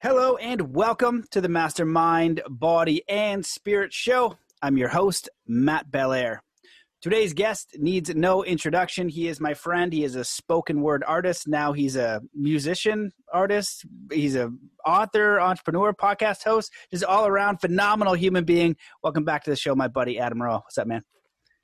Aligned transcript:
Hello 0.00 0.36
and 0.36 0.76
welcome 0.76 1.24
to 1.32 1.40
the 1.40 1.48
Mastermind 1.48 2.40
Body 2.48 3.02
and 3.08 3.44
Spirit 3.44 3.92
Show. 3.92 4.38
I'm 4.62 4.76
your 4.76 4.90
host, 4.90 5.28
Matt 5.48 5.90
Belair. 5.90 6.44
Today's 7.02 7.32
guest 7.32 7.74
needs 7.80 8.14
no 8.14 8.44
introduction. 8.44 9.08
He 9.08 9.26
is 9.26 9.40
my 9.40 9.54
friend. 9.54 9.92
He 9.92 10.04
is 10.04 10.14
a 10.14 10.22
spoken 10.22 10.82
word 10.82 11.02
artist. 11.04 11.48
Now 11.48 11.72
he's 11.72 11.96
a 11.96 12.20
musician 12.32 13.10
artist. 13.32 13.86
He's 14.12 14.36
a 14.36 14.52
author, 14.86 15.40
entrepreneur, 15.40 15.92
podcast 15.92 16.44
host, 16.44 16.72
just 16.92 17.02
all 17.02 17.26
around 17.26 17.56
phenomenal 17.60 18.14
human 18.14 18.44
being. 18.44 18.76
Welcome 19.02 19.24
back 19.24 19.42
to 19.44 19.50
the 19.50 19.56
show, 19.56 19.74
my 19.74 19.88
buddy 19.88 20.20
Adam 20.20 20.40
Roa. 20.40 20.60
What's 20.60 20.78
up, 20.78 20.86
man? 20.86 21.02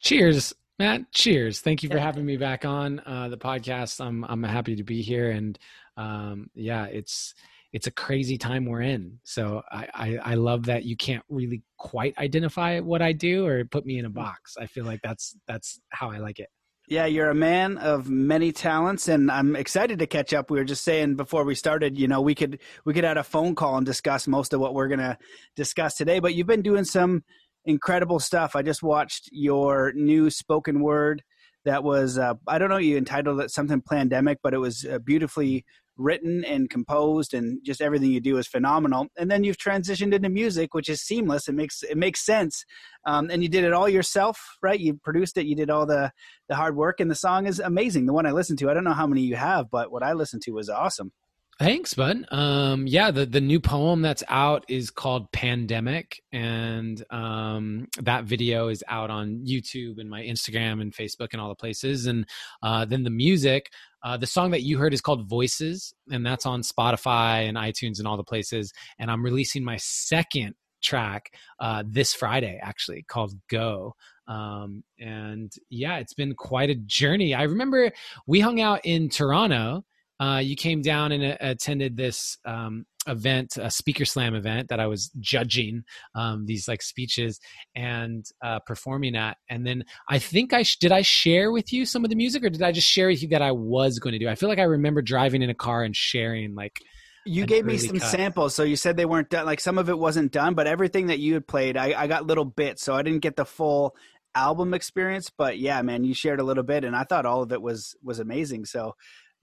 Cheers, 0.01 0.53
Matt. 0.81 1.13
Cheers. 1.13 1.61
Thank 1.61 1.85
you 1.85 1.89
for 1.89 2.01
having 2.01 2.27
me 2.27 2.37
back 2.37 2.65
on 2.65 3.01
uh, 3.07 3.29
the 3.29 3.39
podcast. 3.39 4.05
I'm 4.05 4.25
I'm 4.25 4.43
happy 4.43 4.75
to 4.75 4.83
be 4.83 5.03
here, 5.03 5.31
and 5.31 5.57
um, 5.97 6.51
yeah, 6.57 6.87
it's 6.87 7.33
it's 7.75 7.89
a 7.89 7.91
crazy 7.91 8.39
time 8.39 8.67
we're 8.67 8.83
in. 8.83 9.19
So 9.25 9.61
I, 9.71 9.89
I, 9.93 10.19
I 10.23 10.35
love 10.37 10.67
that 10.67 10.85
you 10.85 10.97
can't 10.97 11.25
really 11.29 11.65
quite 11.77 12.17
identify 12.19 12.79
what 12.79 13.03
I 13.03 13.13
do 13.13 13.45
or 13.47 13.65
put 13.65 13.85
me 13.85 13.99
in 13.99 14.05
a 14.05 14.11
mm. 14.11 14.15
box. 14.15 14.57
I 14.57 14.67
feel 14.67 14.85
like 14.85 15.01
that's 15.03 15.37
that's 15.49 15.81
how 15.91 16.09
I 16.09 16.19
like 16.19 16.39
it. 16.39 16.49
Yeah, 16.87 17.07
you're 17.07 17.31
a 17.31 17.35
man 17.35 17.79
of 17.79 18.09
many 18.09 18.53
talents, 18.53 19.09
and 19.09 19.29
I'm 19.29 19.57
excited 19.57 19.99
to 19.99 20.07
catch 20.07 20.33
up. 20.33 20.51
We 20.51 20.59
were 20.59 20.65
just 20.65 20.85
saying 20.85 21.17
before 21.17 21.45
we 21.45 21.57
started, 21.57 21.99
you 21.99 22.07
know, 22.07 22.21
we 22.21 22.37
could 22.37 22.61
we 22.85 22.95
could 22.95 23.05
add 23.05 23.17
a 23.17 23.25
phone 23.25 23.57
call 23.57 23.77
and 23.77 23.85
discuss 23.85 24.29
most 24.29 24.53
of 24.53 24.61
what 24.61 24.73
we're 24.73 24.89
gonna 24.89 25.19
discuss 25.57 25.97
today. 25.97 26.21
But 26.21 26.35
you've 26.35 26.47
been 26.47 26.63
doing 26.63 26.85
some 26.85 27.25
incredible 27.65 28.21
stuff. 28.21 28.55
I 28.55 28.63
just 28.63 28.85
watched 28.85 29.31
your 29.33 29.93
new 29.97 30.31
spoken 30.31 30.81
word 30.81 31.25
that 31.65 31.83
was 31.83 32.19
uh, 32.19 32.35
I 32.47 32.59
don't 32.59 32.69
know 32.69 32.77
you 32.77 32.97
entitled 32.97 33.41
it 33.41 33.51
something 33.51 33.81
pandemic, 33.81 34.39
but 34.45 34.55
it 34.55 34.59
was 34.59 34.85
uh, 34.85 34.99
beautifully 35.01 35.65
written 35.97 36.45
and 36.45 36.69
composed 36.71 37.35
and 37.35 37.59
just 37.65 37.81
everything 37.81 38.11
you 38.11 38.21
do 38.21 38.37
is 38.39 38.47
phenomenal. 38.47 39.07
And 39.17 39.31
then 39.31 39.45
you've 39.45 39.57
transitioned 39.57 40.13
into 40.13 40.29
music 40.29 40.75
which 40.75 40.89
is 40.89 41.01
seamless. 41.01 41.49
It 41.49 41.55
makes 41.55 41.83
it 41.83 41.97
makes 41.97 42.25
sense. 42.25 42.65
Um, 43.07 43.31
and 43.31 43.43
you 43.43 43.49
did 43.49 43.65
it 43.65 43.73
all 43.73 43.89
yourself 43.89 44.41
right? 44.63 44.79
You 44.79 44.95
produced 44.95 45.37
it. 45.37 45.47
You 45.47 45.57
did 45.57 45.71
all 45.71 45.87
the 45.87 46.13
the 46.49 46.57
hard 46.57 46.77
work. 46.77 47.01
And 47.01 47.11
the 47.11 47.15
song 47.15 47.47
is 47.47 47.61
amazing. 47.61 48.07
The 48.07 48.13
one 48.13 48.27
i 48.27 48.33
listened 48.33 48.59
to 48.61 48.71
i 48.71 48.75
don't 48.75 48.85
know 48.85 48.93
how 48.93 49.07
many 49.07 49.23
you 49.23 49.37
have 49.37 49.71
but 49.71 49.91
what 49.91 50.03
i 50.03 50.13
listened 50.13 50.43
to 50.43 50.53
was 50.53 50.69
awesome. 50.69 51.13
Thanks, 51.61 51.95
bud. 51.95 52.27
Um, 52.33 52.89
yeah, 52.89 53.13
the 53.13 53.27
the 53.27 53.41
new 53.41 53.61
poem 53.61 54.03
that's 54.03 54.25
out 54.29 54.65
is 54.69 54.91
called 54.91 55.31
Pandemic, 55.31 56.21
and 56.33 57.03
um, 57.11 57.87
that 58.03 58.25
video 58.25 58.69
is 58.69 58.83
out 58.89 59.09
on 59.09 59.45
YouTube 59.47 60.01
and 60.01 60.11
my 60.11 60.23
Instagram 60.23 60.83
and 60.83 60.93
Facebook 60.93 61.29
and 61.31 61.41
all 61.41 61.49
the 61.49 61.55
places. 61.55 62.07
And 62.07 62.27
uh, 62.61 62.87
then 62.87 63.05
the 63.05 63.11
music, 63.11 63.71
uh, 64.05 64.19
the 64.19 64.27
song 64.27 64.51
that 64.51 64.63
you 64.63 64.77
heard 64.79 64.93
is 64.93 65.01
called 65.01 65.27
Voices, 65.29 65.95
and 66.11 66.25
that's 66.25 66.45
on 66.45 66.61
Spotify 66.61 67.49
and 67.49 67.57
iTunes 67.57 67.99
and 67.99 68.07
all 68.07 68.19
the 68.19 68.23
places. 68.23 68.73
And 68.99 69.11
I'm 69.11 69.25
releasing 69.25 69.65
my 69.65 69.79
second 69.79 70.55
track 70.83 71.33
uh, 71.59 71.83
this 71.87 72.13
Friday, 72.13 72.61
actually, 72.63 73.03
called 73.09 73.33
Go. 73.49 73.95
Um, 74.29 74.85
and 75.01 75.51
yeah, 75.71 75.97
it's 75.97 76.15
been 76.15 76.35
quite 76.35 76.69
a 76.69 76.75
journey. 76.75 77.35
I 77.35 77.45
remember 77.45 77.91
we 78.27 78.41
hung 78.41 78.61
out 78.61 78.81
in 78.85 79.09
Toronto 79.09 79.85
uh, 80.21 80.41
you 80.43 80.57
came 80.57 80.83
down 80.83 81.13
and 81.13 81.25
uh, 81.25 81.37
attended 81.41 81.97
this 81.97 82.39
um, 82.45 82.87
event, 83.07 83.57
a 83.57 83.71
speaker 83.71 84.05
slam 84.05 84.35
event 84.35 84.69
that 84.69 84.81
I 84.81 84.87
was 84.87 85.11
judging 85.21 85.85
um, 86.15 86.47
these 86.47 86.69
like 86.69 86.83
speeches 86.83 87.41
and 87.75 88.25
uh, 88.43 88.61
performing 88.61 89.17
at. 89.17 89.37
And 89.51 89.67
then 89.67 89.85
I 90.09 90.19
think 90.19 90.53
I 90.53 90.63
sh- 90.63 90.79
did 90.79 90.93
I 90.93 91.03
share 91.03 91.51
with 91.51 91.73
you 91.73 91.85
some 91.85 92.05
of 92.05 92.11
the 92.11 92.17
music, 92.17 92.45
or 92.45 92.51
did 92.51 92.63
I 92.63 92.73
just 92.73 92.89
share 92.89 93.09
with 93.09 93.23
you 93.23 93.29
that 93.29 93.43
I 93.43 93.53
was 93.53 93.99
going 93.99 94.13
to 94.13 94.19
do? 94.19 94.29
I 94.29 94.35
feel 94.35 94.49
like 94.49 94.59
I 94.59 94.65
remember 94.65 95.03
driving 95.03 95.43
in 95.43 95.51
a 95.51 95.55
car 95.55 95.83
and 95.83 95.95
sharing 95.95 96.55
like. 96.55 96.81
You 97.27 97.47
gave 97.47 97.65
me 97.65 97.79
some 97.79 97.99
cut. 97.99 98.11
samples, 98.11 98.55
so 98.55 98.65
you 98.65 98.77
said 98.77 98.99
they 98.99 99.07
weren't 99.07 99.31
done. 99.31 99.47
Like 99.47 99.59
some 99.59 99.79
of 99.79 99.89
it 99.89 99.99
wasn't 99.99 100.31
done, 100.31 100.53
but 100.53 100.67
everything 100.67 101.07
that 101.07 101.21
you 101.21 101.33
had 101.33 101.47
played, 101.47 101.75
I, 101.75 102.03
I 102.03 102.07
got 102.07 102.27
little 102.27 102.45
bits, 102.45 102.83
so 102.83 102.95
I 102.95 103.01
didn't 103.01 103.21
get 103.21 103.35
the 103.35 103.47
full 103.47 103.97
album 104.35 104.75
experience. 104.75 105.31
But 105.31 105.59
yeah, 105.59 105.81
man, 105.81 106.05
you 106.05 106.13
shared 106.13 106.39
a 106.39 106.45
little 106.45 106.63
bit, 106.63 106.85
and 106.85 106.95
I 106.95 107.05
thought 107.05 107.25
all 107.25 107.43
of 107.43 107.51
it 107.51 107.63
was 107.63 107.97
was 108.03 108.19
amazing. 108.19 108.67
So 108.67 108.95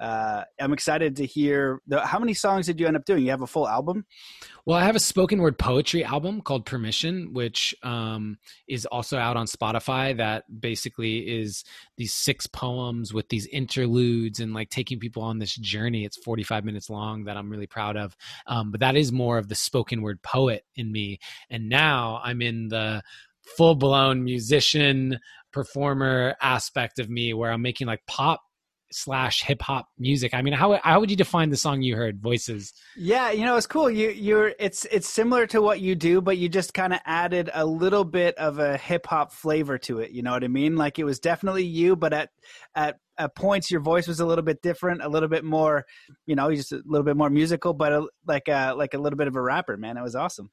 uh, 0.01 0.43
I'm 0.59 0.73
excited 0.73 1.15
to 1.17 1.25
hear 1.27 1.79
the, 1.85 2.03
how 2.03 2.17
many 2.17 2.33
songs 2.33 2.65
did 2.65 2.79
you 2.79 2.87
end 2.87 2.97
up 2.97 3.05
doing? 3.05 3.23
You 3.23 3.29
have 3.29 3.43
a 3.43 3.47
full 3.47 3.67
album? 3.67 4.05
Well, 4.65 4.77
I 4.77 4.83
have 4.83 4.95
a 4.95 4.99
spoken 4.99 5.39
word 5.39 5.59
poetry 5.59 6.03
album 6.03 6.41
called 6.41 6.65
Permission, 6.65 7.33
which 7.33 7.75
um, 7.83 8.39
is 8.67 8.87
also 8.87 9.19
out 9.19 9.37
on 9.37 9.45
Spotify. 9.45 10.17
That 10.17 10.43
basically 10.59 11.19
is 11.19 11.63
these 11.97 12.13
six 12.13 12.47
poems 12.47 13.13
with 13.13 13.29
these 13.29 13.45
interludes 13.45 14.39
and 14.39 14.55
like 14.55 14.71
taking 14.71 14.99
people 14.99 15.21
on 15.21 15.37
this 15.37 15.55
journey. 15.55 16.03
It's 16.03 16.17
45 16.17 16.65
minutes 16.65 16.89
long 16.89 17.25
that 17.25 17.37
I'm 17.37 17.51
really 17.51 17.67
proud 17.67 17.95
of. 17.95 18.17
Um, 18.47 18.71
but 18.71 18.79
that 18.79 18.95
is 18.95 19.11
more 19.11 19.37
of 19.37 19.49
the 19.49 19.55
spoken 19.55 20.01
word 20.01 20.23
poet 20.23 20.65
in 20.75 20.91
me. 20.91 21.19
And 21.51 21.69
now 21.69 22.19
I'm 22.23 22.41
in 22.41 22.69
the 22.69 23.03
full 23.55 23.75
blown 23.75 24.23
musician 24.23 25.19
performer 25.53 26.35
aspect 26.41 26.97
of 26.97 27.09
me 27.09 27.33
where 27.35 27.51
I'm 27.51 27.61
making 27.61 27.85
like 27.85 28.05
pop 28.07 28.41
slash 28.91 29.43
hip 29.43 29.61
hop 29.61 29.87
music. 29.97 30.33
I 30.33 30.41
mean, 30.41 30.53
how 30.53 30.79
how 30.83 30.99
would 30.99 31.09
you 31.09 31.15
define 31.15 31.49
the 31.49 31.57
song 31.57 31.81
you 31.81 31.95
heard, 31.95 32.21
Voices? 32.21 32.73
Yeah, 32.95 33.31
you 33.31 33.45
know, 33.45 33.57
it's 33.57 33.67
cool. 33.67 33.89
You 33.89 34.09
you're 34.09 34.53
it's 34.59 34.85
it's 34.85 35.09
similar 35.09 35.47
to 35.47 35.61
what 35.61 35.79
you 35.79 35.95
do, 35.95 36.21
but 36.21 36.37
you 36.37 36.49
just 36.49 36.73
kind 36.73 36.93
of 36.93 36.99
added 37.05 37.49
a 37.53 37.65
little 37.65 38.03
bit 38.03 38.35
of 38.35 38.59
a 38.59 38.77
hip 38.77 39.05
hop 39.07 39.33
flavor 39.33 39.77
to 39.79 39.99
it. 39.99 40.11
You 40.11 40.23
know 40.23 40.31
what 40.31 40.43
I 40.43 40.47
mean? 40.47 40.75
Like 40.75 40.99
it 40.99 41.03
was 41.03 41.19
definitely 41.19 41.65
you, 41.65 41.95
but 41.95 42.13
at 42.13 42.29
at 42.75 42.97
at 43.17 43.35
points 43.35 43.69
your 43.69 43.81
voice 43.81 44.07
was 44.07 44.19
a 44.19 44.25
little 44.25 44.43
bit 44.43 44.61
different, 44.61 45.03
a 45.03 45.09
little 45.09 45.29
bit 45.29 45.43
more, 45.43 45.85
you 46.25 46.35
know, 46.35 46.53
just 46.53 46.71
a 46.71 46.81
little 46.85 47.05
bit 47.05 47.17
more 47.17 47.29
musical, 47.29 47.73
but 47.73 47.91
a, 47.91 48.07
like 48.27 48.47
a 48.47 48.73
like 48.75 48.93
a 48.93 48.97
little 48.97 49.17
bit 49.17 49.27
of 49.27 49.35
a 49.35 49.41
rapper. 49.41 49.77
Man, 49.77 49.97
it 49.97 50.03
was 50.03 50.15
awesome. 50.15 50.51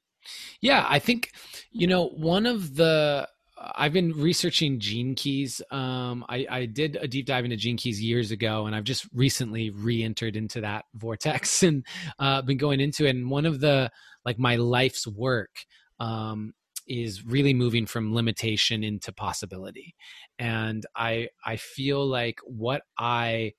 Yeah, 0.60 0.84
I 0.88 0.98
think 0.98 1.32
you 1.70 1.86
know 1.86 2.08
one 2.08 2.46
of 2.46 2.74
the 2.74 3.28
I've 3.60 3.92
been 3.92 4.12
researching 4.12 4.78
gene 4.78 5.14
keys. 5.14 5.60
Um, 5.70 6.24
I, 6.28 6.46
I, 6.48 6.66
did 6.66 6.96
a 7.00 7.08
deep 7.08 7.26
dive 7.26 7.44
into 7.44 7.56
gene 7.56 7.76
keys 7.76 8.00
years 8.00 8.30
ago, 8.30 8.66
and 8.66 8.74
I've 8.74 8.84
just 8.84 9.06
recently 9.12 9.70
re-entered 9.70 10.36
into 10.36 10.60
that 10.60 10.84
vortex 10.94 11.62
and 11.62 11.84
uh, 12.18 12.42
been 12.42 12.58
going 12.58 12.80
into 12.80 13.06
it. 13.06 13.10
And 13.10 13.30
one 13.30 13.46
of 13.46 13.60
the 13.60 13.90
like 14.24 14.38
my 14.38 14.56
life's 14.56 15.06
work 15.06 15.50
um, 15.98 16.54
is 16.86 17.24
really 17.24 17.54
moving 17.54 17.86
from 17.86 18.14
limitation 18.14 18.84
into 18.84 19.12
possibility. 19.12 19.94
And 20.38 20.84
I 20.94 21.28
I 21.44 21.56
feel 21.56 22.06
like 22.06 22.38
what 22.44 22.82
I 22.98 23.54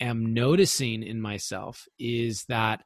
am 0.00 0.32
noticing 0.32 1.02
in 1.02 1.20
myself 1.20 1.86
is 1.98 2.44
that 2.48 2.82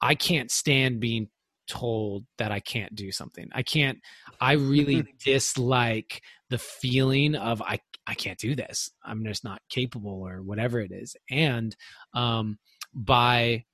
I 0.00 0.14
can't 0.14 0.50
stand 0.50 1.00
being 1.00 1.28
told 1.66 2.24
that 2.38 2.52
I 2.52 2.60
can't 2.60 2.94
do 2.94 3.12
something. 3.12 3.48
I 3.52 3.62
can't 3.62 3.98
I 4.40 4.52
really 4.52 5.04
dislike 5.24 6.22
the 6.50 6.58
feeling 6.58 7.34
of 7.34 7.62
I 7.62 7.80
I 8.06 8.14
can't 8.14 8.38
do 8.38 8.54
this. 8.54 8.90
I'm 9.04 9.24
just 9.24 9.44
not 9.44 9.62
capable 9.68 10.22
or 10.26 10.42
whatever 10.42 10.80
it 10.80 10.92
is. 10.92 11.16
And 11.30 11.74
um 12.14 12.58
by 12.94 13.64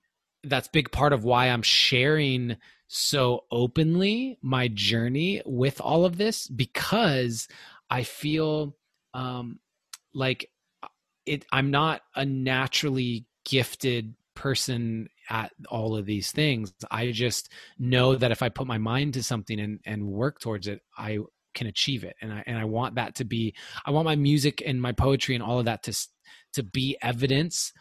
that's 0.45 0.69
big 0.69 0.91
part 0.91 1.12
of 1.12 1.25
why 1.25 1.47
I'm 1.47 1.62
sharing 1.62 2.56
so 2.89 3.45
openly 3.51 4.39
my 4.43 4.69
journey 4.69 5.43
with 5.45 5.81
all 5.81 6.05
of 6.05 6.17
this 6.17 6.49
because 6.49 7.47
I 7.89 8.03
feel 8.05 8.77
um 9.15 9.59
like 10.15 10.51
it 11.27 11.45
I'm 11.53 11.71
not 11.71 12.03
a 12.15 12.25
naturally 12.25 13.27
gifted 13.45 14.15
person 14.34 15.09
at 15.31 15.53
all 15.69 15.97
of 15.97 16.05
these 16.05 16.33
things. 16.33 16.73
I 16.91 17.13
just 17.13 17.51
know 17.79 18.17
that 18.17 18.33
if 18.33 18.43
I 18.43 18.49
put 18.49 18.67
my 18.67 18.79
mind 18.79 19.15
to 19.15 19.23
something 19.23 19.59
and, 19.59 19.81
and 19.87 20.07
work 20.07 20.41
towards 20.41 20.67
it, 20.67 20.81
I 20.99 21.19
can 21.55 21.69
achieve 21.69 22.05
it. 22.05 22.17
And 22.21 22.33
I, 22.33 22.43
and 22.47 22.59
I 22.59 22.65
want 22.65 22.97
that 22.97 23.15
to 23.17 23.25
be, 23.25 23.55
I 23.87 23.93
want 23.93 24.05
my 24.05 24.17
music 24.17 24.63
and 24.65 24.83
my 24.83 24.93
poetry 24.93 25.35
and 25.35 25.43
all 25.43 25.59
of 25.59 25.65
that 25.65 25.85
to, 25.85 26.07
to 26.55 26.63
be 26.63 26.99
evidence 27.01 27.73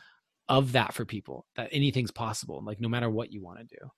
of 0.47 0.71
that 0.71 0.93
for 0.93 1.05
people 1.05 1.45
that 1.55 1.69
anything's 1.71 2.11
possible. 2.11 2.63
Like 2.63 2.79
no 2.79 2.89
matter 2.89 3.09
what 3.09 3.31
you 3.31 3.43
want 3.43 3.59
to 3.59 3.65
do. 3.65 3.89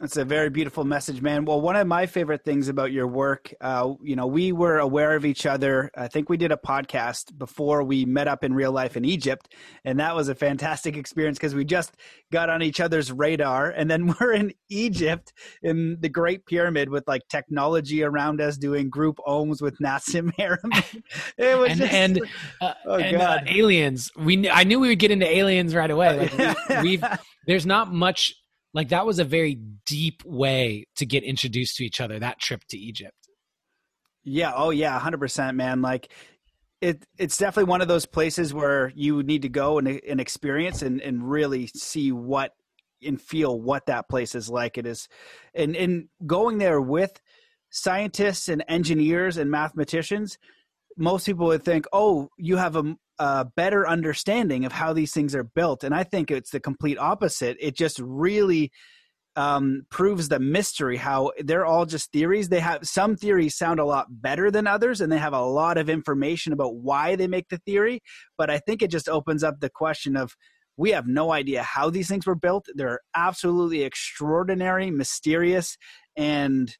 That's 0.00 0.16
a 0.16 0.24
very 0.24 0.48
beautiful 0.48 0.84
message, 0.84 1.20
man. 1.20 1.44
Well, 1.44 1.60
one 1.60 1.74
of 1.74 1.84
my 1.88 2.06
favorite 2.06 2.44
things 2.44 2.68
about 2.68 2.92
your 2.92 3.08
work, 3.08 3.52
uh, 3.60 3.94
you 4.00 4.14
know, 4.14 4.28
we 4.28 4.52
were 4.52 4.78
aware 4.78 5.16
of 5.16 5.24
each 5.24 5.44
other. 5.44 5.90
I 5.96 6.06
think 6.06 6.28
we 6.28 6.36
did 6.36 6.52
a 6.52 6.56
podcast 6.56 7.36
before 7.36 7.82
we 7.82 8.04
met 8.04 8.28
up 8.28 8.44
in 8.44 8.54
real 8.54 8.70
life 8.70 8.96
in 8.96 9.04
Egypt, 9.04 9.52
and 9.84 9.98
that 9.98 10.14
was 10.14 10.28
a 10.28 10.36
fantastic 10.36 10.96
experience 10.96 11.36
because 11.36 11.56
we 11.56 11.64
just 11.64 11.96
got 12.30 12.48
on 12.48 12.62
each 12.62 12.78
other's 12.78 13.10
radar. 13.10 13.70
And 13.70 13.90
then 13.90 14.14
we're 14.20 14.34
in 14.34 14.52
Egypt 14.68 15.32
in 15.64 15.96
the 15.98 16.08
Great 16.08 16.46
Pyramid 16.46 16.90
with 16.90 17.02
like 17.08 17.26
technology 17.26 18.04
around 18.04 18.40
us, 18.40 18.56
doing 18.56 18.90
group 18.90 19.18
ohms 19.26 19.60
with 19.60 19.80
Nassim 19.80 20.30
Haramein. 20.38 21.02
It 21.36 21.58
was 21.58 21.70
and 21.70 21.78
just, 21.80 21.92
and, 21.92 22.20
uh, 22.60 22.74
oh 22.86 22.98
and 22.98 23.16
uh, 23.16 23.40
aliens. 23.48 24.12
We 24.16 24.48
I 24.48 24.62
knew 24.62 24.78
we 24.78 24.90
would 24.90 25.00
get 25.00 25.10
into 25.10 25.26
aliens 25.26 25.74
right 25.74 25.90
away. 25.90 26.30
Like 26.30 26.58
we, 26.68 26.82
we've 26.82 27.04
there's 27.48 27.66
not 27.66 27.92
much 27.92 28.32
like 28.74 28.88
that 28.90 29.06
was 29.06 29.18
a 29.18 29.24
very 29.24 29.54
deep 29.86 30.22
way 30.24 30.86
to 30.96 31.06
get 31.06 31.24
introduced 31.24 31.76
to 31.76 31.84
each 31.84 32.00
other 32.00 32.18
that 32.18 32.38
trip 32.38 32.62
to 32.68 32.78
egypt 32.78 33.28
yeah 34.24 34.52
oh 34.54 34.70
yeah 34.70 34.98
100% 34.98 35.54
man 35.54 35.82
like 35.82 36.12
it 36.80 37.04
it's 37.18 37.36
definitely 37.36 37.68
one 37.68 37.80
of 37.80 37.88
those 37.88 38.06
places 38.06 38.54
where 38.54 38.92
you 38.94 39.22
need 39.22 39.42
to 39.42 39.48
go 39.48 39.78
and, 39.78 39.88
and 39.88 40.20
experience 40.20 40.82
and, 40.82 41.00
and 41.00 41.28
really 41.28 41.66
see 41.68 42.12
what 42.12 42.52
and 43.02 43.20
feel 43.20 43.60
what 43.60 43.86
that 43.86 44.08
place 44.08 44.34
is 44.34 44.48
like. 44.48 44.78
It 44.78 44.86
is, 44.86 45.08
and 45.54 45.76
and 45.76 46.08
going 46.26 46.58
there 46.58 46.80
with 46.80 47.20
scientists 47.70 48.48
and 48.48 48.64
engineers 48.68 49.36
and 49.36 49.50
mathematicians, 49.50 50.38
most 50.96 51.26
people 51.26 51.46
would 51.46 51.64
think, 51.64 51.86
oh, 51.92 52.28
you 52.38 52.56
have 52.56 52.76
a, 52.76 52.96
a 53.18 53.44
better 53.44 53.88
understanding 53.88 54.64
of 54.64 54.72
how 54.72 54.92
these 54.92 55.12
things 55.12 55.34
are 55.34 55.44
built, 55.44 55.84
and 55.84 55.94
I 55.94 56.04
think 56.04 56.30
it's 56.30 56.50
the 56.50 56.60
complete 56.60 56.98
opposite. 56.98 57.56
It 57.60 57.76
just 57.76 57.98
really 57.98 58.70
um, 59.38 59.86
proves 59.88 60.28
the 60.28 60.40
mystery 60.40 60.96
how 60.96 61.30
they're 61.38 61.64
all 61.64 61.86
just 61.86 62.10
theories. 62.10 62.48
They 62.48 62.58
have 62.58 62.88
some 62.88 63.14
theories 63.14 63.56
sound 63.56 63.78
a 63.78 63.84
lot 63.84 64.06
better 64.10 64.50
than 64.50 64.66
others, 64.66 65.00
and 65.00 65.12
they 65.12 65.18
have 65.18 65.32
a 65.32 65.44
lot 65.44 65.78
of 65.78 65.88
information 65.88 66.52
about 66.52 66.74
why 66.74 67.14
they 67.14 67.28
make 67.28 67.48
the 67.48 67.58
theory. 67.58 68.00
But 68.36 68.50
I 68.50 68.58
think 68.58 68.82
it 68.82 68.90
just 68.90 69.08
opens 69.08 69.44
up 69.44 69.60
the 69.60 69.70
question 69.70 70.16
of 70.16 70.34
we 70.76 70.90
have 70.90 71.06
no 71.06 71.32
idea 71.32 71.62
how 71.62 71.88
these 71.88 72.08
things 72.08 72.26
were 72.26 72.34
built. 72.34 72.66
They're 72.74 73.00
absolutely 73.14 73.82
extraordinary, 73.82 74.90
mysterious, 74.90 75.76
and 76.16 76.76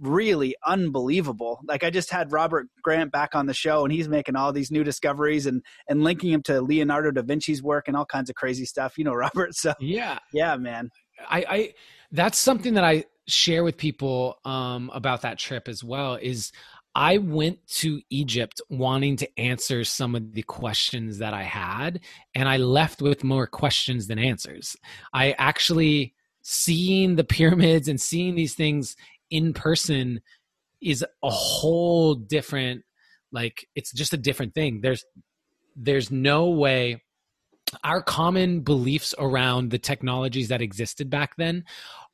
really 0.00 0.54
unbelievable. 0.66 1.60
Like 1.66 1.84
I 1.84 1.90
just 1.90 2.10
had 2.10 2.32
Robert 2.32 2.66
Grant 2.82 3.12
back 3.12 3.34
on 3.34 3.46
the 3.46 3.54
show 3.54 3.84
and 3.84 3.92
he's 3.92 4.08
making 4.08 4.36
all 4.36 4.52
these 4.52 4.70
new 4.70 4.84
discoveries 4.84 5.46
and 5.46 5.62
and 5.88 6.02
linking 6.02 6.32
him 6.32 6.42
to 6.44 6.60
Leonardo 6.60 7.10
da 7.10 7.22
Vinci's 7.22 7.62
work 7.62 7.88
and 7.88 7.96
all 7.96 8.06
kinds 8.06 8.30
of 8.30 8.36
crazy 8.36 8.64
stuff. 8.64 8.98
You 8.98 9.04
know, 9.04 9.14
Robert. 9.14 9.54
So 9.54 9.74
yeah, 9.80 10.18
yeah, 10.32 10.56
man. 10.56 10.90
I, 11.28 11.44
I 11.48 11.74
that's 12.12 12.38
something 12.38 12.74
that 12.74 12.84
I 12.84 13.04
share 13.26 13.64
with 13.64 13.76
people 13.76 14.38
um, 14.44 14.90
about 14.92 15.22
that 15.22 15.38
trip 15.38 15.68
as 15.68 15.82
well. 15.82 16.18
Is 16.20 16.52
I 16.94 17.18
went 17.18 17.66
to 17.78 18.00
Egypt 18.10 18.60
wanting 18.68 19.16
to 19.16 19.38
answer 19.40 19.82
some 19.82 20.14
of 20.14 20.32
the 20.32 20.42
questions 20.42 21.18
that 21.18 21.34
I 21.34 21.42
had, 21.42 22.00
and 22.34 22.48
I 22.48 22.58
left 22.58 23.02
with 23.02 23.24
more 23.24 23.46
questions 23.46 24.06
than 24.06 24.18
answers. 24.18 24.76
I 25.12 25.32
actually 25.32 26.14
seeing 26.46 27.16
the 27.16 27.24
pyramids 27.24 27.88
and 27.88 27.98
seeing 28.00 28.34
these 28.34 28.54
things 28.54 28.96
in 29.34 29.52
person 29.52 30.20
is 30.80 31.04
a 31.22 31.30
whole 31.30 32.14
different 32.14 32.84
like 33.32 33.66
it's 33.74 33.92
just 33.92 34.12
a 34.12 34.16
different 34.16 34.54
thing. 34.54 34.80
There's 34.80 35.04
there's 35.74 36.10
no 36.10 36.50
way 36.50 37.02
our 37.82 38.00
common 38.00 38.60
beliefs 38.60 39.12
around 39.18 39.70
the 39.70 39.78
technologies 39.78 40.48
that 40.48 40.62
existed 40.62 41.10
back 41.10 41.34
then 41.36 41.64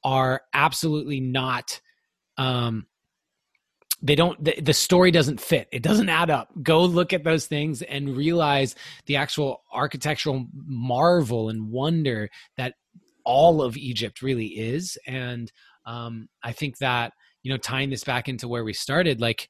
are 0.03 0.41
absolutely 0.55 1.21
not 1.21 1.81
um 2.39 2.87
they 4.01 4.15
don't 4.15 4.43
the, 4.43 4.59
the, 4.59 4.73
story 4.73 5.11
doesn't 5.11 5.43
fit. 5.43 5.69
It 5.73 5.83
doesn't 5.83 6.09
add 6.09 6.31
up. 6.31 6.49
Go 6.63 6.85
look 6.85 7.13
at 7.13 7.23
those 7.23 7.45
things 7.45 7.83
and 7.83 8.17
realize 8.17 8.75
the 9.05 9.17
actual 9.17 9.63
architectural 9.71 10.47
marvel 10.55 11.51
and 11.51 11.71
wonder 11.71 12.31
that 12.57 12.77
all 13.27 13.61
of 13.61 13.77
egypt 13.77 14.23
really 14.23 14.47
is. 14.47 14.97
And 15.07 15.53
um, 15.91 16.29
i 16.43 16.53
think 16.53 16.79
that 16.79 17.13
you 17.43 17.51
know 17.51 17.59
tying 17.59 17.91
this 17.91 18.05
back 18.05 18.29
into 18.29 18.49
where 18.49 18.65
we 18.65 18.73
started 18.73 19.21
like 19.21 19.49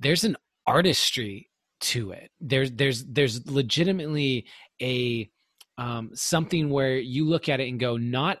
there's 0.00 0.24
an 0.24 0.36
artistry 0.66 1.48
to 1.80 2.12
it 2.12 2.30
there's 2.40 2.70
there's 2.72 3.04
there's 3.06 3.46
legitimately 3.50 4.46
a 4.80 5.28
um, 5.78 6.10
something 6.14 6.68
where 6.70 6.96
you 6.96 7.26
look 7.26 7.48
at 7.48 7.58
it 7.58 7.68
and 7.68 7.80
go 7.80 7.96
not 7.96 8.38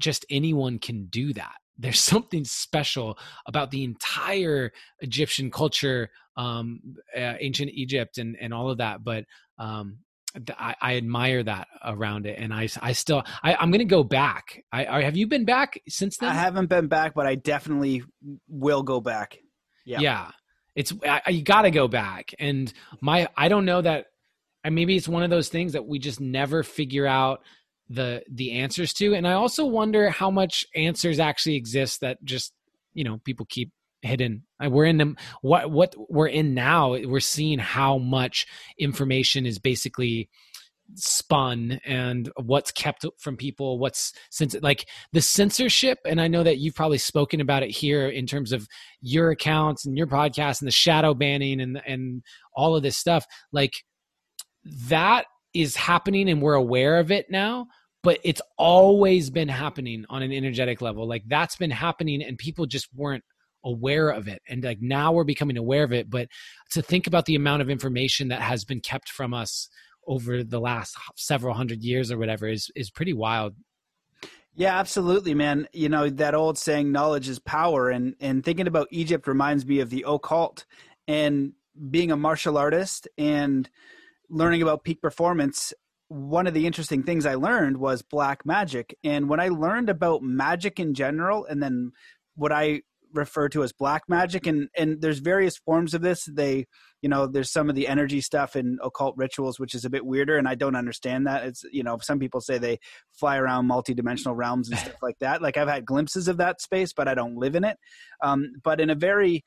just 0.00 0.24
anyone 0.30 0.78
can 0.78 1.06
do 1.06 1.32
that 1.32 1.54
there's 1.78 2.00
something 2.12 2.44
special 2.44 3.18
about 3.46 3.70
the 3.70 3.84
entire 3.84 4.72
Egyptian 5.00 5.50
culture, 5.50 6.10
um, 6.36 6.80
uh, 7.16 7.34
ancient 7.40 7.70
Egypt, 7.72 8.18
and 8.18 8.36
and 8.40 8.54
all 8.54 8.70
of 8.70 8.78
that. 8.78 9.04
But 9.04 9.24
um, 9.58 9.98
I, 10.58 10.74
I, 10.80 10.96
admire 10.96 11.42
that 11.42 11.68
around 11.84 12.26
it, 12.26 12.38
and 12.38 12.52
I 12.52 12.68
I 12.80 12.92
still 12.92 13.22
I, 13.42 13.62
am 13.62 13.70
going 13.70 13.80
to 13.80 13.84
go 13.84 14.02
back. 14.02 14.62
I, 14.72 14.86
I, 14.86 15.02
have 15.02 15.16
you 15.16 15.26
been 15.26 15.44
back 15.44 15.80
since 15.88 16.16
then? 16.16 16.30
I 16.30 16.34
haven't 16.34 16.66
been 16.66 16.88
back, 16.88 17.14
but 17.14 17.26
I 17.26 17.34
definitely 17.34 18.02
will 18.48 18.82
go 18.82 19.00
back. 19.00 19.38
Yeah, 19.84 20.00
yeah. 20.00 20.30
It's 20.74 20.92
I, 21.06 21.30
you 21.30 21.42
got 21.42 21.62
to 21.62 21.70
go 21.70 21.88
back, 21.88 22.34
and 22.38 22.72
my 23.00 23.28
I 23.36 23.48
don't 23.48 23.64
know 23.64 23.82
that. 23.82 24.06
And 24.64 24.76
maybe 24.76 24.96
it's 24.96 25.08
one 25.08 25.24
of 25.24 25.30
those 25.30 25.48
things 25.48 25.72
that 25.72 25.86
we 25.86 25.98
just 25.98 26.20
never 26.20 26.62
figure 26.62 27.06
out 27.06 27.42
the 27.88 28.22
the 28.30 28.52
answers 28.52 28.92
to 28.92 29.12
and 29.14 29.26
i 29.26 29.32
also 29.32 29.66
wonder 29.66 30.08
how 30.08 30.30
much 30.30 30.64
answers 30.74 31.18
actually 31.18 31.56
exist 31.56 32.00
that 32.00 32.16
just 32.24 32.52
you 32.94 33.04
know 33.04 33.18
people 33.24 33.44
keep 33.48 33.70
hidden. 34.02 34.44
Uh, 34.62 34.68
we're 34.68 34.84
in 34.84 34.98
them 34.98 35.16
what 35.40 35.70
what 35.70 35.94
we're 36.10 36.26
in 36.26 36.54
now 36.54 36.90
we're 36.90 37.20
seeing 37.20 37.58
how 37.58 37.98
much 37.98 38.46
information 38.78 39.46
is 39.46 39.58
basically 39.58 40.28
spun 40.94 41.80
and 41.86 42.30
what's 42.36 42.70
kept 42.70 43.06
from 43.18 43.36
people 43.36 43.78
what's 43.78 44.12
since 44.30 44.54
like 44.60 44.86
the 45.12 45.22
censorship 45.22 45.98
and 46.04 46.20
i 46.20 46.28
know 46.28 46.42
that 46.42 46.58
you've 46.58 46.74
probably 46.74 46.98
spoken 46.98 47.40
about 47.40 47.62
it 47.62 47.70
here 47.70 48.08
in 48.08 48.26
terms 48.26 48.52
of 48.52 48.68
your 49.00 49.30
accounts 49.30 49.86
and 49.86 49.96
your 49.96 50.06
podcast 50.06 50.60
and 50.60 50.66
the 50.66 50.72
shadow 50.72 51.14
banning 51.14 51.60
and 51.62 51.80
and 51.86 52.22
all 52.54 52.76
of 52.76 52.82
this 52.82 52.98
stuff 52.98 53.24
like 53.52 53.84
that 54.64 55.24
is 55.54 55.76
happening 55.76 56.28
and 56.28 56.42
we're 56.42 56.54
aware 56.54 56.98
of 56.98 57.10
it 57.10 57.30
now 57.30 57.66
but 58.02 58.18
it's 58.24 58.42
always 58.58 59.30
been 59.30 59.48
happening 59.48 60.04
on 60.10 60.22
an 60.22 60.32
energetic 60.32 60.80
level. 60.80 61.06
Like 61.06 61.22
that's 61.28 61.56
been 61.56 61.70
happening 61.70 62.22
and 62.22 62.36
people 62.36 62.66
just 62.66 62.88
weren't 62.94 63.24
aware 63.64 64.08
of 64.10 64.28
it 64.28 64.42
and 64.48 64.64
like 64.64 64.80
now 64.80 65.12
we're 65.12 65.24
becoming 65.24 65.56
aware 65.56 65.84
of 65.84 65.92
it 65.92 66.10
but 66.10 66.28
to 66.70 66.82
think 66.82 67.06
about 67.06 67.26
the 67.26 67.34
amount 67.34 67.62
of 67.62 67.70
information 67.70 68.28
that 68.28 68.40
has 68.40 68.64
been 68.64 68.80
kept 68.80 69.08
from 69.08 69.32
us 69.32 69.68
over 70.06 70.42
the 70.42 70.60
last 70.60 70.96
several 71.16 71.54
hundred 71.54 71.82
years 71.82 72.10
or 72.10 72.18
whatever 72.18 72.48
is 72.48 72.70
is 72.74 72.90
pretty 72.90 73.12
wild 73.12 73.54
yeah 74.54 74.78
absolutely 74.78 75.34
man 75.34 75.66
you 75.72 75.88
know 75.88 76.08
that 76.08 76.34
old 76.34 76.58
saying 76.58 76.90
knowledge 76.90 77.28
is 77.28 77.38
power 77.38 77.90
and 77.90 78.14
and 78.20 78.44
thinking 78.44 78.66
about 78.66 78.88
egypt 78.90 79.26
reminds 79.26 79.64
me 79.64 79.80
of 79.80 79.90
the 79.90 80.04
occult 80.06 80.64
and 81.06 81.52
being 81.90 82.10
a 82.10 82.16
martial 82.16 82.58
artist 82.58 83.08
and 83.16 83.70
learning 84.28 84.62
about 84.62 84.84
peak 84.84 85.00
performance 85.00 85.72
one 86.12 86.46
of 86.46 86.52
the 86.52 86.66
interesting 86.66 87.02
things 87.02 87.24
I 87.24 87.36
learned 87.36 87.78
was 87.78 88.02
black 88.02 88.44
magic. 88.44 88.96
And 89.02 89.28
when 89.30 89.40
I 89.40 89.48
learned 89.48 89.88
about 89.88 90.22
magic 90.22 90.78
in 90.78 90.92
general, 90.92 91.46
and 91.46 91.62
then 91.62 91.92
what 92.36 92.52
I 92.52 92.82
refer 93.12 93.48
to 93.50 93.62
as 93.62 93.72
black 93.72 94.02
magic, 94.08 94.46
and 94.46 94.68
and 94.76 95.00
there's 95.00 95.18
various 95.18 95.56
forms 95.56 95.94
of 95.94 96.02
this. 96.02 96.24
They, 96.24 96.66
you 97.00 97.08
know, 97.08 97.26
there's 97.26 97.50
some 97.50 97.68
of 97.68 97.74
the 97.74 97.88
energy 97.88 98.20
stuff 98.20 98.56
in 98.56 98.78
occult 98.82 99.14
rituals, 99.16 99.58
which 99.58 99.74
is 99.74 99.84
a 99.84 99.90
bit 99.90 100.04
weirder, 100.04 100.36
and 100.36 100.48
I 100.48 100.54
don't 100.54 100.76
understand 100.76 101.26
that. 101.26 101.44
It's 101.44 101.64
you 101.70 101.82
know, 101.82 101.98
some 102.00 102.18
people 102.18 102.40
say 102.40 102.58
they 102.58 102.78
fly 103.12 103.36
around 103.38 103.66
multi-dimensional 103.66 104.34
realms 104.34 104.70
and 104.70 104.78
stuff 104.78 105.02
like 105.02 105.18
that. 105.20 105.42
Like 105.42 105.56
I've 105.56 105.68
had 105.68 105.84
glimpses 105.84 106.28
of 106.28 106.38
that 106.38 106.60
space, 106.60 106.92
but 106.92 107.08
I 107.08 107.14
don't 107.14 107.36
live 107.36 107.54
in 107.54 107.64
it. 107.64 107.76
Um, 108.22 108.52
but 108.62 108.80
in 108.80 108.90
a 108.90 108.94
very 108.94 109.44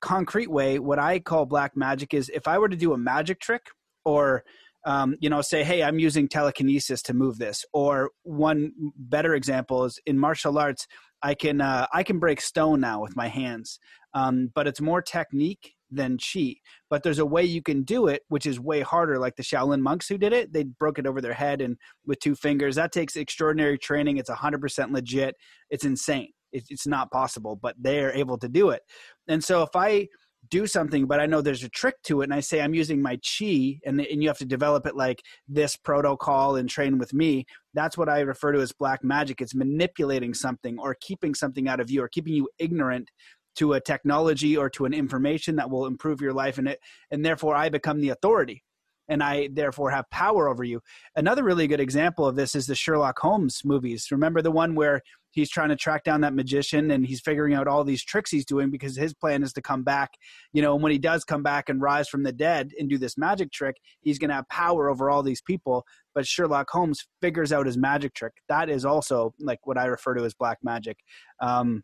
concrete 0.00 0.50
way, 0.50 0.78
what 0.78 0.98
I 0.98 1.18
call 1.18 1.46
black 1.46 1.76
magic 1.76 2.14
is 2.14 2.30
if 2.34 2.46
I 2.46 2.58
were 2.58 2.68
to 2.68 2.76
do 2.76 2.92
a 2.92 2.98
magic 2.98 3.40
trick 3.40 3.66
or 4.04 4.44
um, 4.84 5.16
you 5.20 5.30
know, 5.30 5.40
say, 5.40 5.64
hey, 5.64 5.82
I'm 5.82 5.98
using 5.98 6.28
telekinesis 6.28 7.02
to 7.02 7.14
move 7.14 7.38
this. 7.38 7.64
Or 7.72 8.10
one 8.22 8.72
better 8.96 9.34
example 9.34 9.84
is 9.84 9.98
in 10.04 10.18
martial 10.18 10.58
arts, 10.58 10.86
I 11.24 11.34
can 11.34 11.62
uh, 11.62 11.86
I 11.92 12.02
can 12.02 12.18
break 12.18 12.40
stone 12.40 12.80
now 12.80 13.00
with 13.00 13.16
my 13.16 13.28
hands, 13.28 13.80
um, 14.12 14.52
but 14.54 14.66
it's 14.66 14.80
more 14.80 15.00
technique 15.00 15.72
than 15.90 16.18
chi. 16.18 16.56
But 16.90 17.02
there's 17.02 17.18
a 17.18 17.24
way 17.24 17.44
you 17.44 17.62
can 17.62 17.82
do 17.82 18.08
it, 18.08 18.22
which 18.28 18.44
is 18.44 18.60
way 18.60 18.82
harder. 18.82 19.18
Like 19.18 19.36
the 19.36 19.42
Shaolin 19.42 19.80
monks 19.80 20.06
who 20.06 20.18
did 20.18 20.34
it, 20.34 20.52
they 20.52 20.64
broke 20.64 20.98
it 20.98 21.06
over 21.06 21.22
their 21.22 21.32
head 21.32 21.62
and 21.62 21.78
with 22.06 22.20
two 22.20 22.34
fingers. 22.34 22.76
That 22.76 22.92
takes 22.92 23.16
extraordinary 23.16 23.78
training. 23.78 24.18
It's 24.18 24.28
100% 24.28 24.92
legit. 24.92 25.34
It's 25.70 25.84
insane. 25.84 26.28
It's 26.52 26.86
not 26.86 27.10
possible, 27.10 27.58
but 27.60 27.74
they're 27.80 28.12
able 28.12 28.38
to 28.38 28.48
do 28.48 28.70
it. 28.70 28.82
And 29.26 29.42
so 29.42 29.62
if 29.62 29.70
I 29.74 30.06
do 30.50 30.66
something, 30.66 31.06
but 31.06 31.20
I 31.20 31.26
know 31.26 31.40
there's 31.40 31.64
a 31.64 31.68
trick 31.68 31.96
to 32.04 32.20
it. 32.20 32.24
And 32.24 32.34
I 32.34 32.40
say 32.40 32.60
I'm 32.60 32.74
using 32.74 33.00
my 33.02 33.16
chi, 33.16 33.78
and 33.84 34.00
and 34.00 34.22
you 34.22 34.28
have 34.28 34.38
to 34.38 34.44
develop 34.44 34.86
it 34.86 34.96
like 34.96 35.22
this 35.48 35.76
protocol 35.76 36.56
and 36.56 36.68
train 36.68 36.98
with 36.98 37.12
me. 37.12 37.46
That's 37.72 37.98
what 37.98 38.08
I 38.08 38.20
refer 38.20 38.52
to 38.52 38.60
as 38.60 38.72
black 38.72 39.02
magic. 39.04 39.40
It's 39.40 39.54
manipulating 39.54 40.34
something 40.34 40.78
or 40.78 40.96
keeping 41.00 41.34
something 41.34 41.68
out 41.68 41.80
of 41.80 41.90
you 41.90 42.02
or 42.02 42.08
keeping 42.08 42.34
you 42.34 42.48
ignorant 42.58 43.10
to 43.56 43.74
a 43.74 43.80
technology 43.80 44.56
or 44.56 44.68
to 44.70 44.84
an 44.84 44.92
information 44.92 45.56
that 45.56 45.70
will 45.70 45.86
improve 45.86 46.20
your 46.20 46.32
life 46.32 46.58
and 46.58 46.68
it 46.68 46.80
and 47.12 47.24
therefore 47.24 47.54
I 47.54 47.68
become 47.68 48.00
the 48.00 48.08
authority 48.08 48.64
and 49.08 49.22
I 49.22 49.48
therefore 49.52 49.90
have 49.90 50.08
power 50.10 50.48
over 50.48 50.64
you. 50.64 50.80
Another 51.16 51.44
really 51.44 51.66
good 51.66 51.80
example 51.80 52.26
of 52.26 52.36
this 52.36 52.54
is 52.54 52.66
the 52.66 52.74
Sherlock 52.74 53.18
Holmes 53.18 53.60
movies. 53.64 54.08
Remember 54.10 54.40
the 54.42 54.50
one 54.50 54.74
where 54.74 55.02
he's 55.34 55.50
trying 55.50 55.68
to 55.68 55.76
track 55.76 56.04
down 56.04 56.20
that 56.20 56.34
magician 56.34 56.90
and 56.90 57.06
he's 57.06 57.20
figuring 57.20 57.54
out 57.54 57.68
all 57.68 57.84
these 57.84 58.04
tricks 58.04 58.30
he's 58.30 58.44
doing 58.44 58.70
because 58.70 58.96
his 58.96 59.12
plan 59.14 59.42
is 59.42 59.52
to 59.52 59.62
come 59.62 59.82
back 59.82 60.12
you 60.52 60.62
know 60.62 60.74
and 60.74 60.82
when 60.82 60.92
he 60.92 60.98
does 60.98 61.24
come 61.24 61.42
back 61.42 61.68
and 61.68 61.82
rise 61.82 62.08
from 62.08 62.22
the 62.22 62.32
dead 62.32 62.70
and 62.78 62.88
do 62.88 62.98
this 62.98 63.18
magic 63.18 63.52
trick 63.52 63.76
he's 64.00 64.18
going 64.18 64.28
to 64.28 64.34
have 64.34 64.48
power 64.48 64.88
over 64.88 65.10
all 65.10 65.22
these 65.22 65.42
people 65.42 65.84
but 66.14 66.26
sherlock 66.26 66.68
holmes 66.70 67.06
figures 67.20 67.52
out 67.52 67.66
his 67.66 67.76
magic 67.76 68.14
trick 68.14 68.32
that 68.48 68.70
is 68.70 68.84
also 68.84 69.34
like 69.40 69.58
what 69.64 69.78
i 69.78 69.84
refer 69.84 70.14
to 70.14 70.24
as 70.24 70.34
black 70.34 70.58
magic 70.62 70.98
um, 71.40 71.82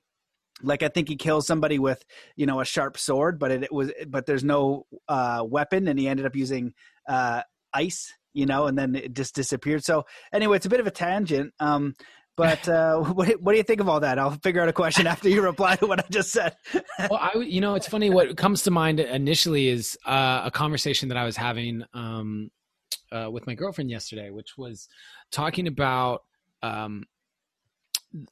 like 0.63 0.83
I 0.83 0.89
think 0.89 1.09
he 1.09 1.17
kills 1.17 1.47
somebody 1.47 1.79
with 1.79 2.05
you 2.37 2.47
know 2.47 2.61
a 2.61 2.65
sharp 2.65 2.99
sword, 2.99 3.39
but 3.39 3.51
it, 3.51 3.65
it 3.65 3.73
was 3.73 3.93
but 4.09 4.27
there's 4.27 4.45
no 4.45 4.85
uh, 5.09 5.43
weapon, 5.43 5.89
and 5.89 5.99
he 5.99 6.09
ended 6.09 6.27
up 6.27 6.37
using 6.37 6.75
uh, 7.09 7.43
ice, 7.73 8.13
you 8.33 8.47
know, 8.47 8.67
and 8.67 8.79
then 8.79 8.95
it 8.95 9.15
just 9.15 9.35
disappeared. 9.35 9.85
So 9.85 10.05
anyway, 10.33 10.57
it's 10.57 10.67
a 10.67 10.71
bit 10.71 10.81
of 10.81 10.87
a 10.87 10.91
tangent. 10.91 11.53
Um, 11.61 11.95
But 12.37 12.69
uh, 12.69 13.01
what, 13.13 13.41
what 13.41 13.53
do 13.53 13.59
you 13.59 13.65
think 13.65 13.81
of 13.81 13.89
all 13.89 14.01
that? 14.01 14.19
I'll 14.19 14.31
figure 14.31 14.63
out 14.63 14.69
a 14.69 14.73
question 14.73 15.07
after 15.07 15.29
you 15.29 15.43
reply 15.43 15.77
to 15.77 15.87
what 15.87 16.01
I 16.01 16.09
just 16.11 16.31
said. 16.31 16.57
well, 16.99 17.19
I, 17.21 17.39
you 17.39 17.61
know, 17.61 17.75
it's 17.75 17.89
funny. 17.89 18.11
What 18.11 18.37
comes 18.37 18.63
to 18.63 18.71
mind 18.71 19.01
initially 19.01 19.69
is 19.69 19.99
uh, 20.07 20.43
a 20.45 20.51
conversation 20.51 21.09
that 21.09 21.19
I 21.19 21.25
was 21.25 21.37
having 21.37 21.85
um, 21.95 22.51
uh, 23.13 23.31
with 23.31 23.47
my 23.47 23.55
girlfriend 23.55 23.91
yesterday, 23.91 24.31
which 24.31 24.57
was 24.57 24.89
talking 25.31 25.67
about 25.67 26.23
um, 26.63 27.05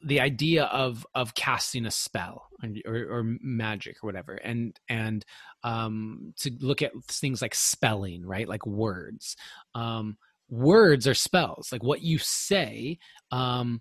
the 0.03 0.21
idea 0.21 0.65
of 0.65 1.07
of 1.15 1.35
casting 1.35 1.87
a 1.87 1.91
spell 1.91 2.49
or, 2.85 3.07
or, 3.11 3.23
magic 3.41 3.97
or 4.03 4.09
whatever 4.09 4.35
and 4.35 4.79
and 4.89 5.25
um 5.63 6.35
to 6.37 6.51
look 6.61 6.83
at 6.83 6.91
things 7.05 7.41
like 7.41 7.55
spelling 7.55 8.27
right 8.27 8.49
like 8.49 8.67
words 8.67 9.37
um 9.77 10.17
words 10.51 11.07
are 11.07 11.15
spells 11.15 11.71
like 11.71 11.83
what 11.83 12.03
you 12.03 12.19
say 12.19 12.99
um 13.33 13.81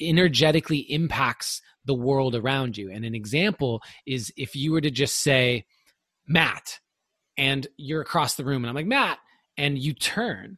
energetically 0.00 0.78
impacts 0.78 1.60
the 1.84 1.94
world 1.94 2.34
around 2.34 2.76
you 2.76 2.90
and 2.90 3.04
an 3.04 3.14
example 3.14 3.82
is 4.06 4.32
if 4.36 4.56
you 4.56 4.72
were 4.72 4.80
to 4.80 4.90
just 4.90 5.22
say 5.22 5.64
matt 6.26 6.78
and 7.36 7.66
you're 7.76 8.00
across 8.00 8.36
the 8.36 8.44
room 8.44 8.64
and 8.64 8.70
i'm 8.70 8.74
like 8.74 8.86
matt 8.86 9.18
and 9.58 9.78
you 9.78 9.92
turn 9.92 10.56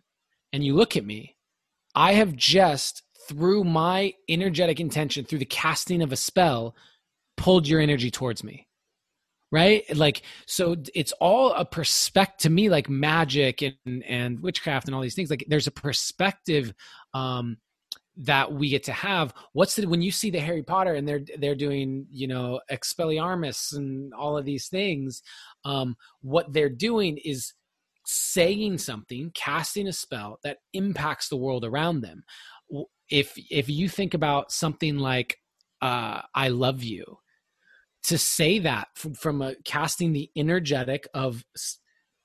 and 0.53 0.65
you 0.65 0.75
look 0.75 0.97
at 0.97 1.05
me 1.05 1.37
i 1.97 2.13
have 2.13 2.37
just 2.37 3.03
through 3.29 3.65
my 3.65 4.15
energetic 4.29 4.81
intention, 4.81 5.25
through 5.25 5.39
the 5.39 5.45
casting 5.45 6.03
of 6.03 6.13
a 6.13 6.17
spell, 6.17 6.75
pulled 7.37 7.69
your 7.69 7.81
energy 7.81 8.11
towards 8.11 8.43
me. 8.43 8.67
Right? 9.53 9.85
Like, 9.95 10.23
so 10.47 10.77
it's 10.95 11.13
all 11.21 11.53
a 11.53 11.65
perspective 11.65 12.39
to 12.45 12.51
me, 12.51 12.71
like 12.71 12.89
magic 12.89 13.63
and, 13.63 14.03
and 14.05 14.41
witchcraft 14.41 14.89
and 14.89 14.95
all 14.95 15.03
these 15.03 15.15
things. 15.15 15.31
Like, 15.31 15.45
there's 15.47 15.67
a 15.67 15.73
perspective 15.73 16.73
um, 17.13 17.59
that 18.17 18.51
we 18.51 18.71
get 18.71 18.83
to 18.85 18.93
have. 18.93 19.35
What's 19.53 19.77
the, 19.77 19.87
when 19.87 20.01
you 20.01 20.11
see 20.11 20.31
the 20.31 20.41
Harry 20.41 20.63
Potter 20.63 20.95
and 20.95 21.07
they're, 21.07 21.21
they're 21.39 21.55
doing, 21.55 22.07
you 22.11 22.29
know, 22.29 22.61
Expelliarmus 22.71 23.77
and 23.77 24.15
all 24.15 24.39
of 24.39 24.47
these 24.47 24.69
things, 24.69 25.23
um, 25.67 25.97
what 26.23 26.51
they're 26.55 26.71
doing 26.71 27.19
is 27.23 27.53
saying 28.07 28.79
something, 28.79 29.31
casting 29.35 29.87
a 29.87 29.93
spell 29.93 30.39
that 30.45 30.59
impacts 30.73 31.29
the 31.29 31.37
world 31.37 31.65
around 31.65 32.01
them 32.01 32.25
if 33.13 33.35
if 33.51 33.69
you 33.69 33.89
think 33.89 34.15
about 34.15 34.51
something 34.51 34.97
like 34.99 35.37
uh, 35.83 36.23
"I 36.35 36.49
love 36.49 36.83
you," 36.83 37.19
to 38.05 38.19
say 38.19 38.59
that 38.61 38.89
from, 38.95 39.15
from 39.15 39.43
a 39.43 39.55
casting 39.65 40.13
the 40.13 40.31
energetic 40.37 41.07
of 41.15 41.45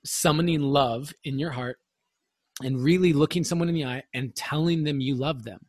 summoning 0.06 0.62
love 0.62 1.14
in 1.24 1.40
your 1.40 1.52
heart 1.52 1.78
and 2.64 2.84
really 2.84 3.14
looking 3.14 3.44
someone 3.44 3.70
in 3.70 3.76
the 3.76 3.86
eye 3.86 4.04
and 4.14 4.36
telling 4.36 4.84
them 4.84 5.00
you 5.00 5.16
love 5.16 5.44
them 5.44 5.60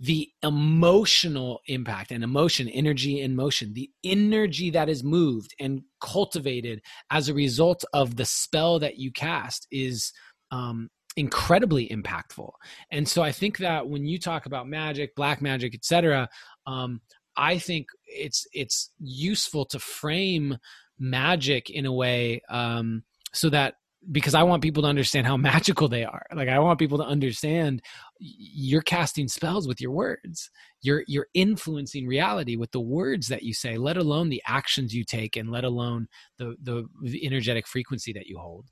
the 0.00 0.28
emotional 0.44 1.58
impact 1.66 2.12
and 2.12 2.22
emotion 2.22 2.68
energy 2.68 3.20
and 3.20 3.34
motion 3.34 3.74
the 3.74 3.90
energy 4.04 4.70
that 4.70 4.88
is 4.88 5.02
moved 5.02 5.54
and 5.58 5.82
cultivated 6.00 6.80
as 7.10 7.28
a 7.28 7.34
result 7.34 7.84
of 7.92 8.14
the 8.16 8.24
spell 8.24 8.78
that 8.78 8.96
you 8.98 9.10
cast 9.10 9.66
is 9.72 10.12
um, 10.52 10.88
incredibly 11.18 11.88
impactful. 11.88 12.50
And 12.92 13.08
so 13.08 13.22
I 13.22 13.32
think 13.32 13.58
that 13.58 13.88
when 13.88 14.06
you 14.06 14.20
talk 14.20 14.46
about 14.46 14.68
magic, 14.68 15.16
black 15.16 15.42
magic, 15.42 15.74
etc., 15.74 16.28
um, 16.66 17.00
I 17.36 17.58
think 17.58 17.88
it's 18.08 18.46
it's 18.52 18.90
useful 18.98 19.64
to 19.66 19.78
frame 19.78 20.58
magic 20.98 21.70
in 21.70 21.86
a 21.86 21.92
way 21.92 22.42
um, 22.48 23.04
so 23.32 23.50
that 23.50 23.74
because 24.10 24.34
I 24.34 24.42
want 24.44 24.62
people 24.62 24.82
to 24.84 24.88
understand 24.88 25.26
how 25.26 25.36
magical 25.36 25.88
they 25.88 26.04
are. 26.04 26.24
Like 26.34 26.48
I 26.48 26.58
want 26.58 26.78
people 26.78 26.98
to 26.98 27.04
understand 27.04 27.82
you're 28.18 28.82
casting 28.82 29.28
spells 29.28 29.68
with 29.68 29.80
your 29.80 29.92
words. 29.92 30.50
You're 30.80 31.04
you're 31.06 31.28
influencing 31.34 32.06
reality 32.06 32.56
with 32.56 32.72
the 32.72 32.80
words 32.80 33.28
that 33.28 33.42
you 33.42 33.54
say, 33.54 33.76
let 33.76 33.96
alone 33.96 34.28
the 34.28 34.42
actions 34.46 34.94
you 34.94 35.04
take 35.04 35.36
and 35.36 35.50
let 35.50 35.64
alone 35.64 36.08
the 36.38 36.56
the 36.62 37.26
energetic 37.26 37.66
frequency 37.66 38.12
that 38.12 38.26
you 38.26 38.38
hold. 38.38 38.66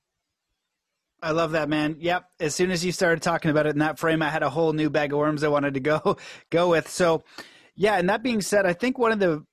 I 1.23 1.31
love 1.31 1.53
that, 1.53 1.69
man. 1.69 1.97
Yep. 1.99 2.25
As 2.41 2.55
soon 2.55 2.71
as 2.71 2.85
you 2.85 2.93
started 2.93 3.23
talking 3.23 3.51
about 3.51 3.67
it 3.67 3.71
in 3.71 3.79
that 3.79 3.99
frame, 3.99 4.23
I 4.23 4.29
had 4.29 4.43
a 4.43 4.51
whole 4.51 4.73
new 4.73 4.91
bag 4.91 5.13
of 5.13 5.19
worms 5.19 5.43
I 5.43 5.49
wanted 5.49 5.75
to 5.75 5.81
go 5.81 6.19
go 6.51 6.71
with. 6.71 6.89
So, 6.89 7.25
yeah. 7.77 7.99
And 7.99 8.09
that 8.09 8.23
being 8.23 8.41
said, 8.41 8.67
I 8.67 8.73
think 8.73 8.99
one 8.99 9.13
of 9.13 9.19
the 9.19 9.45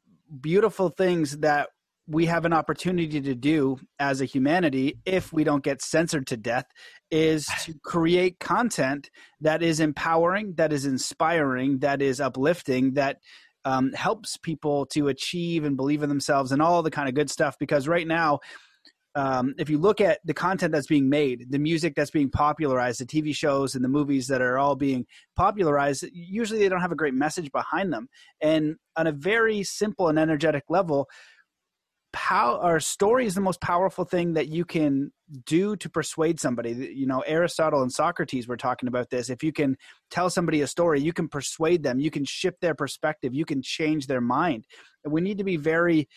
beautiful 0.41 0.89
things 0.89 1.37
that 1.39 1.69
we 2.07 2.25
have 2.25 2.43
an 2.45 2.53
opportunity 2.53 3.21
to 3.21 3.35
do 3.35 3.77
as 3.99 4.19
a 4.19 4.25
humanity, 4.25 4.99
if 5.05 5.31
we 5.31 5.43
don't 5.43 5.63
get 5.63 5.81
censored 5.81 6.27
to 6.27 6.37
death, 6.37 6.65
is 7.11 7.45
to 7.63 7.73
create 7.83 8.39
content 8.39 9.09
that 9.39 9.63
is 9.63 9.79
empowering, 9.79 10.53
that 10.55 10.73
is 10.73 10.85
inspiring, 10.85 11.79
that 11.79 12.01
is 12.01 12.19
uplifting, 12.19 12.93
that 12.95 13.19
um, 13.65 13.93
helps 13.93 14.35
people 14.37 14.85
to 14.87 15.07
achieve 15.07 15.63
and 15.63 15.77
believe 15.77 16.03
in 16.03 16.09
themselves 16.09 16.51
and 16.51 16.61
all 16.61 16.83
the 16.83 16.91
kind 16.91 17.07
of 17.07 17.15
good 17.15 17.29
stuff. 17.29 17.55
Because 17.57 17.87
right 17.87 18.07
now, 18.07 18.39
um, 19.15 19.53
if 19.57 19.69
you 19.69 19.77
look 19.77 20.01
at 20.01 20.19
the 20.25 20.33
content 20.33 20.71
that's 20.71 20.87
being 20.87 21.09
made, 21.09 21.51
the 21.51 21.59
music 21.59 21.93
that's 21.95 22.11
being 22.11 22.29
popularized, 22.29 22.99
the 22.99 23.05
TV 23.05 23.35
shows 23.35 23.75
and 23.75 23.83
the 23.83 23.89
movies 23.89 24.27
that 24.27 24.41
are 24.41 24.57
all 24.57 24.75
being 24.75 25.05
popularized, 25.35 26.05
usually 26.11 26.59
they 26.59 26.69
don't 26.69 26.81
have 26.81 26.91
a 26.91 26.95
great 26.95 27.13
message 27.13 27.51
behind 27.51 27.93
them. 27.93 28.07
And 28.41 28.75
on 28.95 29.07
a 29.07 29.11
very 29.11 29.63
simple 29.63 30.09
and 30.09 30.17
energetic 30.17 30.63
level, 30.67 31.09
our 32.29 32.79
story 32.79 33.25
is 33.25 33.35
the 33.35 33.41
most 33.41 33.61
powerful 33.61 34.05
thing 34.05 34.33
that 34.33 34.47
you 34.47 34.65
can 34.65 35.11
do 35.45 35.75
to 35.75 35.89
persuade 35.89 36.39
somebody. 36.39 36.71
You 36.93 37.07
know, 37.07 37.21
Aristotle 37.21 37.81
and 37.81 37.91
Socrates 37.91 38.47
were 38.47 38.57
talking 38.57 38.87
about 38.87 39.09
this. 39.09 39.29
If 39.29 39.43
you 39.43 39.51
can 39.51 39.77
tell 40.11 40.29
somebody 40.29 40.61
a 40.61 40.67
story, 40.67 41.01
you 41.01 41.13
can 41.13 41.27
persuade 41.27 41.83
them, 41.83 41.99
you 41.99 42.11
can 42.11 42.23
shift 42.25 42.61
their 42.61 42.75
perspective, 42.75 43.33
you 43.33 43.45
can 43.45 43.61
change 43.61 44.07
their 44.07 44.21
mind. 44.21 44.65
And 45.03 45.11
we 45.11 45.21
need 45.21 45.39
to 45.39 45.43
be 45.43 45.57
very 45.57 46.07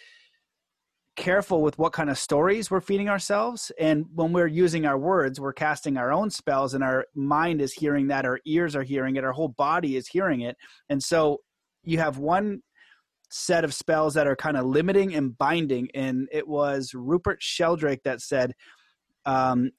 careful 1.17 1.63
with 1.63 1.79
what 1.79 1.93
kind 1.93 2.11
of 2.11 2.19
stories 2.19 2.71
we're 2.71 2.81
feeding 2.81 3.09
ourselves. 3.09 3.73
And 3.79 4.07
when 4.15 4.33
we're 4.33 4.47
using 4.47 4.87
our 4.87 4.99
words, 4.99 5.41
we're 5.41 5.53
casting 5.53 5.97
our 5.97 6.13
own 6.13 6.31
spells, 6.31 6.75
and 6.75 6.85
our 6.85 7.07
mind 7.15 7.61
is 7.61 7.73
hearing 7.73 8.09
that, 8.09 8.25
our 8.25 8.39
ears 8.45 8.77
are 8.77 8.83
hearing 8.83 9.17
it, 9.17 9.25
our 9.25 9.33
whole 9.33 9.49
body 9.49 9.97
is 9.97 10.07
hearing 10.07 10.43
it. 10.43 10.57
And 10.89 11.03
so 11.03 11.39
you 11.83 11.99
have 11.99 12.19
one 12.19 12.61
set 13.31 13.65
of 13.65 13.75
spells 13.75 14.15
that 14.15 14.27
are 14.27 14.37
kind 14.37 14.57
of 14.57 14.67
limiting 14.67 15.15
and 15.15 15.37
binding. 15.37 15.89
And 15.95 16.29
it 16.31 16.47
was 16.47 16.93
Rupert 16.95 17.43
Sheldrake 17.43 18.03
that 18.05 18.21
said, 18.21 18.53
um, 19.25 19.73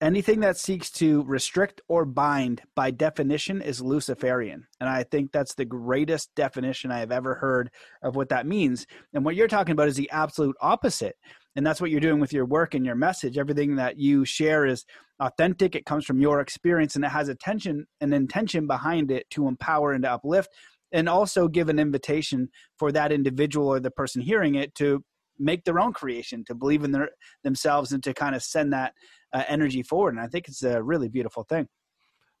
anything 0.00 0.40
that 0.40 0.56
seeks 0.56 0.90
to 0.90 1.24
restrict 1.24 1.80
or 1.88 2.04
bind 2.04 2.62
by 2.76 2.90
definition 2.90 3.60
is 3.60 3.80
luciferian. 3.80 4.66
And 4.80 4.88
i 4.88 5.02
think 5.02 5.32
that's 5.32 5.54
the 5.54 5.64
greatest 5.64 6.34
definition 6.34 6.90
i 6.90 7.00
have 7.00 7.12
ever 7.12 7.34
heard 7.34 7.70
of 8.02 8.16
what 8.16 8.28
that 8.28 8.46
means. 8.46 8.86
And 9.12 9.24
what 9.24 9.34
you're 9.34 9.48
talking 9.48 9.72
about 9.72 9.88
is 9.88 9.96
the 9.96 10.10
absolute 10.10 10.56
opposite. 10.60 11.16
And 11.56 11.66
that's 11.66 11.80
what 11.80 11.90
you're 11.90 12.00
doing 12.00 12.20
with 12.20 12.32
your 12.32 12.44
work 12.44 12.74
and 12.74 12.86
your 12.86 12.94
message. 12.94 13.36
Everything 13.36 13.76
that 13.76 13.98
you 13.98 14.24
share 14.24 14.64
is 14.64 14.84
authentic. 15.18 15.74
It 15.74 15.86
comes 15.86 16.04
from 16.04 16.20
your 16.20 16.40
experience 16.40 16.94
and 16.94 17.04
it 17.04 17.10
has 17.10 17.28
attention 17.28 17.86
and 18.00 18.14
intention 18.14 18.68
behind 18.68 19.10
it 19.10 19.28
to 19.30 19.48
empower 19.48 19.92
and 19.92 20.04
to 20.04 20.12
uplift 20.12 20.50
and 20.92 21.08
also 21.08 21.48
give 21.48 21.68
an 21.68 21.78
invitation 21.78 22.48
for 22.78 22.92
that 22.92 23.12
individual 23.12 23.68
or 23.68 23.80
the 23.80 23.90
person 23.90 24.22
hearing 24.22 24.54
it 24.54 24.74
to 24.76 25.02
make 25.38 25.64
their 25.64 25.80
own 25.80 25.92
creation 25.92 26.44
to 26.46 26.54
believe 26.54 26.84
in 26.84 26.92
their 26.92 27.10
themselves 27.44 27.92
and 27.92 28.02
to 28.04 28.14
kind 28.14 28.34
of 28.34 28.42
send 28.42 28.72
that 28.72 28.94
uh, 29.32 29.42
energy 29.48 29.82
forward. 29.82 30.14
And 30.14 30.20
I 30.20 30.28
think 30.28 30.48
it's 30.48 30.62
a 30.62 30.82
really 30.82 31.08
beautiful 31.08 31.44
thing. 31.44 31.68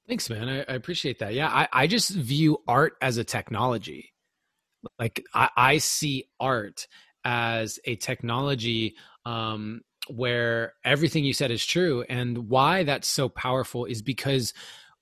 Thanks, 0.06 0.30
man. 0.30 0.48
I, 0.48 0.58
I 0.60 0.74
appreciate 0.74 1.18
that. 1.18 1.34
Yeah, 1.34 1.48
I, 1.48 1.68
I, 1.70 1.86
just 1.86 2.10
view 2.10 2.58
art 2.66 2.94
as 3.02 3.18
a 3.18 3.24
technology. 3.24 4.14
Like 4.98 5.22
I, 5.34 5.50
I 5.54 5.78
see 5.78 6.30
art 6.40 6.86
as 7.24 7.78
a 7.84 7.96
technology 7.96 8.96
um, 9.26 9.82
where 10.08 10.72
everything 10.82 11.24
you 11.24 11.34
said 11.34 11.50
is 11.50 11.64
true. 11.64 12.04
And 12.08 12.48
why 12.48 12.84
that's 12.84 13.06
so 13.06 13.28
powerful 13.28 13.84
is 13.84 14.00
because 14.00 14.54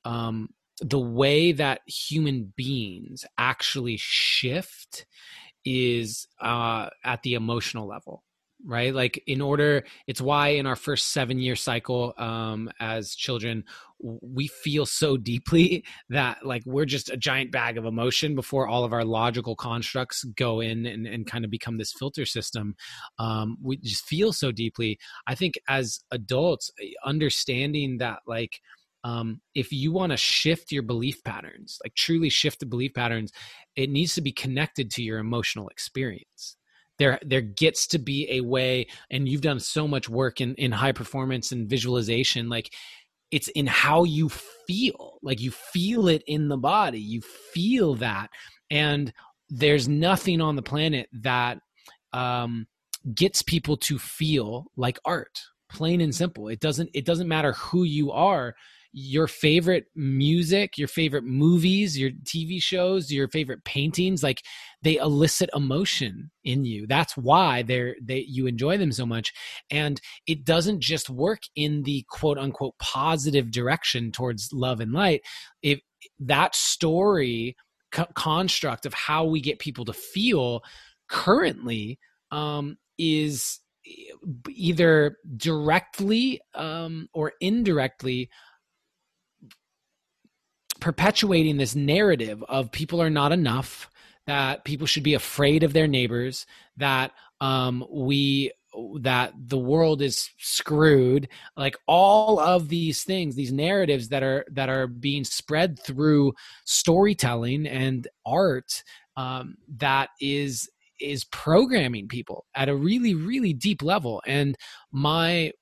um, 0.05 0.49
the 0.81 0.99
way 0.99 1.53
that 1.53 1.83
human 1.87 2.53
beings 2.57 3.25
actually 3.39 3.97
shift 3.97 5.07
is 5.67 6.27
uh, 6.41 6.89
at 7.05 7.23
the 7.23 7.35
emotional 7.35 7.87
level 7.87 8.23
right? 8.65 8.95
Like 8.95 9.23
in 9.27 9.41
order 9.41 9.85
it's 10.07 10.21
why 10.21 10.49
in 10.49 10.67
our 10.67 10.77
first 10.77 11.13
seven 11.13 11.39
year 11.39 11.57
cycle 11.57 12.15
um 12.17 12.71
as 12.81 13.15
children 13.15 13.65
we 13.99 14.47
feel 14.47 14.85
so 14.85 15.17
deeply 15.17 15.85
that 16.11 16.45
like 16.45 16.63
we're 16.67 16.85
just 16.85 17.11
a 17.11 17.17
giant 17.17 17.51
bag 17.53 17.79
of 17.79 17.85
emotion 17.85 18.35
before 18.35 18.67
all 18.67 18.85
of 18.85 18.93
our 18.93 19.05
logical 19.05 19.57
constructs 19.57 20.25
go 20.37 20.61
in 20.61 20.87
and, 20.87 21.07
and 21.07 21.27
kind 21.27 21.45
of 21.45 21.51
become 21.51 21.79
this 21.79 21.93
filter 21.93 22.25
system. 22.25 22.75
Um 23.19 23.57
we 23.63 23.77
just 23.79 24.05
feel 24.05 24.33
so 24.33 24.53
deeply. 24.53 24.99
I 25.27 25.35
think 25.35 25.55
as 25.69 26.01
adults 26.11 26.71
understanding 27.05 27.99
that 27.99 28.21
like 28.27 28.61
um, 29.05 29.41
if 29.55 29.73
you 29.73 29.93
want 29.93 30.13
to 30.13 30.17
shift 30.17 30.73
your 30.73 30.83
belief 30.83 31.23
patterns, 31.25 31.79
like 31.85 31.95
truly 31.95 32.29
shift 32.29 32.61
the 32.61 32.67
belief 32.67 32.95
patterns, 32.95 33.33
it 33.77 33.91
needs 33.91 34.15
to 34.15 34.21
be 34.21 34.33
connected 34.33 34.91
to 34.93 35.03
your 35.03 35.19
emotional 35.19 35.69
experience. 35.69 36.57
There 36.99 37.19
there 37.23 37.43
gets 37.43 37.87
to 37.89 37.99
be 37.99 38.27
a 38.31 38.41
way 38.41 38.87
and 39.11 39.29
you've 39.29 39.43
done 39.43 39.61
so 39.61 39.87
much 39.87 40.09
work 40.09 40.41
in 40.41 40.55
in 40.55 40.73
high 40.73 40.93
performance 40.93 41.53
and 41.53 41.69
visualization 41.69 42.49
like 42.49 42.73
it's 43.31 43.49
in 43.49 43.67
how 43.67 44.05
you 44.05 44.31
feel 44.31 45.19
like 45.23 45.39
you 45.39 45.51
feel 45.51 46.09
it 46.09 46.23
in 46.27 46.49
the 46.49 46.57
body 46.57 46.99
you 46.99 47.21
feel 47.21 47.97
that 47.97 48.31
and 48.71 49.13
there's 49.51 49.87
nothing 49.87 50.41
on 50.41 50.57
the 50.57 50.63
planet 50.63 51.11
that 51.13 51.59
um, 52.15 52.67
gets 53.15 53.43
people 53.43 53.77
to 53.77 53.99
feel 53.99 54.65
like 54.75 54.99
art 55.05 55.39
plain 55.69 56.01
and 56.01 56.15
simple. 56.15 56.49
It 56.49 56.61
doesn't 56.61 56.91
it 56.95 57.05
doesn't 57.05 57.29
matter 57.29 57.53
who 57.53 57.85
you 57.85 58.13
are 58.13 58.55
your 58.99 59.27
favorite 59.27 59.85
music, 59.95 60.79
your 60.79 60.89
favorite 60.89 61.25
movies, 61.25 61.99
your 61.99 62.11
TV 62.25 62.63
shows, 62.63 63.13
your 63.13 63.29
favorite 63.29 63.63
paintings, 63.63 64.23
like 64.23 64.43
they 64.81 64.97
elicit 64.97 65.51
emotion 65.55 66.31
in 66.45 66.65
you. 66.65 66.87
That's 66.87 67.15
why 67.15 67.61
they're 67.61 67.95
they 68.01 68.25
you 68.27 68.47
enjoy 68.47 68.79
them 68.79 68.93
so 68.93 69.05
much. 69.05 69.35
And 69.71 70.01
it 70.27 70.47
doesn't 70.47 70.81
just 70.81 71.11
work 71.11 71.41
in 71.55 71.83
the 71.83 72.07
quote 72.09 72.39
unquote 72.39 72.73
positive 72.79 73.51
direction 73.51 74.13
towards 74.13 74.51
love 74.51 74.81
and 74.81 74.95
light. 74.95 75.21
If 75.61 75.81
that 76.21 76.55
story 76.55 77.55
co- 77.93 78.09
construct 78.15 78.87
of 78.87 78.95
how 78.95 79.27
we 79.27 79.43
get 79.43 79.59
people 79.59 79.85
to 79.85 79.93
feel 79.93 80.63
currently 81.11 81.99
um, 82.31 82.79
is 82.97 83.61
either 84.49 85.19
directly 85.37 86.41
um, 86.55 87.09
or 87.13 87.35
indirectly 87.43 88.31
perpetuating 90.81 91.57
this 91.57 91.75
narrative 91.75 92.43
of 92.49 92.73
people 92.73 93.01
are 93.01 93.11
not 93.11 93.33
enough, 93.33 93.91
that 94.27 94.65
people 94.65 94.87
should 94.87 95.03
be 95.03 95.15
afraid 95.15 95.63
of 95.63 95.73
their 95.73 95.87
neighbors, 95.87 96.47
that 96.77 97.13
um, 97.41 97.85
we 97.91 98.53
that 99.01 99.33
the 99.37 99.59
world 99.59 100.03
is 100.03 100.31
screwed. 100.39 101.29
Like 101.57 101.77
all 101.87 102.39
of 102.39 102.69
these 102.69 103.05
things 103.05 103.35
these 103.35 103.53
narratives 103.53 104.09
that 104.09 104.23
are 104.23 104.45
that 104.53 104.69
are 104.69 104.87
being 104.87 105.25
spread 105.25 105.79
through 105.79 106.35
storytelling 106.65 107.67
and 107.67 108.07
art 108.25 108.83
um, 109.17 109.57
that 109.79 110.11
is 110.21 110.69
is 111.01 111.25
programming 111.25 112.09
people 112.09 112.47
at 112.55 112.69
a 112.69 112.77
really 112.77 113.15
really 113.15 113.53
deep 113.53 113.83
level. 113.83 114.23
And 114.27 114.57
my 114.93 115.53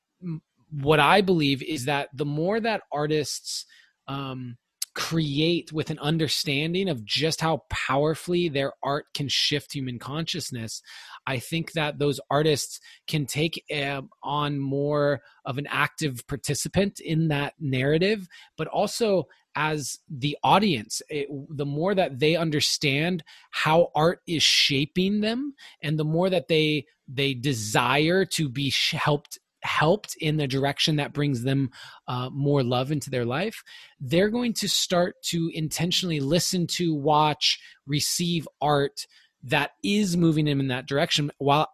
what 0.70 0.98
i 0.98 1.20
believe 1.20 1.62
is 1.62 1.84
that 1.84 2.08
the 2.14 2.24
more 2.24 2.58
that 2.58 2.82
artists 2.90 3.64
um, 4.08 4.56
create 4.94 5.72
with 5.72 5.90
an 5.90 5.98
understanding 5.98 6.88
of 6.88 7.04
just 7.04 7.40
how 7.40 7.62
powerfully 7.68 8.48
their 8.48 8.72
art 8.82 9.06
can 9.12 9.28
shift 9.28 9.72
human 9.72 9.98
consciousness 9.98 10.82
i 11.26 11.38
think 11.38 11.72
that 11.72 11.98
those 11.98 12.20
artists 12.30 12.80
can 13.06 13.26
take 13.26 13.62
uh, 13.74 14.00
on 14.22 14.58
more 14.58 15.20
of 15.44 15.58
an 15.58 15.66
active 15.68 16.24
participant 16.28 17.00
in 17.00 17.28
that 17.28 17.54
narrative 17.58 18.28
but 18.56 18.68
also 18.68 19.26
as 19.56 19.98
the 20.08 20.36
audience 20.42 21.02
it, 21.08 21.28
the 21.50 21.66
more 21.66 21.94
that 21.94 22.18
they 22.18 22.36
understand 22.36 23.22
how 23.50 23.90
art 23.94 24.20
is 24.26 24.42
shaping 24.42 25.20
them 25.20 25.54
and 25.82 25.98
the 25.98 26.04
more 26.04 26.30
that 26.30 26.48
they 26.48 26.84
they 27.06 27.34
desire 27.34 28.24
to 28.24 28.48
be 28.48 28.72
helped 28.92 29.38
helped 29.64 30.16
in 30.20 30.36
the 30.36 30.46
direction 30.46 30.96
that 30.96 31.12
brings 31.12 31.42
them 31.42 31.70
uh, 32.06 32.30
more 32.30 32.62
love 32.62 32.92
into 32.92 33.10
their 33.10 33.24
life, 33.24 33.62
they're 34.00 34.30
going 34.30 34.52
to 34.54 34.68
start 34.68 35.16
to 35.22 35.50
intentionally 35.54 36.20
listen 36.20 36.66
to, 36.66 36.94
watch, 36.94 37.58
receive 37.86 38.46
art 38.60 39.06
that 39.42 39.72
is 39.82 40.16
moving 40.16 40.44
them 40.44 40.60
in 40.60 40.68
that 40.68 40.86
direction. 40.86 41.30
While 41.38 41.68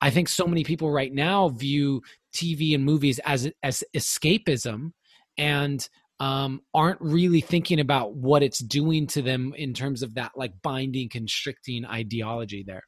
I 0.00 0.10
think 0.10 0.28
so 0.28 0.46
many 0.46 0.64
people 0.64 0.90
right 0.90 1.12
now 1.12 1.48
view 1.48 2.02
TV 2.34 2.74
and 2.74 2.84
movies 2.84 3.18
as 3.24 3.50
as 3.62 3.82
escapism 3.94 4.92
and 5.38 5.88
um, 6.18 6.62
aren't 6.72 7.00
really 7.00 7.40
thinking 7.40 7.80
about 7.80 8.14
what 8.14 8.42
it's 8.42 8.58
doing 8.58 9.06
to 9.08 9.22
them 9.22 9.52
in 9.56 9.74
terms 9.74 10.02
of 10.02 10.14
that 10.14 10.32
like 10.34 10.52
binding, 10.62 11.08
constricting 11.08 11.84
ideology 11.84 12.64
there. 12.66 12.84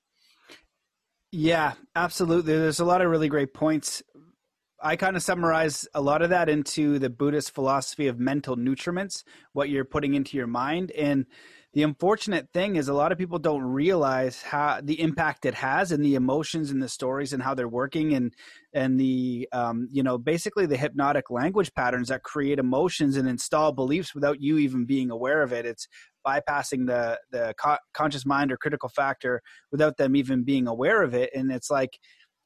Yeah, 1.31 1.75
absolutely. 1.95 2.57
There's 2.57 2.81
a 2.81 2.87
lot 2.87 3.03
of 3.03 3.11
really 3.11 3.29
great 3.29 3.53
points 3.53 4.03
I 4.81 4.97
kind 4.97 5.17
of 5.17 5.23
summarize 5.23 5.89
a 5.95 6.01
lot 6.01 6.23
of 6.23 6.31
that 6.31 6.49
into 6.49 6.99
the 6.99 7.11
Buddhist 7.11 7.53
philosophy 7.53 8.07
of 8.07 8.21
mental 8.21 8.57
nutriments, 8.57 9.25
what 9.53 9.69
you're 9.69 9.85
putting 9.85 10.15
into 10.15 10.37
your 10.37 10.47
mind. 10.47 10.93
And 10.93 11.27
the 11.75 11.83
unfortunate 11.83 12.49
thing 12.53 12.77
is 12.77 12.89
a 12.89 12.95
lot 12.95 13.13
of 13.13 13.19
people 13.19 13.39
don't 13.39 13.63
realize 13.63 14.41
how 14.41 14.81
the 14.83 15.01
impact 15.01 15.45
it 15.45 15.55
has 15.55 15.93
and 15.93 16.05
the 16.05 16.15
emotions 16.15 16.71
and 16.71 16.83
the 16.83 16.89
stories 16.89 17.33
and 17.33 17.43
how 17.43 17.55
they're 17.55 17.69
working 17.69 18.15
and 18.15 18.35
and 18.73 18.99
the 18.99 19.49
um, 19.53 19.87
you 19.93 20.03
know 20.03 20.17
basically 20.17 20.65
the 20.65 20.77
hypnotic 20.77 21.31
language 21.31 21.73
patterns 21.75 22.09
that 22.09 22.23
create 22.23 22.59
emotions 22.59 23.17
and 23.17 23.29
install 23.29 23.73
beliefs 23.73 24.15
without 24.15 24.41
you 24.41 24.59
even 24.59 24.87
being 24.87 25.11
aware 25.11 25.43
of 25.43 25.53
it 25.53 25.67
it's 25.67 25.89
bypassing 26.27 26.87
the 26.87 27.19
the 27.31 27.55
co- 27.63 27.77
conscious 27.93 28.25
mind 28.25 28.51
or 28.51 28.57
critical 28.57 28.89
factor 28.89 29.43
without 29.71 29.99
them 29.99 30.17
even 30.17 30.45
being 30.45 30.67
aware 30.67 31.03
of 31.03 31.15
it 31.15 31.31
and 31.35 31.53
it's 31.53 31.71
like 31.71 31.99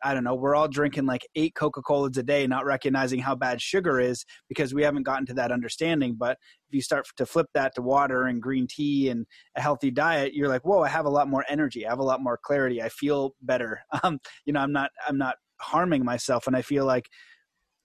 I 0.03 0.15
don't 0.15 0.25
know, 0.25 0.35
we're 0.35 0.55
all 0.55 0.69
drinking 0.69 1.07
like 1.07 1.27
eight 1.35 1.55
Coca 1.55 1.83
Colas 1.83 2.17
a 2.17 2.23
day, 2.23 2.47
not 2.47 2.65
recognizing 2.65 3.21
how 3.21 3.35
bad 3.35 3.61
sugar 3.61 4.01
is 4.01 4.25
because 4.49 4.75
we 4.75 4.83
haven't 4.83 5.05
gotten 5.05 5.27
to 5.27 5.35
that 5.35 5.53
understanding. 5.53 6.17
But 6.19 6.39
if 6.69 6.75
you 6.75 6.83
start 6.83 7.07
to 7.17 7.27
flip 7.27 7.47
that 7.55 7.75
to 7.77 7.83
water 7.83 8.25
and 8.25 8.43
green 8.43 8.67
tea 8.69 9.09
and 9.09 9.27
a 9.57 9.61
healthy 9.61 9.91
diet, 9.91 10.35
you're 10.35 10.49
like, 10.49 10.65
whoa, 10.65 10.83
I 10.83 10.89
have 10.89 11.07
a 11.07 11.11
lot 11.11 11.29
more 11.29 11.45
energy. 11.49 11.87
I 11.87 11.91
have 11.91 11.99
a 11.99 12.05
lot 12.05 12.23
more 12.23 12.39
clarity. 12.43 12.83
I 12.83 12.89
feel 12.89 13.35
better. 13.43 13.81
Um, 14.05 14.19
you 14.47 14.53
know, 14.53 14.61
I'm 14.61 14.73
not, 14.73 14.91
I'm 15.07 15.19
not 15.19 15.37
harming 15.61 16.05
myself. 16.05 16.49
And 16.49 16.57
I 16.57 16.63
feel 16.63 16.85
like 16.85 17.09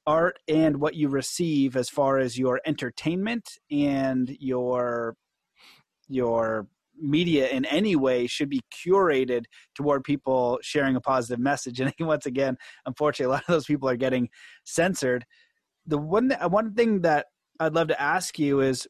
art 0.07 0.39
and 0.47 0.77
what 0.77 0.95
you 0.95 1.09
receive 1.09 1.75
as 1.75 1.89
far 1.89 2.17
as 2.17 2.39
your 2.39 2.59
entertainment 2.65 3.47
and 3.69 4.35
your, 4.39 5.15
your 6.07 6.67
media 6.99 7.47
in 7.49 7.65
any 7.65 7.95
way 7.95 8.27
should 8.27 8.49
be 8.49 8.61
curated 8.73 9.45
toward 9.75 10.03
people 10.03 10.59
sharing 10.61 10.95
a 10.95 11.01
positive 11.01 11.39
message. 11.39 11.79
And 11.87 11.93
once 11.99 12.25
again, 12.25 12.57
unfortunately, 12.85 13.31
a 13.31 13.35
lot 13.35 13.43
of 13.47 13.53
those 13.53 13.65
people 13.65 13.89
are 13.89 13.97
getting 13.97 14.29
censored. 14.65 15.25
The 15.85 15.97
one 15.97 16.31
one 16.49 16.73
thing 16.73 17.01
that 17.01 17.27
I'd 17.59 17.73
love 17.73 17.87
to 17.87 18.01
ask 18.01 18.37
you 18.37 18.61
is, 18.61 18.87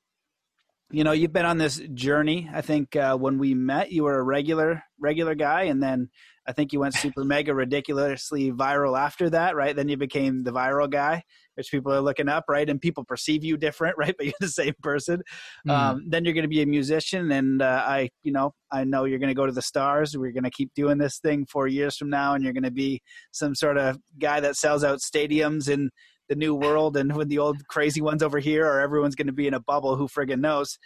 you 0.90 1.04
know, 1.04 1.12
you've 1.12 1.34
been 1.34 1.46
on 1.46 1.58
this 1.58 1.82
journey. 1.94 2.50
I 2.54 2.62
think 2.62 2.96
uh, 2.96 3.18
when 3.18 3.38
we 3.38 3.54
met, 3.54 3.92
you 3.92 4.04
were 4.04 4.20
a 4.20 4.24
regular 4.24 4.84
regular 5.00 5.36
guy, 5.36 5.64
and 5.64 5.82
then 5.82 6.10
I 6.48 6.54
think 6.54 6.72
you 6.72 6.80
went 6.80 6.94
super 6.94 7.26
mega 7.26 7.54
ridiculously 7.54 8.52
viral 8.52 8.98
after 8.98 9.30
that, 9.32 9.56
right? 9.56 9.76
Then 9.76 9.90
you 9.90 9.98
became 9.98 10.44
the 10.44 10.52
viral 10.52 10.90
guy, 10.90 11.24
which 11.56 11.70
people 11.70 11.94
are 11.94 12.00
looking 12.00 12.30
up, 12.30 12.46
right? 12.48 12.70
And 12.70 12.80
people 12.80 13.04
perceive 13.04 13.44
you 13.44 13.58
different, 13.58 13.98
right? 13.98 14.16
But 14.18 14.28
you're 14.28 14.36
the 14.40 14.48
same 14.48 14.74
person. 14.82 15.22
Mm. 15.68 15.72
Um, 15.72 16.06
then 16.08 16.24
you're 16.24 16.34
going 16.34 16.44
to 16.44 16.50
be 16.50 16.62
a 16.62 16.66
musician, 16.66 17.32
and 17.32 17.62
uh, 17.62 17.84
I, 17.86 18.10
you 18.24 18.32
know, 18.32 18.54
I 18.72 18.86
know 18.86 19.04
you're 19.04 19.20
going 19.20 19.30
to 19.30 19.36
go 19.36 19.46
to 19.46 19.52
the 19.52 19.62
stars. 19.62 20.18
We're 20.18 20.32
going 20.32 20.44
to 20.44 20.52
keep 20.52 20.72
doing 20.74 20.98
this 20.98 21.20
thing 21.20 21.46
four 21.46 21.68
years 21.68 21.98
from 21.98 22.10
now, 22.10 22.34
and 22.34 22.44
you're 22.44 22.54
going 22.54 22.64
to 22.64 22.72
be 22.72 23.02
some 23.32 23.54
sort 23.54 23.78
of 23.78 23.98
guy 24.20 24.40
that 24.40 24.56
sells 24.56 24.84
out 24.84 25.00
stadiums 25.00 25.70
in 25.70 25.90
the 26.30 26.36
new 26.36 26.56
world, 26.56 26.96
and 26.98 27.14
when 27.16 27.28
the 27.28 27.40
old 27.40 27.68
crazy 27.68 28.02
ones 28.02 28.24
over 28.24 28.40
here, 28.40 28.66
or 28.66 28.80
everyone's 28.80 29.16
going 29.16 29.28
to 29.28 29.34
be 29.34 29.48
in 29.48 29.54
a 29.54 29.60
bubble. 29.60 29.96
Who 29.96 30.08
friggin' 30.08 30.40
knows? 30.40 30.78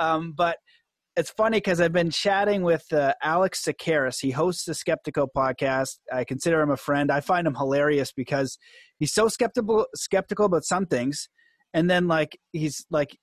Um, 0.00 0.32
but 0.36 0.58
it's 1.16 1.30
funny 1.30 1.58
because 1.58 1.80
I've 1.80 1.92
been 1.92 2.10
chatting 2.10 2.62
with 2.62 2.92
uh, 2.92 3.14
Alex 3.22 3.64
Tsakiris. 3.64 4.20
He 4.20 4.32
hosts 4.32 4.64
the 4.64 4.72
Skeptiko 4.72 5.28
podcast. 5.36 5.98
I 6.12 6.24
consider 6.24 6.60
him 6.60 6.70
a 6.70 6.76
friend. 6.76 7.10
I 7.10 7.20
find 7.20 7.46
him 7.46 7.54
hilarious 7.54 8.12
because 8.12 8.58
he's 8.98 9.14
so 9.14 9.28
skeptical 9.28 9.86
skeptical 9.94 10.46
about 10.46 10.64
some 10.64 10.86
things, 10.86 11.28
and 11.72 11.88
then 11.88 12.08
like 12.08 12.38
he's 12.52 12.84
like 12.90 13.16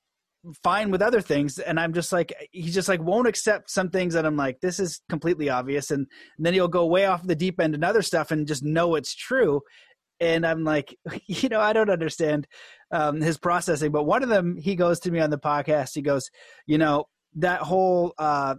fine 0.64 0.90
with 0.90 1.04
other 1.04 1.22
things 1.22 1.60
and 1.60 1.80
i'm 1.80 1.94
just 1.94 2.12
like 2.12 2.34
he 2.52 2.72
just 2.72 2.88
like 2.88 3.00
won't 3.00 3.28
accept 3.28 3.70
some 3.70 3.92
things 3.92 4.16
that 4.16 4.26
i'm 4.26 4.36
like 4.36 4.60
this 4.60 4.80
is 4.80 5.00
completely 5.08 5.52
obvious 5.52 5.92
and, 5.92 6.08
and 6.38 6.46
then 6.46 6.52
he'll 6.52 6.68
go 6.68 6.88
way 6.88 7.06
off 7.06 7.22
the 7.22 7.36
deep 7.36 7.60
end 7.60 7.76
and 7.76 7.84
other 7.84 8.02
stuff 8.02 8.32
and 8.32 8.48
just 8.48 8.64
know 8.64 8.96
it's 8.96 9.14
true 9.14 9.62
and 10.20 10.44
i'm 10.44 10.64
like 10.64 10.98
you 11.28 11.48
know 11.48 11.60
i 11.60 11.74
don't 11.74 11.92
understand 11.92 12.48
um, 12.92 13.22
his 13.22 13.38
processing 13.38 13.92
but 13.92 14.06
one 14.06 14.24
of 14.24 14.30
them 14.30 14.58
he 14.58 14.76
goes 14.76 15.00
to 15.00 15.12
me 15.12 15.20
on 15.20 15.30
the 15.30 15.38
podcast 15.38 15.92
he 15.94 16.02
goes 16.02 16.28
you 16.66 16.80
know 16.80 17.06
that 17.36 17.62
whole 17.62 18.14
uh, 18.18 18.56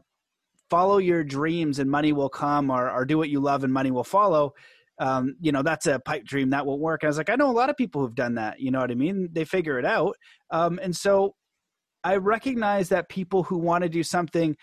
follow 0.70 0.98
your 0.98 1.22
dreams 1.22 1.78
and 1.78 1.90
money 1.90 2.12
will 2.12 2.28
come 2.28 2.70
or, 2.70 2.90
or 2.90 3.04
do 3.04 3.18
what 3.18 3.28
you 3.28 3.40
love 3.40 3.64
and 3.64 3.72
money 3.72 3.90
will 3.90 4.04
follow 4.04 4.54
um, 4.98 5.36
you 5.40 5.52
know 5.52 5.62
that's 5.62 5.86
a 5.86 5.98
pipe 5.98 6.24
dream 6.24 6.50
that 6.50 6.64
won't 6.64 6.80
work. 6.80 7.02
And 7.02 7.08
i 7.08 7.10
was 7.10 7.18
like 7.18 7.30
i 7.30 7.34
know 7.34 7.50
a 7.50 7.52
lot 7.52 7.70
of 7.70 7.76
people 7.76 8.00
who've 8.00 8.14
done 8.14 8.36
that 8.36 8.60
you 8.60 8.70
know 8.70 8.80
what 8.80 8.90
i 8.90 8.94
mean? 8.94 9.28
They 9.32 9.44
figure 9.44 9.78
it 9.78 9.84
out. 9.84 10.16
Um, 10.50 10.78
and 10.82 10.94
so 10.94 11.34
i 12.04 12.16
recognize 12.16 12.88
that 12.90 13.08
people 13.08 13.42
who 13.42 13.58
want 13.58 13.82
to 13.82 13.88
do 13.88 14.02
something 14.02 14.56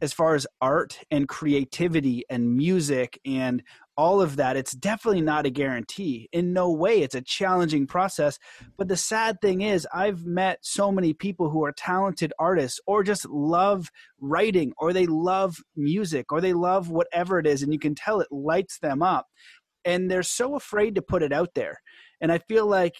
as 0.00 0.12
far 0.12 0.34
as 0.34 0.46
art 0.60 1.00
and 1.10 1.28
creativity 1.28 2.24
and 2.28 2.56
music 2.56 3.18
and 3.24 3.62
all 3.96 4.20
of 4.20 4.36
that 4.36 4.56
it's 4.56 4.72
definitely 4.72 5.20
not 5.20 5.46
a 5.46 5.50
guarantee. 5.50 6.28
In 6.32 6.52
no 6.52 6.70
way 6.70 7.02
it's 7.02 7.14
a 7.14 7.20
challenging 7.20 7.86
process. 7.86 8.38
But 8.76 8.88
the 8.88 8.96
sad 8.96 9.40
thing 9.40 9.60
is 9.62 9.86
i've 9.94 10.24
met 10.24 10.58
so 10.62 10.90
many 10.90 11.12
people 11.12 11.50
who 11.50 11.64
are 11.64 11.72
talented 11.72 12.32
artists 12.38 12.80
or 12.86 13.02
just 13.02 13.28
love 13.28 13.90
writing 14.20 14.72
or 14.78 14.92
they 14.92 15.06
love 15.06 15.56
music 15.76 16.32
or 16.32 16.40
they 16.40 16.52
love 16.52 16.90
whatever 16.90 17.38
it 17.38 17.46
is 17.46 17.62
and 17.62 17.72
you 17.72 17.78
can 17.78 17.94
tell 17.94 18.20
it 18.20 18.28
lights 18.30 18.78
them 18.80 19.02
up 19.02 19.26
and 19.84 20.10
they're 20.10 20.22
so 20.22 20.56
afraid 20.56 20.94
to 20.94 21.02
put 21.02 21.22
it 21.22 21.32
out 21.32 21.50
there. 21.54 21.80
And 22.20 22.32
i 22.32 22.38
feel 22.38 22.66
like 22.66 22.94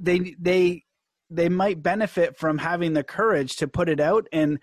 they 0.00 0.34
they 0.38 0.82
they 1.30 1.48
might 1.48 1.82
benefit 1.82 2.36
from 2.36 2.58
having 2.58 2.92
the 2.92 3.04
courage 3.04 3.56
to 3.56 3.68
put 3.68 3.88
it 3.88 4.00
out 4.00 4.26
and 4.32 4.58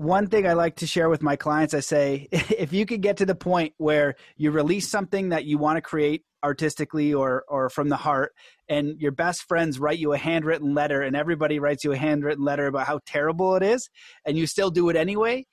one 0.00 0.28
thing 0.28 0.46
I 0.46 0.54
like 0.54 0.76
to 0.76 0.86
share 0.86 1.10
with 1.10 1.22
my 1.22 1.36
clients, 1.36 1.74
I 1.74 1.80
say, 1.80 2.26
if 2.32 2.72
you 2.72 2.86
could 2.86 3.02
get 3.02 3.18
to 3.18 3.26
the 3.26 3.34
point 3.34 3.74
where 3.76 4.14
you 4.38 4.50
release 4.50 4.88
something 4.88 5.28
that 5.28 5.44
you 5.44 5.58
want 5.58 5.76
to 5.76 5.82
create 5.82 6.24
artistically 6.42 7.12
or 7.12 7.44
or 7.48 7.68
from 7.68 7.90
the 7.90 7.98
heart, 7.98 8.32
and 8.66 8.98
your 8.98 9.12
best 9.12 9.42
friends 9.42 9.78
write 9.78 9.98
you 9.98 10.14
a 10.14 10.16
handwritten 10.16 10.72
letter, 10.72 11.02
and 11.02 11.14
everybody 11.14 11.58
writes 11.58 11.84
you 11.84 11.92
a 11.92 11.98
handwritten 11.98 12.42
letter 12.42 12.66
about 12.66 12.86
how 12.86 13.00
terrible 13.04 13.56
it 13.56 13.62
is, 13.62 13.90
and 14.24 14.38
you 14.38 14.46
still 14.46 14.70
do 14.70 14.88
it 14.88 14.96
anyway, 14.96 15.44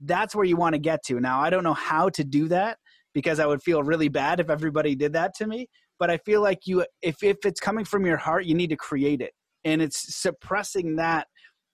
that's 0.00 0.34
where 0.34 0.44
you 0.44 0.56
want 0.56 0.74
to 0.74 0.80
get 0.80 1.04
to. 1.04 1.20
Now, 1.20 1.40
I 1.40 1.50
don't 1.50 1.62
know 1.62 1.72
how 1.72 2.08
to 2.08 2.24
do 2.24 2.48
that 2.48 2.78
because 3.14 3.38
I 3.38 3.46
would 3.46 3.62
feel 3.62 3.84
really 3.84 4.08
bad 4.08 4.40
if 4.40 4.50
everybody 4.50 4.96
did 4.96 5.12
that 5.12 5.32
to 5.36 5.46
me, 5.46 5.68
but 6.00 6.10
I 6.10 6.16
feel 6.16 6.42
like 6.42 6.66
you, 6.66 6.84
if 7.02 7.22
if 7.22 7.36
it's 7.44 7.60
coming 7.60 7.84
from 7.84 8.04
your 8.04 8.16
heart, 8.16 8.46
you 8.46 8.56
need 8.56 8.70
to 8.70 8.76
create 8.76 9.20
it, 9.20 9.32
and 9.64 9.80
it's 9.80 10.20
suppressing 10.20 10.96
that 10.96 11.28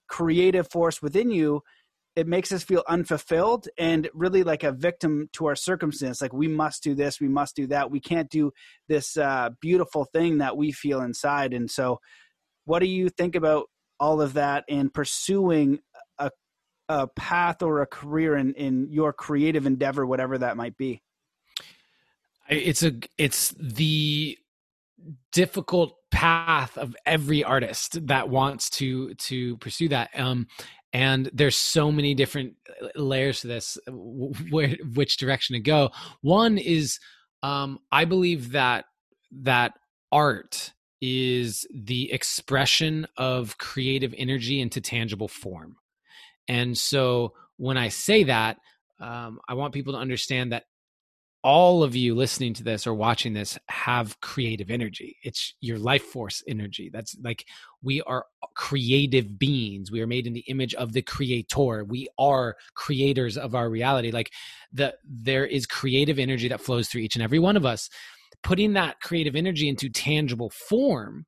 creative 0.09 0.71
force 0.71 1.01
within 1.01 1.31
you 1.31 1.62
it 2.18 2.26
makes 2.26 2.50
us 2.50 2.64
feel 2.64 2.83
unfulfilled 2.88 3.68
and 3.78 4.11
really 4.12 4.42
like 4.42 4.64
a 4.64 4.72
victim 4.72 5.28
to 5.33 5.46
our 5.46 5.54
circumstance. 5.54 6.20
Like 6.20 6.33
we 6.33 6.48
must 6.48 6.83
do 6.83 6.96
this 6.96 7.20
we 7.20 7.28
must 7.28 7.54
do 7.54 7.68
that. 7.68 7.92
We 7.92 8.00
can't 8.00 8.28
do 8.28 8.50
this 8.88 9.16
uh, 9.16 9.50
beautiful 9.61 10.04
thing 10.04 10.38
that 10.38 10.57
we 10.57 10.72
feel 10.72 11.00
inside. 11.00 11.54
And 11.54 11.70
so 11.70 12.00
what 12.64 12.81
do 12.81 12.87
you 12.87 13.09
think 13.09 13.37
about 13.37 13.66
all 14.00 14.20
of 14.20 14.33
that 14.33 14.64
and 14.68 14.92
pursuing 14.92 15.78
a, 16.18 16.33
a 16.88 17.07
path 17.07 17.62
or 17.62 17.83
a 17.83 17.87
career 17.87 18.37
in, 18.37 18.52
in 18.54 18.88
your 18.90 19.12
creative 19.12 19.64
endeavor 19.64 20.04
whatever 20.04 20.38
that 20.38 20.57
might 20.57 20.76
be? 20.76 21.00
It's 22.48 22.83
a 22.83 22.94
it's 23.16 23.54
the 23.61 24.37
difficult 25.31 25.94
path 26.11 26.76
of 26.76 26.96
every 27.07 27.44
artist 27.44 28.09
that 28.09 28.28
wants 28.28 28.70
to 28.70 29.14
to 29.14 29.57
pursue 29.59 29.88
that. 29.90 30.11
Um 30.14 30.48
and 30.92 31.31
there's 31.33 31.57
so 31.57 31.92
many 31.92 32.14
different 32.14 32.55
uh, 32.83 33.01
layers 33.01 33.40
to 33.40 33.46
this 33.46 33.79
where 34.51 34.77
which 34.94 35.16
direction 35.16 35.55
to 35.55 35.61
go. 35.61 35.90
One 36.22 36.59
is 36.59 36.98
um 37.42 37.79
i 37.92 38.05
believe 38.05 38.53
that 38.53 38.87
that 39.31 39.74
art 40.11 40.72
is 41.01 41.66
the 41.72 42.11
expression 42.12 43.07
of 43.16 43.57
creative 43.59 44.12
energy 44.18 44.61
into 44.61 44.81
tangible 44.81 45.29
form. 45.29 45.77
And 46.48 46.77
so 46.77 47.35
when 47.57 47.77
i 47.77 47.88
say 47.88 48.24
that 48.24 48.59
um, 49.01 49.38
i 49.48 49.55
want 49.55 49.74
people 49.74 49.92
to 49.92 49.98
understand 49.98 50.53
that 50.53 50.64
all 51.44 51.83
of 51.83 51.94
you 51.94 52.14
listening 52.14 52.53
to 52.55 52.64
this 52.64 52.87
or 52.87 52.94
watching 52.94 53.33
this 53.33 53.59
have 53.68 54.20
creative 54.20 54.70
energy. 54.70 55.16
It's 55.22 55.55
your 55.61 55.79
life 55.79 56.03
force 56.03 56.42
energy. 56.48 56.90
That's 56.92 57.16
like 57.22 57.44
we 57.83 58.03
are 58.03 58.27
creative 58.55 59.38
beings. 59.38 59.90
We 59.90 60.01
are 60.01 60.07
made 60.07 60.27
in 60.27 60.33
the 60.33 60.44
image 60.48 60.74
of 60.74 60.92
the 60.92 61.03
creator. 61.03 61.85
We 61.85 62.09
are 62.18 62.57
creators 62.74 63.37
of 63.37 63.55
our 63.55 63.70
reality. 63.70 64.11
Like 64.11 64.33
the 64.72 64.94
there 65.05 65.46
is 65.46 65.66
creative 65.66 66.18
energy 66.18 66.48
that 66.48 66.61
flows 66.61 66.88
through 66.88 67.03
each 67.03 67.14
and 67.14 67.22
every 67.22 67.38
one 67.38 67.57
of 67.57 67.64
us. 67.64 67.88
Putting 68.42 68.72
that 68.74 69.01
creative 69.01 69.37
energy 69.37 69.68
into 69.68 69.88
tangible 69.88 70.51
form 70.51 71.27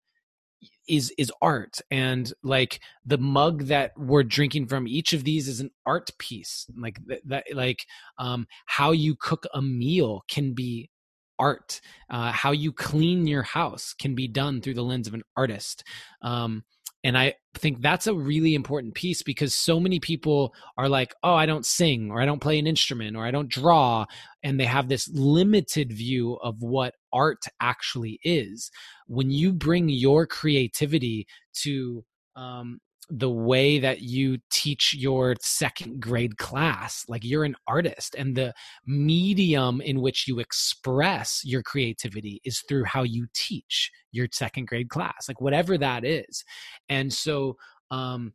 is 0.88 1.12
is 1.19 1.33
art 1.43 1.81
and 1.90 2.33
like 2.43 2.81
the 3.05 3.19
mug 3.19 3.64
that 3.64 3.93
we're 3.97 4.23
drinking 4.23 4.66
from 4.66 4.88
each 4.88 5.12
of 5.12 5.25
these 5.25 5.49
is 5.49 5.61
an 5.61 5.71
art 5.87 6.11
piece 6.19 6.66
like 6.77 6.99
that, 7.07 7.21
that 7.27 7.45
like 7.55 7.87
um 8.19 8.47
how 8.66 8.90
you 8.90 9.14
cook 9.16 9.47
a 9.55 9.62
meal 9.62 10.25
can 10.29 10.53
be 10.53 10.90
art. 11.38 11.81
Uh, 12.11 12.31
how 12.31 12.53
you 12.53 12.71
clean 12.71 13.27
your 13.27 13.43
house 13.43 13.95
can 13.99 14.14
be 14.14 14.29
done 14.29 14.61
through 14.61 14.75
the 14.75 14.83
lens 14.83 15.09
of 15.09 15.14
an 15.14 15.23
artist. 15.37 15.83
Um 16.23 16.64
and 17.05 17.17
i 17.17 17.35
think 17.55 17.81
that's 17.81 18.07
a 18.07 18.15
really 18.15 18.55
important 18.55 18.95
piece 18.95 19.23
because 19.23 19.55
so 19.55 19.81
many 19.81 19.99
people 20.01 20.55
are 20.77 20.89
like 20.89 21.15
oh 21.23 21.35
i 21.35 21.47
don't 21.47 21.67
sing 21.67 22.11
or 22.11 22.21
i 22.21 22.27
don't 22.27 22.41
play 22.41 22.59
an 22.59 22.67
instrument 22.67 23.17
or 23.17 23.25
i 23.25 23.31
don't 23.31 23.49
draw 23.49 24.05
and 24.43 24.59
they 24.59 24.65
have 24.65 24.89
this 24.89 25.09
limited 25.09 25.93
view 25.93 26.35
of 26.43 26.63
what 26.63 26.95
art 27.13 27.45
actually 27.61 28.19
is. 28.23 28.71
When 29.07 29.31
you 29.31 29.53
bring 29.53 29.89
your 29.89 30.27
creativity 30.27 31.27
to 31.63 32.05
um, 32.37 32.81
the 33.11 33.31
way 33.31 33.79
that 33.79 34.03
you 34.03 34.38
teach 34.51 34.94
your 34.94 35.35
second 35.40 36.01
grade 36.01 36.38
class 36.38 37.05
like 37.09 37.25
you're 37.25 37.44
an 37.44 37.57
artist 37.66 38.14
and 38.16 38.37
the 38.37 38.55
medium 38.87 39.81
in 39.81 40.01
which 40.01 40.29
you 40.29 40.38
express 40.38 41.42
your 41.44 41.62
creativity 41.62 42.40
is 42.44 42.61
through 42.68 42.85
how 42.85 43.03
you 43.03 43.27
teach 43.35 43.90
your 44.12 44.29
second 44.33 44.66
grade 44.66 44.88
class 44.88 45.29
like 45.29 45.40
whatever 45.40 45.77
that 45.77 46.05
is. 46.05 46.44
And 46.88 47.12
so 47.12 47.57
um 47.90 48.33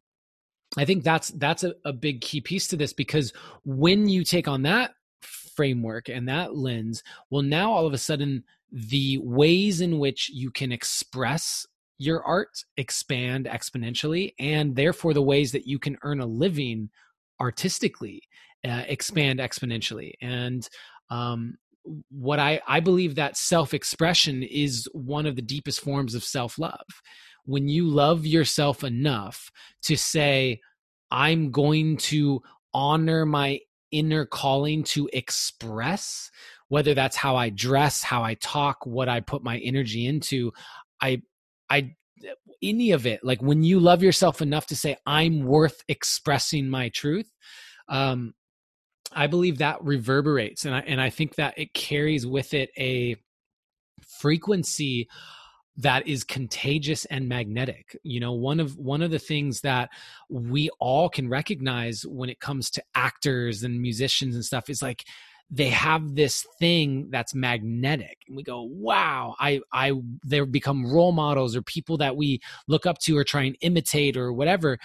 i 0.77 0.85
think 0.85 1.03
that's 1.03 1.29
that's 1.29 1.63
a, 1.63 1.73
a 1.85 1.93
big 1.93 2.21
key 2.21 2.41
piece 2.41 2.67
to 2.67 2.75
this 2.75 2.93
because 2.93 3.33
when 3.63 4.07
you 4.07 4.23
take 4.23 4.47
on 4.47 4.63
that 4.63 4.91
framework 5.21 6.09
and 6.09 6.27
that 6.27 6.55
lens 6.55 7.01
well 7.29 7.41
now 7.41 7.71
all 7.71 7.87
of 7.87 7.93
a 7.93 7.97
sudden 7.97 8.43
the 8.71 9.17
ways 9.21 9.79
in 9.79 9.99
which 9.99 10.29
you 10.29 10.51
can 10.51 10.71
express 10.71 11.65
your 11.97 12.23
art 12.23 12.63
expand 12.77 13.45
exponentially 13.45 14.33
and 14.39 14.75
therefore 14.75 15.13
the 15.13 15.21
ways 15.21 15.51
that 15.51 15.65
you 15.67 15.79
can 15.79 15.97
earn 16.03 16.19
a 16.19 16.25
living 16.25 16.89
artistically 17.39 18.21
uh, 18.67 18.83
expand 18.87 19.39
exponentially. 19.39 20.13
And 20.21 20.67
um, 21.09 21.55
what 22.09 22.39
i 22.39 22.59
i 22.67 22.79
believe 22.79 23.15
that 23.15 23.37
self-expression 23.37 24.43
is 24.43 24.89
one 24.93 25.25
of 25.25 25.35
the 25.35 25.41
deepest 25.41 25.81
forms 25.81 26.15
of 26.15 26.23
self-love. 26.23 26.85
When 27.45 27.67
you 27.67 27.87
love 27.87 28.25
yourself 28.25 28.83
enough 28.83 29.51
to 29.83 29.95
say 29.95 30.59
i'm 31.11 31.51
going 31.51 31.97
to 31.97 32.41
honor 32.73 33.25
my 33.25 33.59
inner 33.91 34.25
calling 34.25 34.83
to 34.83 35.07
express 35.13 36.31
whether 36.69 36.95
that's 36.95 37.15
how 37.15 37.35
i 37.35 37.49
dress 37.49 38.01
how 38.01 38.23
i 38.23 38.33
talk 38.35 38.85
what 38.85 39.07
i 39.07 39.19
put 39.19 39.43
my 39.43 39.59
energy 39.59 40.07
into 40.07 40.51
i 41.01 41.21
I 41.69 41.93
any 42.63 42.91
of 42.91 43.05
it 43.05 43.23
like 43.23 43.41
when 43.41 43.63
you 43.63 43.79
love 43.79 44.01
yourself 44.01 44.41
enough 44.41 44.65
to 44.65 44.75
say 44.75 44.95
i'm 45.05 45.43
worth 45.43 45.83
expressing 45.89 46.69
my 46.69 46.89
truth 46.89 47.29
um 47.89 48.33
i 49.11 49.27
believe 49.27 49.57
that 49.57 49.83
reverberates 49.83 50.65
and 50.65 50.73
i 50.73 50.79
and 50.79 51.01
i 51.01 51.09
think 51.09 51.35
that 51.35 51.53
it 51.57 51.73
carries 51.73 52.25
with 52.25 52.53
it 52.53 52.71
a 52.77 53.15
frequency 54.19 55.07
that 55.77 56.07
is 56.07 56.23
contagious 56.23 57.05
and 57.05 57.27
magnetic. 57.27 57.97
You 58.03 58.19
know 58.19 58.33
one 58.33 58.59
of 58.59 58.77
one 58.77 59.01
of 59.01 59.11
the 59.11 59.19
things 59.19 59.61
that 59.61 59.89
we 60.29 60.69
all 60.79 61.09
can 61.09 61.29
recognize 61.29 62.05
when 62.05 62.29
it 62.29 62.39
comes 62.39 62.69
to 62.71 62.83
actors 62.95 63.63
and 63.63 63.81
musicians 63.81 64.35
and 64.35 64.45
stuff 64.45 64.69
is 64.69 64.81
like 64.81 65.03
they 65.49 65.69
have 65.69 66.15
this 66.15 66.45
thing 66.59 67.09
that's 67.11 67.35
magnetic. 67.35 68.17
And 68.27 68.35
we 68.35 68.43
go 68.43 68.67
wow 68.69 69.35
i 69.39 69.61
i 69.71 69.91
they 70.25 70.41
become 70.41 70.91
role 70.91 71.11
models 71.11 71.55
or 71.55 71.61
people 71.61 71.97
that 71.97 72.15
we 72.15 72.39
look 72.67 72.85
up 72.85 72.99
to 72.99 73.17
or 73.17 73.23
try 73.23 73.43
and 73.43 73.57
imitate 73.61 74.17
or 74.17 74.33
whatever. 74.33 74.77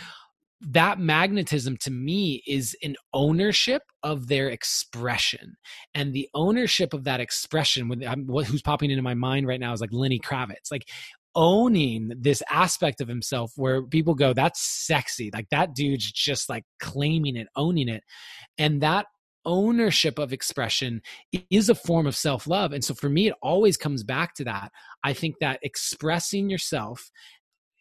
That 0.63 0.99
magnetism 0.99 1.79
to 1.79 1.91
me 1.91 2.43
is 2.47 2.77
an 2.83 2.97
ownership 3.15 3.83
of 4.03 4.29
their 4.29 4.51
expression. 4.51 5.57
And 5.95 6.13
the 6.13 6.29
ownership 6.35 6.93
of 6.93 7.05
that 7.05 7.19
expression 7.19 7.91
um, 8.07 8.27
what 8.27 8.45
who's 8.47 8.61
popping 8.61 8.91
into 8.91 9.03
my 9.03 9.15
mind 9.15 9.47
right 9.47 9.61
now 9.61 9.73
is 9.73 9.81
like 9.81 9.93
lenny 9.93 10.19
kravitz. 10.19 10.71
Like 10.71 10.87
owning 11.35 12.13
this 12.19 12.43
aspect 12.51 13.01
of 13.01 13.09
himself 13.09 13.53
where 13.57 13.83
people 13.83 14.15
go 14.15 14.33
that's 14.35 14.61
sexy. 14.61 15.31
Like 15.33 15.49
that 15.51 15.75
dude's 15.75 16.11
just 16.11 16.49
like 16.49 16.65
claiming 16.79 17.37
it 17.37 17.49
owning 17.57 17.89
it. 17.89 18.03
And 18.59 18.83
that 18.83 19.07
ownership 19.45 20.19
of 20.19 20.33
expression 20.33 21.03
is 21.51 21.69
a 21.69 21.75
form 21.75 22.07
of 22.07 22.17
self 22.17 22.47
love. 22.47 22.73
And 22.73 22.85
so 22.85 22.95
for 22.95 23.09
me, 23.09 23.29
it 23.29 23.35
always 23.43 23.77
comes 23.77 24.03
back 24.03 24.35
to 24.35 24.45
that. 24.45 24.73
I 25.05 25.13
think 25.13 25.37
that 25.41 25.61
expressing 25.63 26.51
yourself 26.51 27.11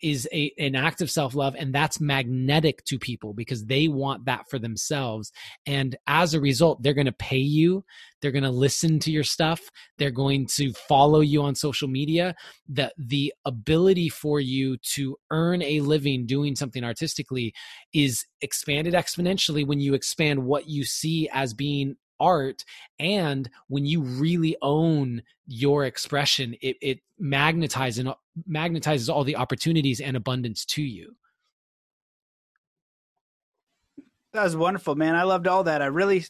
is 0.02 0.28
a, 0.32 0.52
an 0.58 0.76
act 0.76 1.02
of 1.02 1.12
self 1.12 1.36
love, 1.36 1.56
and 1.58 1.74
that's 1.74 2.00
magnetic 2.00 2.84
to 2.86 3.00
people 3.00 3.34
because 3.34 3.66
they 3.66 3.88
want 3.88 4.26
that 4.26 4.50
for 4.50 4.60
themselves. 4.60 5.32
And 5.66 5.96
as 6.08 6.34
a 6.34 6.40
result, 6.40 6.82
they're 6.82 6.94
going 6.94 7.06
to 7.06 7.12
pay 7.12 7.38
you, 7.38 7.84
they're 8.22 8.32
going 8.32 8.44
to 8.44 8.50
listen 8.50 9.00
to 9.00 9.12
your 9.12 9.24
stuff, 9.24 9.62
they're 9.98 10.12
going 10.12 10.48
to 10.56 10.74
follow 10.74 11.22
you 11.22 11.42
on 11.42 11.56
social 11.56 11.88
media. 11.88 12.36
The, 12.68 12.94
the 12.98 13.34
ability 13.46 14.10
for 14.10 14.40
you 14.40 14.78
to 14.96 15.18
earn 15.32 15.62
a 15.62 15.82
living 15.82 16.26
doing 16.26 16.56
something 16.56 16.84
artistically 16.84 17.54
is 17.94 18.26
expanded 18.42 18.94
exponentially 18.94 19.66
when 19.66 19.80
you 19.80 19.94
expand 19.94 20.44
what 20.44 20.68
you 20.68 20.84
see 20.84 21.30
as 21.34 21.54
being 21.54 21.96
art 22.20 22.64
and 23.00 23.50
when 23.68 23.86
you 23.86 24.02
really 24.02 24.56
own 24.62 25.22
your 25.48 25.86
expression 25.86 26.56
it, 26.62 26.78
it 26.82 27.00
magnetizes 27.22 28.14
magnetizes 28.50 29.14
all 29.14 29.24
the 29.24 29.36
opportunities 29.36 30.00
and 30.00 30.16
abundance 30.16 30.66
to 30.66 30.82
you. 30.82 31.16
That 34.34 34.44
was 34.44 34.56
wonderful 34.56 34.96
man. 34.96 35.16
I 35.16 35.24
loved 35.24 35.48
all 35.48 35.64
that. 35.64 35.82
I 35.82 35.88
really 35.88 36.24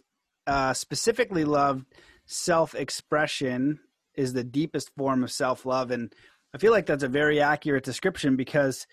uh, 0.47 0.73
specifically 0.73 1.43
loved 1.43 1.86
self-expression 2.25 3.80
is 4.15 4.34
the 4.34 4.43
deepest 4.43 4.91
form 4.95 5.23
of 5.23 5.32
self-love 5.32 5.91
and 5.91 6.13
I 6.54 6.58
feel 6.58 6.71
like 6.71 6.86
that's 6.86 7.04
a 7.04 7.08
very 7.08 7.41
accurate 7.41 7.84
description 7.84 8.36
because, 8.36 8.88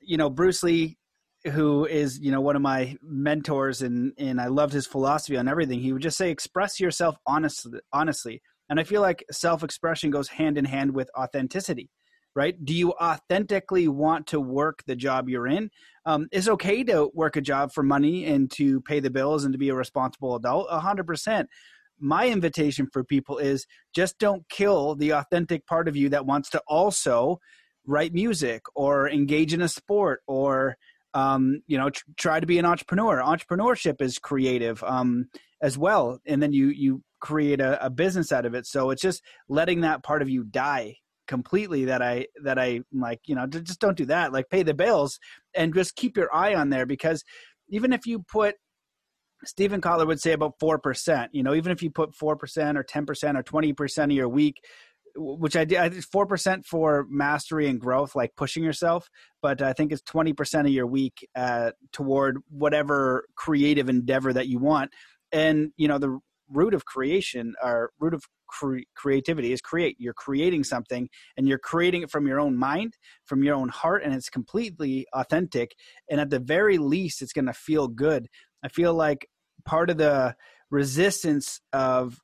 you 0.00 0.16
know, 0.16 0.30
Bruce 0.30 0.62
Lee, 0.62 0.96
who 1.52 1.86
is 1.86 2.18
you 2.18 2.30
know 2.30 2.40
one 2.40 2.56
of 2.56 2.62
my 2.62 2.96
mentors 3.02 3.82
and 3.82 4.12
and 4.18 4.40
I 4.40 4.46
loved 4.46 4.72
his 4.72 4.86
philosophy 4.86 5.36
on 5.36 5.48
everything. 5.48 5.80
He 5.80 5.92
would 5.92 6.02
just 6.02 6.18
say, 6.18 6.30
express 6.30 6.80
yourself 6.80 7.16
honestly, 7.26 7.80
honestly. 7.92 8.42
And 8.70 8.80
I 8.80 8.84
feel 8.84 9.02
like 9.02 9.24
self 9.30 9.62
expression 9.62 10.10
goes 10.10 10.28
hand 10.28 10.58
in 10.58 10.64
hand 10.64 10.94
with 10.94 11.10
authenticity 11.18 11.90
right? 12.34 12.62
Do 12.64 12.74
you 12.74 12.92
authentically 12.92 13.88
want 13.88 14.26
to 14.28 14.40
work 14.40 14.82
the 14.86 14.96
job 14.96 15.28
you're 15.28 15.46
in? 15.46 15.70
Um, 16.04 16.26
it's 16.32 16.48
okay 16.48 16.82
to 16.84 17.10
work 17.14 17.36
a 17.36 17.40
job 17.40 17.72
for 17.72 17.82
money 17.82 18.26
and 18.26 18.50
to 18.52 18.80
pay 18.82 19.00
the 19.00 19.10
bills 19.10 19.44
and 19.44 19.52
to 19.52 19.58
be 19.58 19.68
a 19.68 19.74
responsible 19.74 20.34
adult, 20.36 20.68
100%. 20.68 21.46
My 22.00 22.28
invitation 22.28 22.88
for 22.92 23.04
people 23.04 23.38
is 23.38 23.66
just 23.94 24.18
don't 24.18 24.42
kill 24.48 24.96
the 24.96 25.10
authentic 25.10 25.66
part 25.66 25.86
of 25.86 25.96
you 25.96 26.08
that 26.08 26.26
wants 26.26 26.50
to 26.50 26.62
also 26.66 27.38
write 27.86 28.12
music 28.12 28.62
or 28.74 29.08
engage 29.08 29.54
in 29.54 29.62
a 29.62 29.68
sport 29.68 30.20
or 30.26 30.76
um, 31.14 31.62
you 31.66 31.78
know 31.78 31.90
tr- 31.90 32.04
try 32.16 32.40
to 32.40 32.46
be 32.46 32.58
an 32.58 32.66
entrepreneur. 32.66 33.20
Entrepreneurship 33.22 34.00
is 34.00 34.18
creative 34.18 34.82
um, 34.84 35.28
as 35.62 35.78
well 35.78 36.18
and 36.26 36.42
then 36.42 36.52
you 36.52 36.68
you 36.68 37.02
create 37.20 37.60
a, 37.60 37.84
a 37.84 37.88
business 37.88 38.32
out 38.32 38.44
of 38.44 38.54
it. 38.54 38.66
So 38.66 38.90
it's 38.90 39.00
just 39.00 39.22
letting 39.48 39.80
that 39.80 40.02
part 40.02 40.20
of 40.20 40.28
you 40.28 40.44
die 40.44 40.96
completely 41.26 41.86
that 41.86 42.02
I 42.02 42.26
that 42.42 42.58
I 42.58 42.80
like 42.92 43.20
you 43.24 43.34
know 43.34 43.46
just 43.46 43.80
don't 43.80 43.96
do 43.96 44.06
that. 44.06 44.32
Like 44.32 44.50
pay 44.50 44.62
the 44.62 44.74
bills 44.74 45.18
and 45.54 45.74
just 45.74 45.96
keep 45.96 46.16
your 46.16 46.34
eye 46.34 46.54
on 46.54 46.68
there 46.68 46.86
because 46.86 47.24
even 47.70 47.92
if 47.92 48.06
you 48.06 48.24
put 48.30 48.56
Steven 49.46 49.80
Kotler 49.80 50.06
would 50.06 50.20
say 50.20 50.32
about 50.32 50.58
4%, 50.58 51.28
you 51.32 51.42
know, 51.42 51.54
even 51.54 51.70
if 51.70 51.82
you 51.82 51.90
put 51.90 52.14
4% 52.14 52.16
or 52.24 52.36
10% 52.36 52.76
or 52.76 53.42
20% 53.42 54.04
of 54.04 54.10
your 54.10 54.28
week, 54.28 54.56
which 55.16 55.56
I 55.56 55.64
did, 55.64 55.78
I 55.78 55.88
did 55.88 56.04
4% 56.04 56.64
for 56.64 57.06
mastery 57.08 57.68
and 57.68 57.80
growth, 57.80 58.14
like 58.14 58.34
pushing 58.36 58.64
yourself, 58.64 59.08
but 59.42 59.62
I 59.62 59.72
think 59.72 59.92
it's 59.92 60.02
20% 60.02 60.60
of 60.60 60.68
your 60.68 60.86
week 60.86 61.26
uh, 61.36 61.72
toward 61.92 62.38
whatever 62.48 63.24
creative 63.36 63.88
endeavor 63.88 64.32
that 64.32 64.48
you 64.48 64.58
want. 64.58 64.90
And, 65.32 65.72
you 65.76 65.88
know, 65.88 65.98
the 65.98 66.18
root 66.50 66.74
of 66.74 66.84
creation 66.84 67.54
or 67.62 67.90
root 67.98 68.14
of 68.14 68.24
cre- 68.48 68.78
creativity 68.94 69.52
is 69.52 69.60
create. 69.60 69.96
You're 69.98 70.14
creating 70.14 70.64
something 70.64 71.08
and 71.36 71.48
you're 71.48 71.58
creating 71.58 72.02
it 72.02 72.10
from 72.10 72.26
your 72.26 72.40
own 72.40 72.56
mind, 72.56 72.96
from 73.24 73.42
your 73.42 73.54
own 73.54 73.68
heart, 73.68 74.02
and 74.04 74.14
it's 74.14 74.28
completely 74.28 75.06
authentic. 75.12 75.74
And 76.10 76.20
at 76.20 76.30
the 76.30 76.38
very 76.38 76.78
least, 76.78 77.22
it's 77.22 77.32
going 77.32 77.46
to 77.46 77.52
feel 77.52 77.88
good. 77.88 78.28
I 78.62 78.68
feel 78.68 78.94
like 78.94 79.28
part 79.64 79.90
of 79.90 79.98
the 79.98 80.34
resistance 80.70 81.60
of 81.72 82.20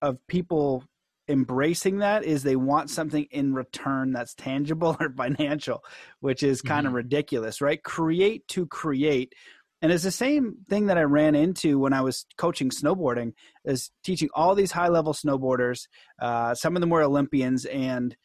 of 0.00 0.16
people 0.28 0.84
embracing 1.28 1.98
that 1.98 2.24
is 2.24 2.42
they 2.42 2.56
want 2.56 2.90
something 2.90 3.26
in 3.30 3.54
return 3.54 4.12
that's 4.12 4.34
tangible 4.34 4.96
or 5.00 5.10
financial, 5.10 5.82
which 6.20 6.42
is 6.42 6.62
kind 6.62 6.80
mm-hmm. 6.80 6.88
of 6.88 6.94
ridiculous, 6.94 7.60
right? 7.60 7.82
Create 7.82 8.46
to 8.48 8.66
create 8.66 9.34
and 9.80 9.92
it's 9.92 10.04
the 10.04 10.10
same 10.10 10.56
thing 10.68 10.86
that 10.86 10.98
I 10.98 11.02
ran 11.02 11.34
into 11.34 11.78
when 11.78 11.92
I 11.92 12.00
was 12.00 12.26
coaching 12.36 12.70
snowboarding, 12.70 13.32
is 13.64 13.90
teaching 14.02 14.28
all 14.34 14.54
these 14.54 14.72
high 14.72 14.88
level 14.88 15.12
snowboarders. 15.12 15.86
Uh, 16.20 16.54
some 16.54 16.74
of 16.76 16.80
them 16.80 16.90
were 16.90 17.02
Olympians, 17.02 17.64
and 17.64 18.16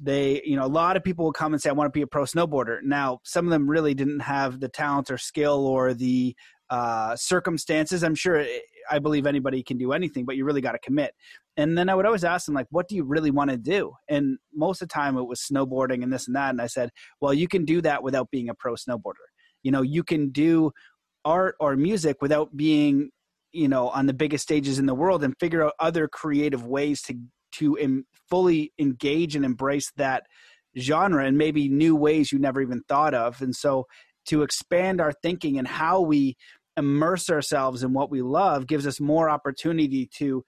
they, 0.00 0.42
you 0.44 0.54
know, 0.54 0.64
a 0.64 0.68
lot 0.68 0.96
of 0.96 1.02
people 1.02 1.24
will 1.24 1.32
come 1.32 1.52
and 1.52 1.60
say, 1.60 1.70
"I 1.70 1.72
want 1.72 1.92
to 1.92 1.98
be 1.98 2.02
a 2.02 2.06
pro 2.06 2.22
snowboarder." 2.22 2.82
Now, 2.82 3.18
some 3.24 3.46
of 3.46 3.50
them 3.50 3.68
really 3.68 3.94
didn't 3.94 4.20
have 4.20 4.60
the 4.60 4.68
talent 4.68 5.10
or 5.10 5.18
skill 5.18 5.66
or 5.66 5.92
the 5.92 6.36
uh, 6.70 7.16
circumstances. 7.16 8.04
I'm 8.04 8.14
sure 8.14 8.46
I 8.90 8.98
believe 8.98 9.26
anybody 9.26 9.62
can 9.62 9.78
do 9.78 9.92
anything, 9.92 10.24
but 10.24 10.36
you 10.36 10.44
really 10.44 10.60
got 10.60 10.72
to 10.72 10.78
commit. 10.78 11.14
And 11.56 11.76
then 11.76 11.88
I 11.88 11.94
would 11.94 12.06
always 12.06 12.24
ask 12.24 12.46
them, 12.46 12.54
like, 12.54 12.66
what 12.70 12.88
do 12.88 12.96
you 12.96 13.04
really 13.04 13.30
want 13.30 13.50
to 13.50 13.56
do? 13.56 13.92
And 14.08 14.38
most 14.54 14.82
of 14.82 14.88
the 14.88 14.92
time 14.92 15.16
it 15.16 15.24
was 15.24 15.40
snowboarding 15.40 16.02
and 16.02 16.12
this 16.12 16.26
and 16.26 16.36
that. 16.36 16.50
And 16.50 16.60
I 16.60 16.66
said, 16.66 16.90
well, 17.20 17.34
you 17.34 17.48
can 17.48 17.64
do 17.64 17.80
that 17.82 18.02
without 18.02 18.30
being 18.30 18.48
a 18.48 18.54
pro 18.54 18.74
snowboarder. 18.74 19.26
You 19.62 19.70
know, 19.70 19.82
you 19.82 20.02
can 20.02 20.30
do 20.30 20.72
art 21.24 21.56
or 21.60 21.76
music 21.76 22.20
without 22.20 22.56
being 22.56 23.10
you 23.52 23.68
know 23.68 23.88
on 23.90 24.06
the 24.06 24.12
biggest 24.12 24.42
stages 24.42 24.78
in 24.78 24.86
the 24.86 24.94
world 24.94 25.22
and 25.22 25.34
figure 25.38 25.64
out 25.64 25.74
other 25.78 26.08
creative 26.08 26.66
ways 26.66 27.02
to 27.02 27.14
to 27.52 27.76
Im- 27.78 28.06
fully 28.30 28.72
engage 28.78 29.36
and 29.36 29.44
embrace 29.44 29.92
that 29.96 30.24
genre 30.78 31.24
and 31.24 31.36
maybe 31.36 31.68
new 31.68 31.94
ways 31.94 32.32
you 32.32 32.38
never 32.38 32.60
even 32.60 32.82
thought 32.88 33.14
of 33.14 33.40
and 33.42 33.54
so 33.54 33.86
to 34.24 34.42
expand 34.42 35.00
our 35.00 35.12
thinking 35.12 35.58
and 35.58 35.68
how 35.68 36.00
we 36.00 36.36
immerse 36.76 37.28
ourselves 37.30 37.82
in 37.82 37.92
what 37.92 38.10
we 38.10 38.22
love 38.22 38.66
gives 38.66 38.86
us 38.86 39.00
more 39.00 39.28
opportunity 39.28 40.06
to 40.06 40.44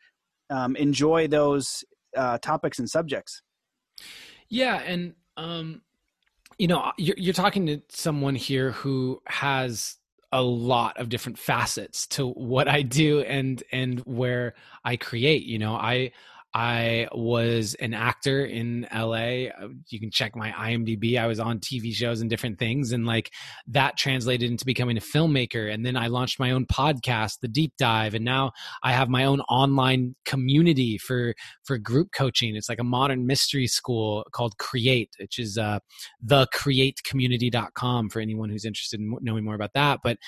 um, 0.50 0.76
enjoy 0.76 1.26
those 1.26 1.84
uh, 2.16 2.38
topics 2.38 2.78
and 2.78 2.88
subjects 2.88 3.42
yeah 4.48 4.80
and 4.86 5.14
um, 5.36 5.82
you 6.58 6.68
know 6.68 6.92
you're, 6.96 7.16
you're 7.18 7.34
talking 7.34 7.66
to 7.66 7.82
someone 7.88 8.34
here 8.34 8.70
who 8.70 9.20
has 9.26 9.96
a 10.34 10.42
lot 10.42 10.98
of 10.98 11.08
different 11.08 11.38
facets 11.38 12.08
to 12.08 12.26
what 12.26 12.66
I 12.66 12.82
do 12.82 13.20
and 13.20 13.62
and 13.70 14.00
where 14.00 14.54
I 14.84 14.96
create. 14.96 15.44
You 15.44 15.60
know, 15.60 15.74
I 15.74 16.10
I 16.54 17.08
was 17.12 17.74
an 17.74 17.94
actor 17.94 18.44
in 18.44 18.86
LA. 18.94 19.48
Uh, 19.48 19.70
you 19.88 19.98
can 19.98 20.12
check 20.12 20.36
my 20.36 20.52
IMDb. 20.52 21.18
I 21.18 21.26
was 21.26 21.40
on 21.40 21.58
TV 21.58 21.92
shows 21.92 22.20
and 22.20 22.30
different 22.30 22.60
things. 22.60 22.92
And 22.92 23.04
like 23.04 23.32
that 23.66 23.96
translated 23.96 24.48
into 24.48 24.64
becoming 24.64 24.96
a 24.96 25.00
filmmaker. 25.00 25.72
And 25.72 25.84
then 25.84 25.96
I 25.96 26.06
launched 26.06 26.38
my 26.38 26.52
own 26.52 26.64
podcast, 26.66 27.40
The 27.40 27.48
Deep 27.48 27.72
Dive. 27.76 28.14
And 28.14 28.24
now 28.24 28.52
I 28.84 28.92
have 28.92 29.08
my 29.08 29.24
own 29.24 29.40
online 29.42 30.14
community 30.24 30.96
for, 30.96 31.34
for 31.64 31.76
group 31.76 32.10
coaching. 32.14 32.54
It's 32.54 32.68
like 32.68 32.78
a 32.78 32.84
modern 32.84 33.26
mystery 33.26 33.66
school 33.66 34.24
called 34.30 34.56
Create, 34.58 35.10
which 35.18 35.40
is 35.40 35.58
uh, 35.58 35.80
thecreatecommunity.com 36.24 38.10
for 38.10 38.20
anyone 38.20 38.50
who's 38.50 38.64
interested 38.64 39.00
in 39.00 39.16
knowing 39.22 39.44
more 39.44 39.56
about 39.56 39.72
that. 39.74 40.00
But 40.04 40.18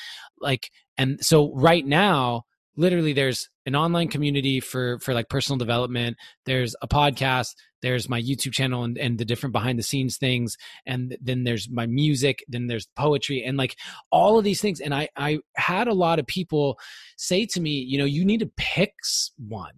like, 0.40 0.70
and 0.98 1.24
so 1.24 1.54
right 1.54 1.86
now, 1.86 2.42
literally 2.76 3.12
there's 3.12 3.48
an 3.64 3.74
online 3.74 4.08
community 4.08 4.60
for 4.60 4.98
for 5.00 5.14
like 5.14 5.28
personal 5.28 5.58
development. 5.58 6.16
There's 6.44 6.74
a 6.82 6.88
podcast. 6.88 7.54
There's 7.82 8.08
my 8.08 8.20
youtube 8.20 8.52
channel 8.52 8.84
and, 8.84 8.96
and 8.98 9.18
the 9.18 9.24
different 9.24 9.52
behind 9.52 9.78
the 9.78 9.82
scenes 9.82 10.16
things. 10.16 10.56
And 10.86 11.16
then 11.20 11.44
there's 11.44 11.68
my 11.68 11.86
music. 11.86 12.44
Then 12.48 12.66
there's 12.66 12.86
poetry. 12.96 13.44
And 13.44 13.56
like 13.56 13.76
all 14.10 14.38
of 14.38 14.44
these 14.44 14.60
things. 14.60 14.80
And 14.80 14.94
i 14.94 15.08
i 15.16 15.38
had 15.56 15.88
a 15.88 15.94
lot 15.94 16.18
of 16.18 16.26
people 16.26 16.78
say 17.16 17.46
to 17.46 17.60
me 17.60 17.70
you 17.70 17.98
know 17.98 18.04
you 18.04 18.24
need 18.24 18.40
to 18.40 18.50
pick 18.56 18.94
one. 19.38 19.72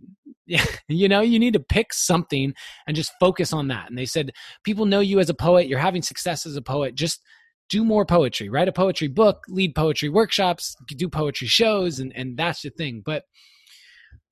You 0.91 1.09
know 1.09 1.21
you 1.21 1.39
need 1.39 1.53
to 1.53 1.61
pick 1.61 1.93
something 1.93 2.55
and 2.87 2.97
just 2.97 3.13
focus 3.21 3.53
on 3.53 3.69
that. 3.69 3.89
And 3.89 3.99
they 3.99 4.07
said 4.07 4.33
people 4.65 4.87
know 4.87 5.01
you 5.01 5.21
as 5.21 5.29
a 5.29 5.35
poet. 5.35 5.69
You're 5.69 5.79
having 5.79 6.01
success 6.01 6.47
as 6.47 6.57
a 6.57 6.63
poet. 6.63 6.95
Just 6.95 7.21
do 7.69 7.85
more 7.85 8.07
poetry, 8.07 8.49
write 8.49 8.69
a 8.69 8.73
poetry 8.73 9.09
book, 9.09 9.45
lead 9.49 9.75
poetry 9.75 10.09
workshops, 10.09 10.75
do 10.97 11.09
poetry 11.09 11.47
shows, 11.47 12.01
and 12.01 12.13
and 12.15 12.37
that's 12.37 12.63
the 12.63 12.71
thing. 12.71 13.03
But 13.05 13.25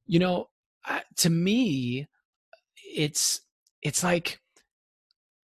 you 0.07 0.19
know, 0.19 0.49
to 1.19 1.31
me, 1.31 2.07
it's 2.97 3.41
it's 3.83 4.03
like 4.03 4.41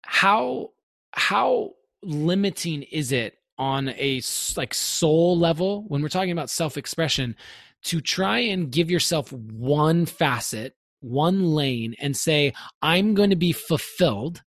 how 0.02 0.70
how 1.12 1.70
limiting 2.02 2.82
is 2.82 3.12
it 3.12 3.38
on 3.58 3.88
a 3.90 4.20
like 4.56 4.74
soul 4.74 5.38
level 5.38 5.84
when 5.88 6.02
we're 6.02 6.08
talking 6.08 6.32
about 6.32 6.50
self-expression 6.50 7.36
to 7.82 8.00
try 8.00 8.38
and 8.38 8.72
give 8.72 8.90
yourself 8.90 9.32
one 9.32 10.04
facet 10.06 10.74
one 11.00 11.44
lane 11.44 11.94
and 12.00 12.16
say 12.16 12.52
i'm 12.82 13.14
going 13.14 13.30
to 13.30 13.36
be 13.36 13.52
fulfilled 13.52 14.42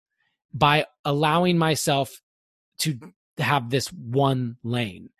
by 0.55 0.87
allowing 1.05 1.59
myself 1.59 2.21
to 2.79 2.99
have 3.39 3.71
this 3.71 3.89
one 3.93 4.57
lane. 4.63 5.11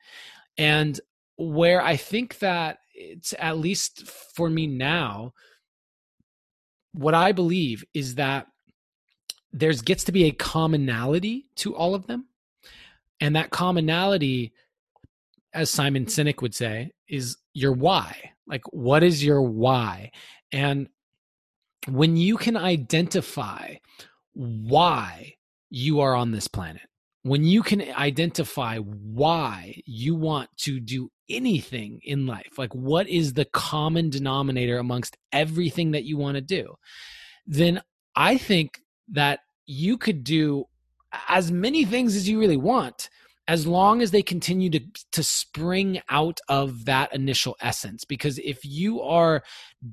And 0.59 1.01
where 1.37 1.83
I 1.83 1.97
think 1.97 2.39
that 2.41 2.79
it's 2.95 3.35
at 3.39 3.59
least 3.59 4.07
for 4.07 4.51
me 4.51 4.67
now, 4.67 5.33
what 6.93 7.15
I 7.15 7.33
believe 7.33 7.85
is 7.95 8.17
that 8.17 8.47
there's 9.53 9.83
gets 9.83 10.05
to 10.05 10.13
be 10.13 10.25
a 10.25 10.33
commonality 10.33 11.47
to 11.57 11.75
all 11.75 11.95
of 11.95 12.07
them. 12.07 12.27
And 13.21 13.37
that 13.37 13.51
commonality, 13.51 14.53
as 15.55 15.71
Simon 15.71 16.07
Sinek 16.07 16.43
would 16.43 16.55
say, 16.55 16.93
is 17.09 17.37
your 17.55 17.73
why. 17.73 18.33
Like, 18.47 18.63
what 18.73 19.03
is 19.03 19.25
your 19.25 19.43
why? 19.43 20.11
And 20.51 20.89
when 21.89 22.17
you 22.17 22.37
can 22.37 22.57
identify 22.57 23.77
why 24.35 25.37
you 25.71 26.01
are 26.01 26.15
on 26.15 26.33
this 26.33 26.49
planet, 26.49 26.83
when 27.23 27.45
you 27.45 27.63
can 27.63 27.83
identify 27.97 28.79
why 28.79 29.81
you 29.87 30.15
want 30.15 30.51
to 30.59 30.81
do 30.81 31.11
anything 31.29 32.01
in 32.03 32.27
life, 32.27 32.59
like 32.59 32.75
what 32.75 33.09
is 33.09 33.35
the 33.35 33.45
common 33.45 34.11
denominator 34.11 34.79
amongst 34.79 35.17
everything 35.33 35.93
that 35.93 36.05
you 36.05 36.17
want 36.17 36.35
to 36.35 36.41
do, 36.41 36.75
then 37.47 37.81
I 38.17 38.39
think 38.39 38.81
that 39.13 39.41
you 39.67 39.97
could 39.97 40.25
do 40.25 40.65
as 41.29 41.51
many 41.53 41.85
things 41.85 42.17
as 42.17 42.29
you 42.29 42.41
really 42.41 42.57
want 42.57 43.09
as 43.49 43.67
long 43.67 44.01
as 44.03 44.13
they 44.13 44.23
continue 44.23 44.71
to 44.71 44.81
to 45.11 45.23
spring 45.23 46.01
out 46.09 46.41
of 46.49 46.85
that 46.85 47.13
initial 47.15 47.57
essence 47.61 48.05
because 48.05 48.39
if 48.39 48.65
you 48.65 49.01
are 49.03 49.43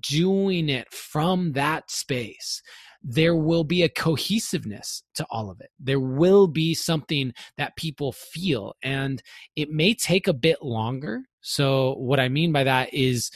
doing 0.02 0.70
it 0.70 0.92
from 0.94 1.54
that 1.54 1.90
space 1.90 2.62
there 3.02 3.36
will 3.36 3.64
be 3.64 3.84
a 3.84 3.90
cohesiveness 3.90 5.04
to 5.16 5.26
all 5.30 5.50
of 5.50 5.62
it. 5.62 5.70
There 5.80 6.00
will 6.00 6.48
be 6.48 6.74
something 6.74 7.34
that 7.58 7.76
people 7.76 8.12
feel, 8.12 8.76
and 8.84 9.22
it 9.56 9.70
may 9.70 9.94
take 9.94 10.28
a 10.28 10.34
bit 10.34 10.62
longer. 10.62 11.22
So, 11.42 11.96
what 11.96 12.20
I 12.20 12.30
mean 12.30 12.52
by 12.52 12.66
that 12.66 12.94
is, 12.94 13.32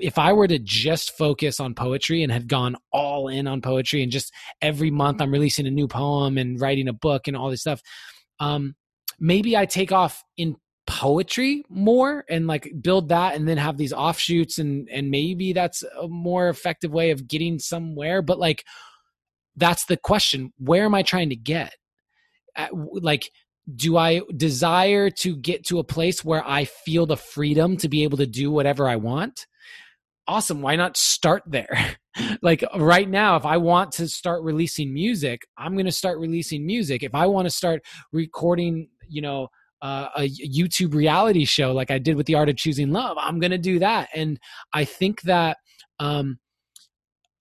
if 0.00 0.18
I 0.18 0.32
were 0.32 0.46
to 0.46 0.58
just 0.58 1.16
focus 1.16 1.58
on 1.58 1.74
poetry 1.74 2.22
and 2.22 2.30
had 2.30 2.48
gone 2.48 2.76
all 2.92 3.26
in 3.26 3.48
on 3.48 3.60
poetry 3.60 4.02
and 4.04 4.12
just 4.12 4.32
every 4.62 4.90
month 4.90 5.20
I'm 5.20 5.32
releasing 5.32 5.66
a 5.66 5.70
new 5.70 5.88
poem 5.88 6.38
and 6.38 6.60
writing 6.60 6.86
a 6.86 6.92
book 6.92 7.26
and 7.26 7.36
all 7.36 7.50
this 7.50 7.62
stuff, 7.62 7.82
um, 8.38 8.76
maybe 9.18 9.56
I 9.56 9.66
take 9.66 9.90
off 9.90 10.22
in 10.36 10.54
poetry 10.86 11.64
more 11.68 12.24
and 12.28 12.46
like 12.46 12.72
build 12.80 13.08
that 13.10 13.34
and 13.34 13.48
then 13.48 13.56
have 13.56 13.76
these 13.76 13.92
offshoots 13.92 14.58
and 14.58 14.88
and 14.90 15.10
maybe 15.10 15.52
that's 15.52 15.82
a 16.00 16.08
more 16.08 16.48
effective 16.48 16.92
way 16.92 17.10
of 17.10 17.26
getting 17.26 17.58
somewhere. 17.58 18.22
But 18.22 18.38
like 18.38 18.64
that's 19.56 19.84
the 19.86 19.96
question: 19.96 20.52
where 20.58 20.84
am 20.84 20.94
I 20.94 21.02
trying 21.02 21.30
to 21.30 21.36
get? 21.36 21.74
At, 22.56 22.70
like 22.74 23.30
do 23.76 23.96
I 23.96 24.22
desire 24.36 25.10
to 25.10 25.36
get 25.36 25.64
to 25.66 25.78
a 25.78 25.84
place 25.84 26.24
where 26.24 26.42
I 26.44 26.64
feel 26.64 27.06
the 27.06 27.16
freedom 27.16 27.76
to 27.76 27.88
be 27.88 28.02
able 28.02 28.16
to 28.16 28.26
do 28.26 28.50
whatever 28.50 28.88
I 28.88 28.96
want? 28.96 29.46
awesome 30.30 30.62
why 30.62 30.76
not 30.76 30.96
start 30.96 31.42
there 31.44 31.96
like 32.42 32.62
right 32.76 33.08
now 33.08 33.34
if 33.34 33.44
i 33.44 33.56
want 33.56 33.90
to 33.90 34.06
start 34.06 34.42
releasing 34.44 34.94
music 34.94 35.42
i'm 35.58 35.72
going 35.74 35.86
to 35.86 35.92
start 35.92 36.18
releasing 36.20 36.64
music 36.64 37.02
if 37.02 37.14
i 37.16 37.26
want 37.26 37.46
to 37.46 37.50
start 37.50 37.82
recording 38.12 38.88
you 39.08 39.20
know 39.20 39.48
uh, 39.82 40.08
a 40.16 40.28
youtube 40.28 40.94
reality 40.94 41.44
show 41.44 41.72
like 41.72 41.90
i 41.90 41.98
did 41.98 42.14
with 42.14 42.26
the 42.26 42.34
art 42.36 42.48
of 42.48 42.56
choosing 42.56 42.92
love 42.92 43.16
i'm 43.20 43.40
going 43.40 43.50
to 43.50 43.58
do 43.58 43.80
that 43.80 44.08
and 44.14 44.38
i 44.72 44.84
think 44.84 45.20
that 45.22 45.56
um 45.98 46.38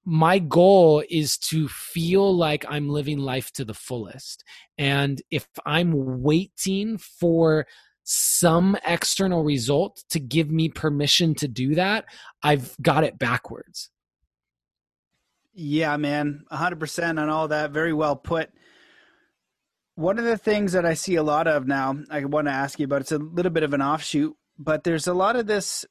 my 0.10 0.40
goal 0.40 1.04
is 1.08 1.38
to 1.38 1.68
feel 1.68 2.36
like 2.36 2.66
I'm 2.68 2.90
living 2.90 3.20
life 3.20 3.52
to 3.54 3.64
the 3.64 3.76
fullest. 3.76 4.44
And 4.76 5.22
if 5.30 5.48
I'm 5.68 6.24
waiting 6.24 6.98
for 6.98 7.68
some 8.04 8.76
external 8.84 9.44
result 9.44 10.04
to 10.10 10.20
give 10.20 10.50
me 10.50 10.68
permission 10.68 11.36
to 11.36 11.48
do 11.48 11.76
that, 11.76 12.06
I've 12.42 12.76
got 12.82 13.04
it 13.04 13.20
backwards. 13.20 13.92
Yeah, 15.54 15.96
man, 15.98 16.44
100% 16.52 17.22
on 17.22 17.30
all 17.30 17.50
that. 17.50 17.70
Very 17.70 17.94
well 17.94 18.16
put. 18.16 18.50
One 19.94 20.18
of 20.18 20.26
the 20.26 20.38
things 20.38 20.72
that 20.72 20.88
I 20.88 20.96
see 20.96 21.16
a 21.16 21.24
lot 21.24 21.48
of 21.48 21.68
now, 21.68 22.00
I 22.10 22.26
want 22.26 22.48
to 22.48 22.54
ask 22.54 22.80
you 22.80 22.86
about, 22.86 23.02
it's 23.02 23.12
a 23.12 23.20
little 23.20 23.52
bit 23.52 23.64
of 23.64 23.76
an 23.76 23.82
offshoot, 23.84 24.36
but 24.58 24.84
there's 24.84 25.06
a 25.06 25.14
lot 25.14 25.36
of 25.36 25.46
this 25.46 25.86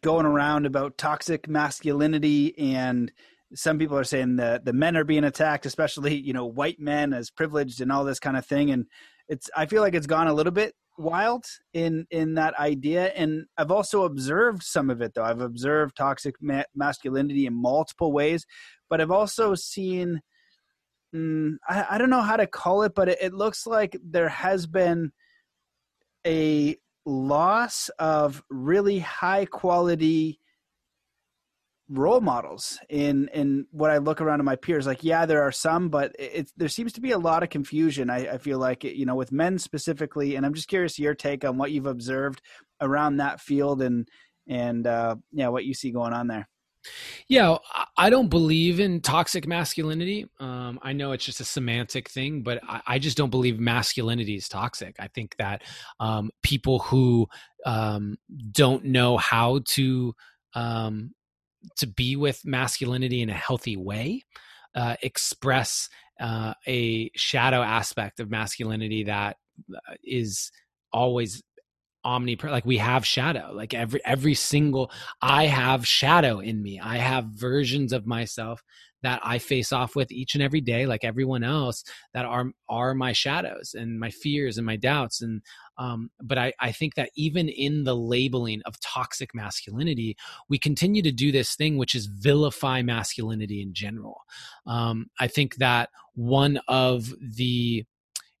going 0.00 0.24
around 0.24 0.64
about 0.64 0.96
toxic 0.96 1.46
masculinity 1.46 2.58
and 2.58 3.12
some 3.54 3.78
people 3.78 3.96
are 3.96 4.04
saying 4.04 4.36
that 4.36 4.64
the 4.64 4.72
men 4.72 4.96
are 4.96 5.04
being 5.04 5.24
attacked, 5.24 5.66
especially, 5.66 6.16
you 6.16 6.32
know, 6.32 6.46
white 6.46 6.80
men 6.80 7.12
as 7.12 7.30
privileged 7.30 7.80
and 7.80 7.92
all 7.92 8.04
this 8.04 8.20
kind 8.20 8.36
of 8.36 8.46
thing. 8.46 8.70
And 8.70 8.86
it's, 9.28 9.48
I 9.56 9.66
feel 9.66 9.82
like 9.82 9.94
it's 9.94 10.06
gone 10.06 10.28
a 10.28 10.34
little 10.34 10.52
bit 10.52 10.74
wild 10.96 11.44
in 11.72 12.06
in 12.10 12.34
that 12.34 12.54
idea 12.58 13.06
and 13.16 13.46
i've 13.58 13.72
also 13.72 14.04
observed 14.04 14.62
some 14.62 14.90
of 14.90 15.02
it 15.02 15.12
though 15.14 15.24
i've 15.24 15.40
observed 15.40 15.96
toxic 15.96 16.36
ma- 16.40 16.62
masculinity 16.74 17.46
in 17.46 17.54
multiple 17.54 18.12
ways 18.12 18.46
but 18.88 19.00
i've 19.00 19.10
also 19.10 19.56
seen 19.56 20.20
mm, 21.12 21.56
I, 21.68 21.86
I, 21.90 21.98
don't 21.98 22.10
know 22.10 22.22
how 22.22 22.36
to 22.36 22.46
call 22.46 22.84
it 22.84 22.94
but 22.94 23.08
it, 23.08 23.18
it 23.20 23.34
looks 23.34 23.66
like 23.66 23.96
there 24.04 24.28
has 24.28 24.68
been 24.68 25.10
a 26.24 26.76
loss 27.04 27.90
of 27.98 28.42
really 28.48 29.00
high 29.00 29.46
quality 29.46 30.38
role 31.88 32.20
models 32.20 32.78
in 32.88 33.28
in 33.34 33.66
what 33.70 33.90
I 33.90 33.98
look 33.98 34.20
around 34.20 34.40
at 34.40 34.44
my 34.44 34.56
peers. 34.56 34.86
Like, 34.86 35.04
yeah, 35.04 35.26
there 35.26 35.42
are 35.42 35.52
some, 35.52 35.88
but 35.88 36.14
it, 36.18 36.50
there 36.56 36.68
seems 36.68 36.92
to 36.94 37.00
be 37.00 37.12
a 37.12 37.18
lot 37.18 37.42
of 37.42 37.50
confusion. 37.50 38.10
I, 38.10 38.34
I 38.34 38.38
feel 38.38 38.58
like 38.58 38.84
you 38.84 39.06
know 39.06 39.14
with 39.14 39.32
men 39.32 39.58
specifically, 39.58 40.36
and 40.36 40.46
I'm 40.46 40.54
just 40.54 40.68
curious 40.68 40.98
your 40.98 41.14
take 41.14 41.44
on 41.44 41.58
what 41.58 41.72
you've 41.72 41.86
observed 41.86 42.40
around 42.80 43.18
that 43.18 43.40
field 43.40 43.82
and 43.82 44.08
and 44.48 44.86
uh, 44.86 45.16
yeah, 45.32 45.48
what 45.48 45.64
you 45.64 45.74
see 45.74 45.90
going 45.90 46.12
on 46.12 46.28
there. 46.28 46.48
Yeah, 47.28 47.56
I 47.96 48.10
don't 48.10 48.28
believe 48.28 48.78
in 48.78 49.00
toxic 49.00 49.46
masculinity. 49.46 50.26
Um, 50.38 50.78
I 50.82 50.92
know 50.92 51.12
it's 51.12 51.24
just 51.24 51.40
a 51.40 51.44
semantic 51.44 52.10
thing, 52.10 52.42
but 52.42 52.60
I, 52.62 52.82
I, 52.86 52.98
just 52.98 53.16
don't 53.16 53.30
believe 53.30 53.58
masculinity 53.58 54.34
is 54.36 54.50
toxic. 54.50 54.96
I 54.98 55.08
think 55.08 55.34
that 55.38 55.62
um, 55.98 56.30
people 56.42 56.80
who 56.80 57.26
um, 57.64 58.18
don't 58.52 58.84
know 58.84 59.16
how 59.16 59.60
to 59.68 60.14
um, 60.52 61.12
to 61.76 61.86
be 61.86 62.16
with 62.16 62.44
masculinity 62.44 63.22
in 63.22 63.30
a 63.30 63.34
healthy 63.34 63.76
way, 63.76 64.24
uh, 64.74 64.96
express 65.02 65.88
uh, 66.20 66.54
a 66.66 67.10
shadow 67.14 67.62
aspect 67.62 68.20
of 68.20 68.30
masculinity 68.30 69.04
that 69.04 69.36
uh, 69.74 69.94
always 70.92 71.42
omnipresent 72.04 72.52
like 72.52 72.66
we 72.66 72.78
have 72.78 73.06
shadow. 73.06 73.50
Like 73.52 73.74
every 73.74 74.00
every 74.04 74.34
single 74.34 74.90
i 75.22 75.46
have 75.46 75.86
shadow 75.86 76.40
in 76.40 76.62
me. 76.62 76.80
I 76.80 76.98
have 76.98 77.26
versions 77.26 77.92
of 77.92 78.06
myself 78.06 78.62
that 79.02 79.20
i 79.22 79.38
face 79.38 79.70
off 79.70 79.94
with 79.94 80.10
each 80.10 80.34
and 80.34 80.42
every 80.42 80.62
day 80.62 80.86
like 80.86 81.04
everyone 81.04 81.44
else 81.44 81.84
that 82.14 82.24
are 82.24 82.46
are 82.70 82.94
my 82.94 83.12
shadows 83.12 83.74
and 83.74 84.00
my 84.00 84.10
fears 84.10 84.56
and 84.56 84.66
my 84.66 84.76
doubts. 84.76 85.20
And 85.20 85.42
um, 85.76 86.10
but 86.22 86.38
I, 86.38 86.52
I 86.60 86.72
think 86.72 86.94
that 86.94 87.10
even 87.16 87.48
in 87.48 87.84
the 87.84 87.96
labeling 87.96 88.62
of 88.64 88.80
toxic 88.80 89.34
masculinity, 89.34 90.16
we 90.48 90.58
continue 90.58 91.02
to 91.02 91.12
do 91.12 91.32
this 91.32 91.54
thing, 91.56 91.76
which 91.76 91.94
is 91.94 92.06
vilify 92.06 92.82
masculinity 92.82 93.60
in 93.60 93.74
general. 93.74 94.22
Um, 94.66 95.06
I 95.18 95.26
think 95.26 95.56
that 95.56 95.90
one 96.14 96.60
of 96.68 97.12
the 97.20 97.84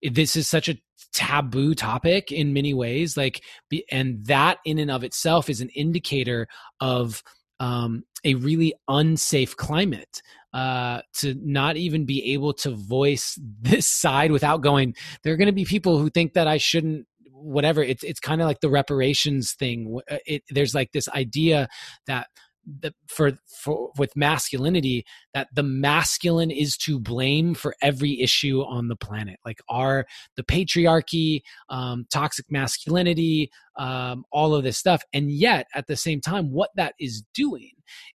this 0.02 0.36
is 0.36 0.48
such 0.48 0.68
a 0.68 0.76
taboo 1.12 1.74
topic 1.74 2.32
in 2.32 2.52
many 2.52 2.74
ways 2.74 3.16
like 3.16 3.42
and 3.90 4.24
that 4.26 4.58
in 4.64 4.78
and 4.78 4.90
of 4.90 5.04
itself 5.04 5.48
is 5.48 5.60
an 5.60 5.68
indicator 5.70 6.46
of 6.80 7.22
um, 7.60 8.02
a 8.24 8.34
really 8.34 8.74
unsafe 8.88 9.56
climate 9.56 10.22
uh, 10.52 11.00
to 11.14 11.34
not 11.42 11.76
even 11.76 12.04
be 12.04 12.32
able 12.32 12.52
to 12.52 12.70
voice 12.70 13.38
this 13.60 13.88
side 13.88 14.32
without 14.32 14.60
going 14.60 14.94
there 15.22 15.32
are 15.32 15.36
going 15.36 15.46
to 15.46 15.52
be 15.52 15.64
people 15.64 15.98
who 15.98 16.10
think 16.10 16.34
that 16.34 16.48
i 16.48 16.56
shouldn't 16.56 17.06
whatever. 17.44 17.82
It's 17.82 18.02
it's 18.02 18.20
kind 18.20 18.40
of 18.40 18.46
like 18.46 18.60
the 18.60 18.70
reparations 18.70 19.52
thing 19.52 19.98
uh, 20.10 20.16
it, 20.26 20.42
there's 20.48 20.74
like 20.74 20.92
this 20.92 21.08
idea 21.10 21.68
that 22.06 22.28
the, 22.66 22.94
for, 23.06 23.32
for 23.46 23.90
with 23.98 24.16
masculinity 24.16 25.04
that 25.32 25.48
the 25.54 25.62
masculine 25.62 26.50
is 26.50 26.76
to 26.78 26.98
blame 26.98 27.54
for 27.54 27.74
every 27.82 28.20
issue 28.20 28.62
on 28.62 28.88
the 28.88 28.96
planet. 28.96 29.38
Like 29.44 29.60
our 29.68 30.06
the 30.36 30.42
patriarchy 30.42 31.42
um, 31.68 32.06
toxic 32.12 32.46
masculinity 32.50 33.50
um, 33.76 34.24
all 34.30 34.54
of 34.54 34.64
this 34.64 34.78
stuff. 34.78 35.02
And 35.12 35.30
yet 35.30 35.66
at 35.74 35.86
the 35.86 35.96
same 35.96 36.20
time 36.20 36.52
what 36.52 36.70
that 36.76 36.94
is 36.98 37.22
doing 37.34 37.70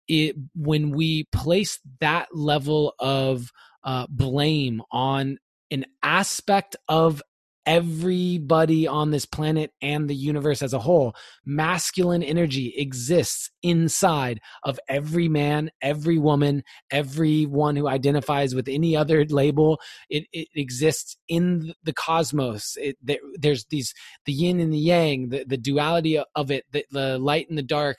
it 0.07 0.35
when 0.55 0.91
we 0.91 1.25
place 1.31 1.79
that 1.99 2.27
level 2.33 2.93
of 2.99 3.51
uh, 3.83 4.07
blame 4.09 4.81
on 4.91 5.37
an 5.71 5.85
aspect 6.03 6.75
of 6.87 7.21
everybody 7.69 8.87
on 8.87 9.11
this 9.11 9.27
planet 9.27 9.71
and 9.79 10.09
the 10.09 10.15
universe 10.15 10.63
as 10.63 10.73
a 10.73 10.79
whole. 10.79 11.15
Masculine 11.45 12.23
energy 12.23 12.73
exists 12.75 13.51
inside 13.61 14.41
of 14.63 14.79
every 14.89 15.29
man, 15.29 15.69
every 15.79 16.17
woman, 16.17 16.63
everyone 16.89 17.75
who 17.75 17.87
identifies 17.87 18.55
with 18.55 18.67
any 18.67 18.97
other 18.97 19.23
label. 19.25 19.79
It, 20.09 20.25
it 20.33 20.47
exists 20.55 21.15
in 21.27 21.75
the 21.83 21.93
cosmos. 21.93 22.75
It, 22.81 22.97
there, 23.03 23.19
there's 23.35 23.65
these 23.65 23.93
the 24.25 24.33
yin 24.33 24.59
and 24.59 24.73
the 24.73 24.79
yang, 24.79 25.29
the, 25.29 25.45
the 25.47 25.57
duality 25.57 26.19
of 26.35 26.49
it, 26.49 26.65
the, 26.71 26.83
the 26.89 27.19
light 27.19 27.49
and 27.49 27.57
the 27.57 27.63
dark. 27.63 27.97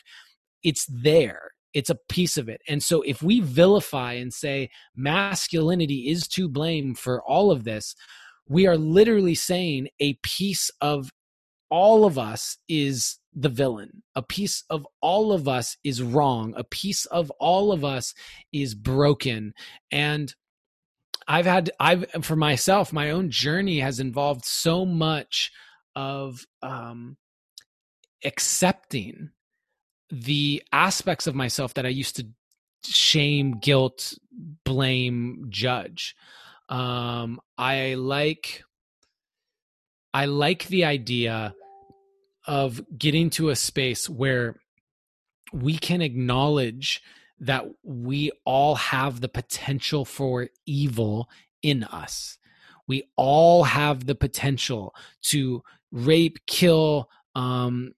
It's 0.64 0.84
there 0.90 1.52
it's 1.72 1.88
a 1.88 1.98
piece 2.08 2.36
of 2.36 2.48
it. 2.48 2.60
And 2.66 2.82
so 2.82 3.00
if 3.02 3.22
we 3.22 3.38
vilify 3.38 4.14
and 4.14 4.34
say 4.34 4.70
masculinity 4.96 6.08
is 6.08 6.26
to 6.30 6.48
blame 6.48 6.96
for 6.96 7.22
all 7.22 7.52
of 7.52 7.62
this, 7.62 7.94
we 8.50 8.66
are 8.66 8.76
literally 8.76 9.36
saying 9.36 9.88
a 10.00 10.14
piece 10.24 10.72
of 10.80 11.08
all 11.70 12.04
of 12.04 12.18
us 12.18 12.58
is 12.68 13.20
the 13.32 13.48
villain. 13.48 14.02
A 14.16 14.22
piece 14.22 14.64
of 14.68 14.84
all 15.00 15.32
of 15.32 15.46
us 15.46 15.76
is 15.84 16.02
wrong. 16.02 16.52
A 16.56 16.64
piece 16.64 17.06
of 17.06 17.30
all 17.38 17.70
of 17.70 17.84
us 17.84 18.12
is 18.52 18.74
broken. 18.74 19.54
And 19.92 20.34
I've 21.28 21.46
had, 21.46 21.70
I've, 21.78 22.06
for 22.22 22.34
myself, 22.34 22.92
my 22.92 23.12
own 23.12 23.30
journey 23.30 23.78
has 23.78 24.00
involved 24.00 24.44
so 24.44 24.84
much 24.84 25.52
of 25.94 26.44
um, 26.60 27.18
accepting 28.24 29.30
the 30.10 30.60
aspects 30.72 31.28
of 31.28 31.36
myself 31.36 31.74
that 31.74 31.86
I 31.86 31.90
used 31.90 32.16
to 32.16 32.26
shame, 32.84 33.60
guilt, 33.60 34.14
blame, 34.64 35.46
judge. 35.50 36.16
Um, 36.70 37.40
I 37.58 37.94
like 37.94 38.62
I 40.14 40.24
like 40.24 40.66
the 40.68 40.84
idea 40.84 41.54
of 42.46 42.80
getting 42.96 43.30
to 43.30 43.50
a 43.50 43.56
space 43.56 44.08
where 44.08 44.56
we 45.52 45.76
can 45.76 46.00
acknowledge 46.00 47.02
that 47.40 47.66
we 47.82 48.30
all 48.44 48.74
have 48.76 49.20
the 49.20 49.28
potential 49.28 50.04
for 50.04 50.48
evil 50.66 51.28
in 51.62 51.84
us. 51.84 52.38
We 52.86 53.04
all 53.16 53.64
have 53.64 54.06
the 54.06 54.14
potential 54.14 54.94
to 55.22 55.62
rape, 55.92 56.38
kill, 56.46 57.08
um, 57.34 57.94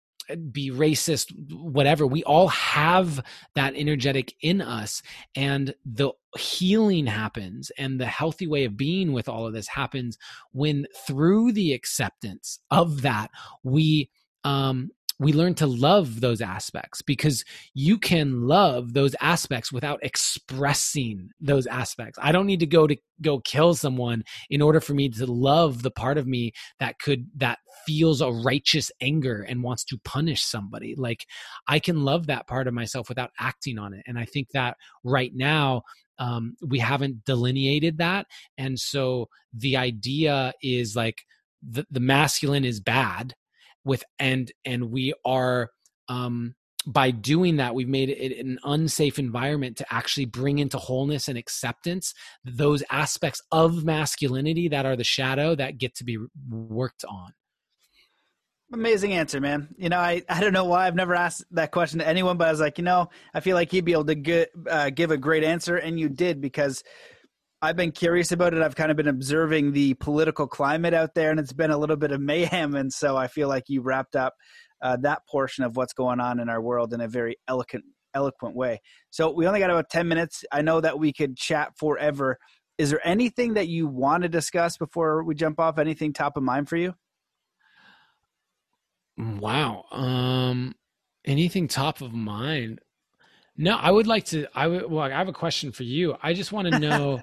be 0.50 0.70
racist, 0.70 1.32
whatever. 1.52 2.06
We 2.06 2.24
all 2.24 2.48
have 2.48 3.24
that 3.54 3.74
energetic 3.74 4.34
in 4.40 4.60
us. 4.60 5.02
And 5.34 5.74
the 5.84 6.12
healing 6.38 7.06
happens 7.06 7.70
and 7.78 8.00
the 8.00 8.06
healthy 8.06 8.46
way 8.46 8.64
of 8.64 8.76
being 8.76 9.12
with 9.12 9.28
all 9.28 9.46
of 9.46 9.52
this 9.52 9.68
happens 9.68 10.16
when 10.52 10.86
through 11.06 11.52
the 11.52 11.72
acceptance 11.72 12.58
of 12.70 13.02
that, 13.02 13.30
we 13.62 14.10
um 14.44 14.90
we 15.18 15.32
learn 15.32 15.54
to 15.54 15.66
love 15.66 16.20
those 16.20 16.40
aspects 16.40 17.02
because 17.02 17.44
you 17.74 17.98
can 17.98 18.42
love 18.42 18.92
those 18.92 19.14
aspects 19.20 19.72
without 19.72 20.00
expressing 20.02 21.30
those 21.40 21.66
aspects. 21.66 22.18
I 22.20 22.32
don't 22.32 22.46
need 22.46 22.60
to 22.60 22.66
go 22.66 22.86
to 22.86 22.96
go 23.20 23.38
kill 23.40 23.74
someone 23.74 24.24
in 24.50 24.60
order 24.60 24.80
for 24.80 24.94
me 24.94 25.08
to 25.08 25.26
love 25.26 25.82
the 25.82 25.90
part 25.90 26.18
of 26.18 26.26
me 26.26 26.52
that 26.80 26.98
could 26.98 27.26
that 27.36 27.58
feels 27.86 28.20
a 28.20 28.30
righteous 28.30 28.90
anger 29.00 29.42
and 29.48 29.62
wants 29.62 29.84
to 29.84 29.98
punish 30.04 30.42
somebody. 30.42 30.94
Like 30.96 31.26
I 31.68 31.78
can 31.78 32.04
love 32.04 32.26
that 32.26 32.46
part 32.46 32.66
of 32.66 32.74
myself 32.74 33.08
without 33.08 33.30
acting 33.38 33.78
on 33.78 33.94
it. 33.94 34.02
And 34.06 34.18
I 34.18 34.24
think 34.24 34.48
that 34.54 34.76
right 35.04 35.32
now 35.34 35.82
um, 36.18 36.56
we 36.66 36.78
haven't 36.78 37.24
delineated 37.24 37.98
that, 37.98 38.26
and 38.58 38.78
so 38.78 39.28
the 39.52 39.76
idea 39.76 40.52
is 40.62 40.94
like 40.94 41.22
the, 41.62 41.86
the 41.90 42.00
masculine 42.00 42.64
is 42.64 42.80
bad 42.80 43.34
with 43.84 44.04
and 44.18 44.52
and 44.64 44.90
we 44.90 45.12
are 45.24 45.70
um 46.08 46.54
by 46.86 47.10
doing 47.10 47.56
that 47.56 47.74
we've 47.74 47.88
made 47.88 48.08
it 48.08 48.38
an 48.44 48.58
unsafe 48.64 49.18
environment 49.18 49.76
to 49.76 49.94
actually 49.94 50.24
bring 50.24 50.58
into 50.58 50.78
wholeness 50.78 51.28
and 51.28 51.38
acceptance 51.38 52.12
those 52.44 52.82
aspects 52.90 53.40
of 53.52 53.84
masculinity 53.84 54.68
that 54.68 54.84
are 54.84 54.96
the 54.96 55.04
shadow 55.04 55.54
that 55.54 55.78
get 55.78 55.94
to 55.94 56.04
be 56.04 56.18
worked 56.50 57.04
on. 57.04 57.32
Amazing 58.72 59.12
answer 59.12 59.40
man. 59.40 59.68
You 59.76 59.90
know 59.90 59.98
i 59.98 60.22
i 60.28 60.40
don't 60.40 60.52
know 60.52 60.64
why 60.64 60.86
i've 60.86 60.94
never 60.94 61.14
asked 61.14 61.44
that 61.52 61.70
question 61.70 61.98
to 62.00 62.08
anyone 62.08 62.36
but 62.36 62.48
i 62.48 62.50
was 62.50 62.60
like 62.60 62.78
you 62.78 62.84
know 62.84 63.10
i 63.34 63.40
feel 63.40 63.54
like 63.54 63.70
he'd 63.70 63.84
be 63.84 63.92
able 63.92 64.06
to 64.06 64.14
get, 64.14 64.50
uh, 64.68 64.90
give 64.90 65.10
a 65.10 65.16
great 65.16 65.44
answer 65.44 65.76
and 65.76 66.00
you 66.00 66.08
did 66.08 66.40
because 66.40 66.82
I've 67.64 67.76
been 67.76 67.92
curious 67.92 68.32
about 68.32 68.54
it. 68.54 68.60
I've 68.60 68.74
kind 68.74 68.90
of 68.90 68.96
been 68.96 69.06
observing 69.06 69.70
the 69.70 69.94
political 69.94 70.48
climate 70.48 70.94
out 70.94 71.14
there, 71.14 71.30
and 71.30 71.38
it's 71.38 71.52
been 71.52 71.70
a 71.70 71.78
little 71.78 71.94
bit 71.94 72.10
of 72.10 72.20
mayhem. 72.20 72.74
And 72.74 72.92
so 72.92 73.16
I 73.16 73.28
feel 73.28 73.46
like 73.46 73.64
you 73.68 73.82
wrapped 73.82 74.16
up 74.16 74.34
uh, 74.82 74.96
that 75.02 75.20
portion 75.30 75.62
of 75.62 75.76
what's 75.76 75.92
going 75.92 76.18
on 76.18 76.40
in 76.40 76.48
our 76.48 76.60
world 76.60 76.92
in 76.92 77.00
a 77.00 77.06
very 77.06 77.36
eloquent, 77.46 77.84
eloquent 78.14 78.56
way. 78.56 78.80
So 79.10 79.30
we 79.30 79.46
only 79.46 79.60
got 79.60 79.70
about 79.70 79.90
ten 79.90 80.08
minutes. 80.08 80.44
I 80.50 80.62
know 80.62 80.80
that 80.80 80.98
we 80.98 81.12
could 81.12 81.36
chat 81.36 81.70
forever. 81.78 82.36
Is 82.78 82.90
there 82.90 83.00
anything 83.06 83.54
that 83.54 83.68
you 83.68 83.86
want 83.86 84.24
to 84.24 84.28
discuss 84.28 84.76
before 84.76 85.22
we 85.22 85.36
jump 85.36 85.60
off? 85.60 85.78
Anything 85.78 86.12
top 86.12 86.36
of 86.36 86.42
mind 86.42 86.68
for 86.68 86.76
you? 86.76 86.94
Wow. 89.16 89.84
Um, 89.92 90.74
anything 91.24 91.68
top 91.68 92.00
of 92.00 92.12
mind? 92.12 92.80
No, 93.56 93.76
I 93.76 93.92
would 93.92 94.08
like 94.08 94.24
to. 94.26 94.48
I 94.52 94.66
would. 94.66 94.90
Well, 94.90 95.04
I 95.04 95.10
have 95.10 95.28
a 95.28 95.32
question 95.32 95.70
for 95.70 95.84
you. 95.84 96.16
I 96.20 96.32
just 96.32 96.50
want 96.50 96.72
to 96.72 96.78
know. 96.80 97.22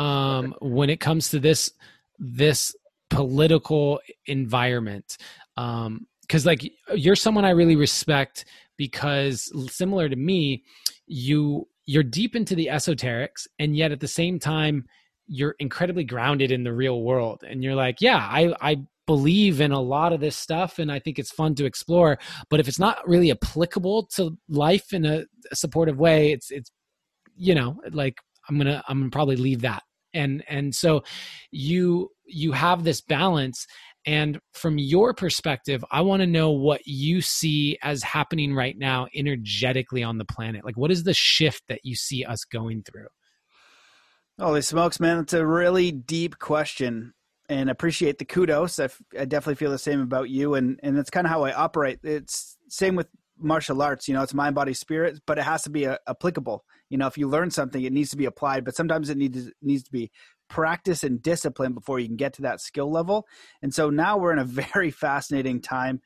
Um, 0.00 0.54
when 0.60 0.88
it 0.88 0.98
comes 0.98 1.28
to 1.28 1.38
this 1.38 1.72
this 2.18 2.74
political 3.10 4.00
environment 4.26 5.16
um 5.56 6.06
because 6.22 6.46
like 6.46 6.70
you're 6.94 7.16
someone 7.16 7.44
i 7.44 7.50
really 7.50 7.74
respect 7.74 8.44
because 8.76 9.50
similar 9.72 10.08
to 10.08 10.16
me 10.16 10.62
you 11.06 11.66
you're 11.86 12.04
deep 12.04 12.36
into 12.36 12.54
the 12.54 12.68
esoterics 12.70 13.48
and 13.58 13.76
yet 13.76 13.90
at 13.90 13.98
the 13.98 14.06
same 14.06 14.38
time 14.38 14.84
you're 15.26 15.56
incredibly 15.58 16.04
grounded 16.04 16.50
in 16.50 16.64
the 16.64 16.72
real 16.72 17.02
world. 17.02 17.44
And 17.48 17.62
you're 17.62 17.74
like 17.74 18.00
yeah 18.00 18.18
i 18.18 18.54
i 18.60 18.76
believe 19.06 19.60
in 19.60 19.72
a 19.72 19.80
lot 19.80 20.12
of 20.12 20.20
this 20.20 20.36
stuff 20.36 20.78
and 20.78 20.92
i 20.92 21.00
think 21.00 21.18
it's 21.18 21.32
fun 21.32 21.54
to 21.56 21.64
explore 21.64 22.16
but 22.48 22.60
if 22.60 22.68
it's 22.68 22.78
not 22.78 23.06
really 23.08 23.32
applicable 23.32 24.06
to 24.14 24.38
life 24.48 24.92
in 24.92 25.04
a, 25.04 25.24
a 25.50 25.56
supportive 25.56 25.98
way 25.98 26.30
it's 26.30 26.52
it's 26.52 26.70
you 27.34 27.56
know 27.56 27.76
like 27.90 28.18
i'm 28.48 28.56
gonna 28.56 28.84
i'm 28.86 29.00
gonna 29.00 29.10
probably 29.10 29.34
leave 29.34 29.62
that 29.62 29.82
and 30.14 30.42
and 30.48 30.74
so 30.74 31.02
you 31.50 32.10
you 32.26 32.52
have 32.52 32.84
this 32.84 33.00
balance 33.00 33.66
and 34.06 34.38
from 34.54 34.78
your 34.78 35.12
perspective 35.12 35.84
i 35.90 36.00
want 36.00 36.20
to 36.20 36.26
know 36.26 36.50
what 36.50 36.80
you 36.86 37.20
see 37.20 37.78
as 37.82 38.02
happening 38.02 38.54
right 38.54 38.78
now 38.78 39.06
energetically 39.14 40.02
on 40.02 40.18
the 40.18 40.24
planet. 40.24 40.64
Like 40.64 40.76
what 40.76 40.90
is 40.90 41.04
the 41.04 41.14
shift 41.14 41.62
that 41.68 41.80
you 41.84 41.94
see 41.94 42.24
us 42.24 42.44
going 42.44 42.82
through? 42.82 43.08
Holy 44.38 44.62
smokes 44.62 45.00
man 45.00 45.18
it's 45.18 45.32
a 45.32 45.46
really 45.46 45.92
deep 45.92 46.38
question 46.38 47.12
and 47.48 47.68
appreciate 47.68 48.18
the 48.18 48.24
kudos. 48.24 48.78
I, 48.78 48.84
f- 48.84 49.02
I 49.18 49.24
definitely 49.24 49.56
feel 49.56 49.72
the 49.72 49.78
same 49.78 50.00
about 50.00 50.30
you 50.30 50.54
and 50.54 50.78
and 50.82 50.96
that's 50.96 51.10
kind 51.10 51.26
of 51.26 51.30
how 51.30 51.44
i 51.44 51.52
operate. 51.52 52.00
It's 52.02 52.56
same 52.68 52.96
with 52.96 53.08
martial 53.42 53.80
arts 53.80 54.06
you 54.06 54.14
know 54.14 54.22
it's 54.22 54.34
mind 54.34 54.54
body 54.54 54.74
spirit 54.74 55.18
but 55.26 55.38
it 55.38 55.44
has 55.44 55.62
to 55.62 55.70
be 55.70 55.84
a, 55.84 55.94
uh, 55.94 55.96
applicable 56.08 56.62
you 56.90 56.98
know 56.98 57.06
if 57.06 57.16
you 57.16 57.26
learn 57.26 57.50
something 57.50 57.82
it 57.82 57.92
needs 57.92 58.10
to 58.10 58.16
be 58.16 58.26
applied 58.26 58.64
but 58.64 58.76
sometimes 58.76 59.08
it 59.08 59.16
needs 59.16 59.50
needs 59.62 59.82
to 59.82 59.90
be 59.90 60.10
practice 60.50 61.02
and 61.02 61.22
discipline 61.22 61.72
before 61.72 61.98
you 61.98 62.06
can 62.06 62.16
get 62.16 62.34
to 62.34 62.42
that 62.42 62.60
skill 62.60 62.90
level. 62.90 63.26
And 63.62 63.72
so 63.72 63.88
now 63.88 64.18
we're 64.18 64.32
in 64.32 64.38
a 64.38 64.44
very 64.72 64.90
fascinating 64.90 65.62
time. 65.62 66.02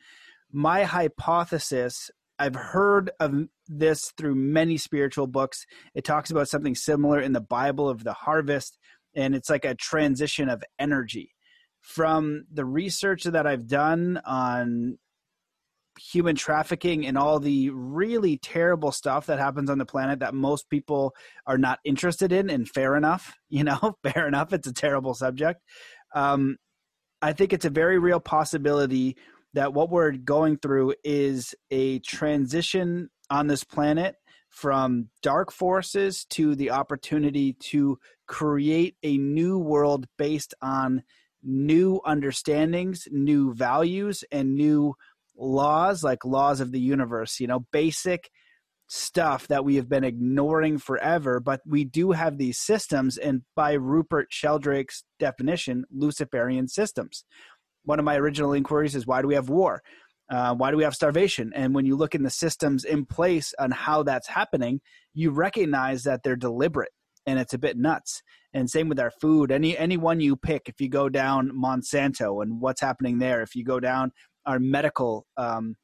My 0.52 0.84
hypothesis 0.84 2.12
i've 2.36 2.56
heard 2.56 3.12
of 3.20 3.32
this 3.68 4.12
through 4.18 4.34
many 4.34 4.76
spiritual 4.76 5.28
books. 5.28 5.66
It 5.94 6.04
talks 6.04 6.32
about 6.32 6.48
something 6.48 6.74
similar 6.74 7.20
in 7.20 7.32
the 7.32 7.40
bible 7.40 7.88
of 7.88 8.02
the 8.02 8.12
harvest 8.12 8.76
and 9.14 9.36
it's 9.36 9.48
like 9.48 9.64
a 9.64 9.76
transition 9.76 10.48
of 10.48 10.62
energy. 10.78 11.30
From 11.80 12.46
the 12.52 12.64
research 12.64 13.22
that 13.24 13.46
I've 13.46 13.68
done 13.68 14.20
on 14.26 14.98
human 15.98 16.34
trafficking 16.34 17.06
and 17.06 17.16
all 17.16 17.38
the 17.38 17.70
really 17.70 18.36
terrible 18.38 18.92
stuff 18.92 19.26
that 19.26 19.38
happens 19.38 19.70
on 19.70 19.78
the 19.78 19.86
planet 19.86 20.20
that 20.20 20.34
most 20.34 20.68
people 20.68 21.14
are 21.46 21.58
not 21.58 21.78
interested 21.84 22.32
in 22.32 22.50
and 22.50 22.68
fair 22.68 22.96
enough 22.96 23.34
you 23.48 23.64
know 23.64 23.96
fair 24.02 24.26
enough 24.26 24.52
it's 24.52 24.68
a 24.68 24.72
terrible 24.72 25.14
subject. 25.14 25.60
Um, 26.14 26.56
i 27.22 27.32
think 27.32 27.52
it's 27.52 27.64
a 27.64 27.70
very 27.70 27.98
real 27.98 28.20
possibility 28.20 29.16
that 29.54 29.72
what 29.72 29.90
we're 29.90 30.12
going 30.12 30.58
through 30.58 30.94
is 31.04 31.54
a 31.70 32.00
transition 32.00 33.08
on 33.30 33.46
this 33.46 33.64
planet 33.64 34.16
from 34.50 35.08
dark 35.22 35.50
forces 35.50 36.24
to 36.26 36.54
the 36.54 36.70
opportunity 36.70 37.54
to 37.54 37.98
create 38.26 38.96
a 39.02 39.16
new 39.16 39.58
world 39.58 40.06
based 40.18 40.54
on 40.62 41.02
new 41.42 42.00
understandings 42.06 43.06
new 43.10 43.52
values 43.54 44.24
and 44.32 44.54
new 44.54 44.94
laws 45.36 46.02
like 46.02 46.24
laws 46.24 46.60
of 46.60 46.72
the 46.72 46.80
universe, 46.80 47.40
you 47.40 47.46
know, 47.46 47.66
basic 47.72 48.30
stuff 48.86 49.48
that 49.48 49.64
we 49.64 49.76
have 49.76 49.88
been 49.88 50.04
ignoring 50.04 50.78
forever, 50.78 51.40
but 51.40 51.60
we 51.66 51.84
do 51.84 52.12
have 52.12 52.38
these 52.38 52.58
systems, 52.58 53.16
and 53.16 53.42
by 53.56 53.72
Rupert 53.72 54.28
Sheldrake's 54.30 55.04
definition, 55.18 55.84
Luciferian 55.90 56.68
systems. 56.68 57.24
One 57.84 57.98
of 57.98 58.04
my 58.04 58.16
original 58.16 58.52
inquiries 58.52 58.94
is 58.94 59.06
why 59.06 59.22
do 59.22 59.28
we 59.28 59.34
have 59.34 59.48
war? 59.48 59.82
Uh, 60.30 60.54
why 60.54 60.70
do 60.70 60.76
we 60.76 60.84
have 60.84 60.94
starvation? 60.94 61.52
And 61.54 61.74
when 61.74 61.84
you 61.84 61.96
look 61.96 62.14
in 62.14 62.22
the 62.22 62.30
systems 62.30 62.84
in 62.84 63.04
place 63.04 63.52
on 63.58 63.70
how 63.70 64.02
that's 64.02 64.28
happening, 64.28 64.80
you 65.12 65.30
recognize 65.30 66.02
that 66.04 66.22
they're 66.22 66.36
deliberate 66.36 66.92
and 67.26 67.38
it's 67.38 67.52
a 67.52 67.58
bit 67.58 67.76
nuts. 67.76 68.22
And 68.52 68.70
same 68.70 68.88
with 68.88 69.00
our 69.00 69.10
food. 69.10 69.50
Any 69.50 69.76
any 69.76 69.96
one 69.96 70.20
you 70.20 70.36
pick, 70.36 70.62
if 70.68 70.80
you 70.80 70.88
go 70.88 71.08
down 71.08 71.50
Monsanto 71.50 72.42
and 72.42 72.60
what's 72.60 72.80
happening 72.80 73.18
there, 73.18 73.42
if 73.42 73.54
you 73.54 73.64
go 73.64 73.80
down 73.80 74.12
our 74.46 74.58
medical 74.58 75.26
um, 75.36 75.76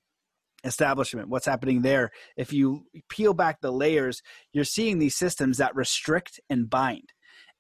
establishment, 0.65 1.29
what's 1.29 1.47
happening 1.47 1.83
there. 1.83 2.11
If 2.37 2.53
you 2.53 2.85
peel 3.09 3.35
back 3.35 3.61
the 3.61 3.73
layers, 3.73 4.23
you're 4.53 4.65
seeing 4.65 4.99
these 4.99 5.17
systems 5.17 5.59
that 5.59 5.75
restrict 5.75 6.41
and 6.51 6.69
bind. 6.69 7.13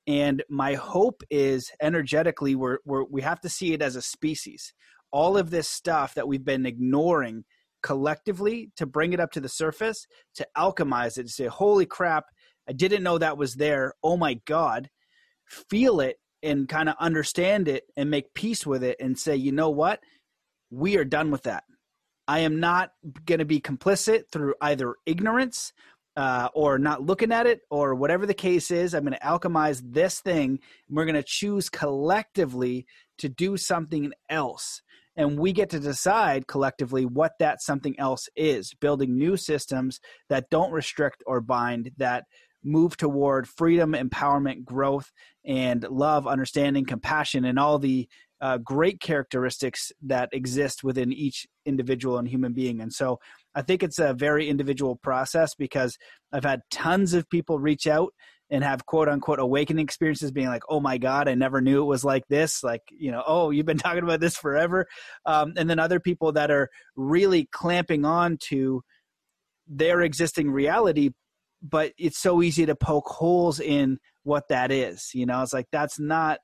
And 0.07 0.43
my 0.49 0.75
hope 0.75 1.23
is 1.31 1.71
energetically, 1.81 2.55
we're, 2.55 2.79
we're, 2.85 3.05
we 3.05 3.23
have 3.23 3.41
to 3.41 3.49
see 3.49 3.73
it 3.73 3.83
as 3.83 3.97
a 3.97 4.03
species. 4.03 4.73
All 5.13 5.37
of 5.37 5.51
this 5.51 5.69
stuff 5.69 6.15
that 6.15 6.29
we've 6.29 6.45
been 6.45 6.67
ignoring 6.67 7.45
collectively 7.83 8.71
to 8.77 8.87
bring 8.87 9.13
it 9.13 9.21
up 9.21 9.31
to 9.33 9.41
the 9.41 9.49
surface, 9.49 10.07
to 10.35 10.47
alchemize 10.57 11.19
it, 11.19 11.25
to 11.25 11.33
say, 11.33 11.47
holy 11.47 11.87
crap, 11.87 12.25
I 12.69 12.73
didn't 12.73 13.03
know 13.03 13.19
that 13.19 13.39
was 13.39 13.55
there. 13.55 13.95
Oh 14.03 14.17
my 14.17 14.41
God. 14.47 14.89
Feel 15.47 16.01
it 16.01 16.17
and 16.43 16.69
kind 16.69 16.89
of 16.89 16.95
understand 17.01 17.69
it 17.69 17.85
and 17.97 18.11
make 18.11 18.35
peace 18.35 18.67
with 18.67 18.83
it 18.83 18.97
and 19.01 19.19
say, 19.19 19.37
you 19.37 19.53
know 19.53 19.71
what? 19.71 20.01
We 20.71 20.97
are 20.97 21.05
done 21.05 21.31
with 21.31 21.43
that. 21.45 21.65
I 22.29 22.41
am 22.41 22.61
not 22.61 22.93
going 23.27 23.41
to 23.41 23.45
be 23.45 23.61
complicit 23.61 24.31
through 24.31 24.55
either 24.61 24.95
ignorance 25.05 25.73
uh, 26.17 26.49
or 26.55 26.79
not 26.79 27.03
looking 27.03 27.33
at 27.33 27.47
it 27.47 27.61
or 27.71 27.95
whatever 27.95 28.27
the 28.27 28.35
case 28.35 28.71
is. 28.71 28.95
I'm 28.95 29.05
going 29.05 29.15
to 29.15 29.21
alchemize 29.21 29.83
this 29.85 30.21
thing. 30.21 30.61
And 30.89 30.97
we're 30.97 31.07
going 31.07 31.15
to 31.15 31.25
choose 31.25 31.69
collectively 31.69 32.87
to 33.19 33.29
do 33.29 33.57
something 33.57 34.13
else. 34.29 34.83
and 35.17 35.39
we 35.39 35.53
get 35.53 35.71
to 35.71 35.81
decide 35.81 36.47
collectively 36.47 37.05
what 37.05 37.33
that 37.39 37.61
something 37.61 37.99
else 37.99 38.29
is 38.37 38.73
building 38.81 39.19
new 39.19 39.37
systems 39.37 40.01
that 40.29 40.49
don't 40.51 40.73
restrict 40.73 41.23
or 41.27 41.41
bind 41.41 41.91
that 41.97 42.25
move 42.63 42.97
toward 42.97 43.49
freedom 43.49 43.93
empowerment 43.93 44.65
growth 44.65 45.13
and 45.45 45.85
love 45.91 46.27
understanding 46.27 46.85
compassion 46.85 47.45
and 47.45 47.59
all 47.59 47.79
the 47.79 48.09
uh, 48.41 48.59
great 48.59 49.01
characteristics 49.01 49.93
that 50.03 50.29
exist 50.33 50.83
within 50.83 51.13
each 51.13 51.47
individual 51.67 52.19
and 52.19 52.29
human 52.29 52.53
being. 52.53 52.81
And 52.81 52.93
so 52.93 53.19
i 53.55 53.63
think 53.63 53.83
it's 53.83 53.99
a 53.99 54.15
very 54.15 54.49
individual 54.49 54.97
process 54.97 55.55
because 55.55 55.99
i've 56.33 56.45
had 56.45 56.61
tons 56.71 57.15
of 57.15 57.29
people 57.31 57.59
reach 57.59 57.87
out 57.87 58.13
and 58.51 58.65
have 58.65 58.87
quote 58.87 59.09
unquote 59.09 59.39
awakening 59.39 59.85
experiences 59.85 60.31
being 60.33 60.49
like 60.49 60.63
oh 60.69 60.81
my 60.81 60.99
god 60.99 61.29
i 61.29 61.35
never 61.35 61.61
knew 61.61 61.83
it 61.83 61.87
was 61.87 62.05
like 62.05 62.25
this. 62.29 62.63
Like 62.63 62.83
you 62.91 63.11
know 63.11 63.23
oh 63.27 63.51
you've 63.51 63.67
been 63.67 63.79
talking 63.87 64.03
about 64.03 64.21
this 64.21 64.37
forever. 64.37 64.87
Um, 65.27 65.55
and 65.57 65.69
then 65.69 65.79
other 65.79 66.01
people 66.01 66.33
that 66.33 66.51
are 66.51 66.69
really 66.97 67.49
clamping 67.53 68.05
on 68.05 68.39
to 68.49 68.83
their 69.67 70.01
existing 70.01 70.51
reality 70.51 71.11
but 71.63 71.93
it's 71.99 72.19
so 72.19 72.43
easy 72.43 72.65
to 72.67 72.75
poke 72.75 73.07
holes 73.07 73.61
in 73.61 73.99
what 74.25 74.49
that 74.49 74.73
is 74.73 75.11
you 75.15 75.27
know? 75.27 75.43
It's 75.43 75.53
like 75.53 75.67
that's 75.71 75.99
not 75.99 76.39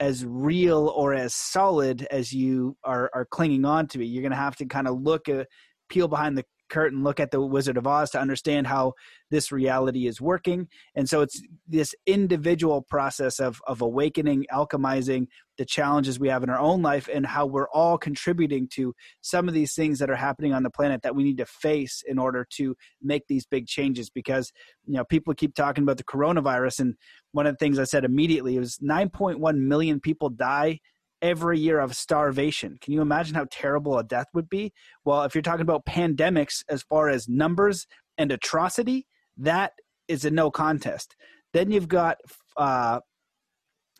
as 0.00 0.24
real 0.24 0.88
or 0.88 1.14
as 1.14 1.34
solid 1.34 2.06
as 2.10 2.32
you 2.32 2.76
are 2.84 3.10
are 3.14 3.26
clinging 3.26 3.64
on 3.64 3.86
to 3.88 4.00
it. 4.00 4.06
You're 4.06 4.22
going 4.22 4.30
to 4.30 4.36
have 4.36 4.56
to 4.56 4.66
kind 4.66 4.86
of 4.86 5.00
look 5.00 5.28
at 5.28 5.48
peel 5.88 6.08
behind 6.08 6.36
the 6.36 6.44
curtain, 6.68 7.02
look 7.02 7.20
at 7.20 7.30
the 7.30 7.40
Wizard 7.40 7.76
of 7.76 7.86
Oz 7.86 8.10
to 8.10 8.20
understand 8.20 8.66
how 8.66 8.94
this 9.30 9.52
reality 9.52 10.06
is 10.06 10.20
working. 10.20 10.68
And 10.94 11.08
so 11.08 11.20
it's 11.20 11.40
this 11.66 11.94
individual 12.06 12.82
process 12.82 13.40
of 13.40 13.60
of 13.66 13.82
awakening, 13.82 14.46
alchemizing 14.52 15.26
the 15.58 15.64
challenges 15.64 16.18
we 16.18 16.28
have 16.28 16.42
in 16.42 16.50
our 16.50 16.58
own 16.58 16.82
life 16.82 17.08
and 17.12 17.26
how 17.26 17.44
we're 17.44 17.68
all 17.70 17.98
contributing 17.98 18.68
to 18.72 18.94
some 19.20 19.48
of 19.48 19.54
these 19.54 19.74
things 19.74 19.98
that 19.98 20.08
are 20.08 20.16
happening 20.16 20.54
on 20.54 20.62
the 20.62 20.70
planet 20.70 21.02
that 21.02 21.16
we 21.16 21.24
need 21.24 21.36
to 21.38 21.46
face 21.46 22.02
in 22.06 22.18
order 22.18 22.46
to 22.48 22.76
make 23.02 23.26
these 23.26 23.44
big 23.44 23.66
changes 23.66 24.08
because 24.08 24.52
you 24.86 24.94
know 24.94 25.04
people 25.04 25.34
keep 25.34 25.54
talking 25.54 25.82
about 25.82 25.96
the 25.96 26.04
coronavirus 26.04 26.80
and 26.80 26.94
one 27.32 27.46
of 27.46 27.54
the 27.54 27.58
things 27.58 27.78
I 27.78 27.84
said 27.84 28.04
immediately 28.04 28.58
was 28.58 28.78
9.1 28.78 29.56
million 29.56 30.00
people 30.00 30.30
die 30.30 30.78
every 31.22 31.58
year 31.58 31.80
of 31.80 31.96
starvation. 31.96 32.78
Can 32.80 32.92
you 32.92 33.00
imagine 33.00 33.34
how 33.34 33.46
terrible 33.50 33.98
a 33.98 34.04
death 34.04 34.26
would 34.34 34.48
be? 34.48 34.72
Well, 35.04 35.22
if 35.22 35.34
you're 35.34 35.42
talking 35.42 35.62
about 35.62 35.86
pandemics 35.86 36.62
as 36.68 36.82
far 36.82 37.08
as 37.08 37.28
numbers 37.28 37.86
and 38.16 38.30
atrocity, 38.32 39.06
that 39.36 39.72
is 40.06 40.24
a 40.24 40.30
no 40.30 40.50
contest. 40.50 41.16
Then 41.52 41.70
you've 41.70 41.88
got 41.88 42.18
uh, 42.56 43.00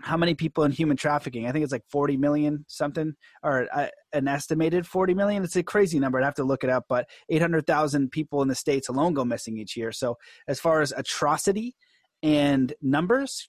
how 0.01 0.17
many 0.17 0.35
people 0.35 0.65
in 0.65 0.71
human 0.71 0.97
trafficking? 0.97 1.47
I 1.47 1.53
think 1.53 1.65
it's 1.65 1.73
like 1.73 1.85
40 1.91 2.17
million 2.17 2.65
something, 2.69 3.15
or 3.43 3.67
uh, 3.73 3.89
an 4.13 4.29
estimated 4.29 4.87
40 4.87 5.15
million. 5.15 5.43
It's 5.43 5.57
a 5.57 5.63
crazy 5.63 5.99
number. 5.99 6.19
I'd 6.19 6.25
have 6.25 6.35
to 6.35 6.45
look 6.45 6.63
it 6.63 6.71
up, 6.71 6.85
but 6.89 7.09
800,000 7.29 8.11
people 8.11 8.43
in 8.43 8.49
the 8.49 8.55
States 8.55 8.89
alone 8.89 9.15
go 9.15 9.25
missing 9.25 9.59
each 9.59 9.77
year. 9.77 9.93
So, 9.93 10.17
as 10.47 10.61
far 10.61 10.81
as 10.81 10.93
atrocity 10.97 11.75
and 12.23 12.73
numbers, 12.81 13.49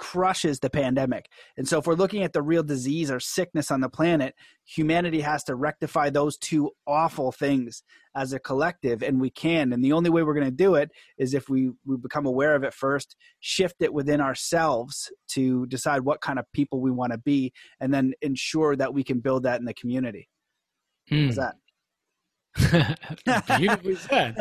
crushes 0.00 0.60
the 0.60 0.70
pandemic. 0.70 1.28
And 1.58 1.68
so, 1.68 1.78
if 1.78 1.86
we're 1.86 1.94
looking 1.94 2.22
at 2.24 2.32
the 2.32 2.42
real 2.42 2.62
disease 2.62 3.10
or 3.10 3.20
sickness 3.20 3.70
on 3.70 3.82
the 3.82 3.88
planet, 3.88 4.34
humanity 4.64 5.20
has 5.20 5.44
to 5.44 5.54
rectify 5.54 6.08
those 6.08 6.38
two 6.38 6.70
awful 6.86 7.30
things 7.30 7.82
as 8.16 8.32
a 8.32 8.40
collective, 8.40 9.02
and 9.02 9.20
we 9.20 9.28
can. 9.30 9.72
And 9.72 9.84
the 9.84 9.92
only 9.92 10.08
way 10.08 10.22
we're 10.22 10.34
going 10.34 10.46
to 10.46 10.50
do 10.50 10.74
it 10.74 10.90
is 11.18 11.34
if 11.34 11.48
we, 11.50 11.70
we 11.84 11.98
become 11.98 12.26
aware 12.26 12.56
of 12.56 12.64
it 12.64 12.72
first, 12.72 13.14
shift 13.40 13.76
it 13.80 13.92
within 13.92 14.22
ourselves 14.22 15.12
to 15.32 15.66
decide 15.66 16.00
what 16.00 16.22
kind 16.22 16.38
of 16.38 16.46
people 16.52 16.80
we 16.80 16.90
want 16.90 17.12
to 17.12 17.18
be, 17.18 17.52
and 17.78 17.92
then 17.92 18.14
ensure 18.22 18.74
that 18.76 18.94
we 18.94 19.04
can 19.04 19.20
build 19.20 19.42
that 19.42 19.60
in 19.60 19.66
the 19.66 19.74
community. 19.74 20.28
Mm. 21.12 21.26
How's 21.26 21.36
that? 21.36 21.56
beautifully 23.58 23.94
said 23.94 24.34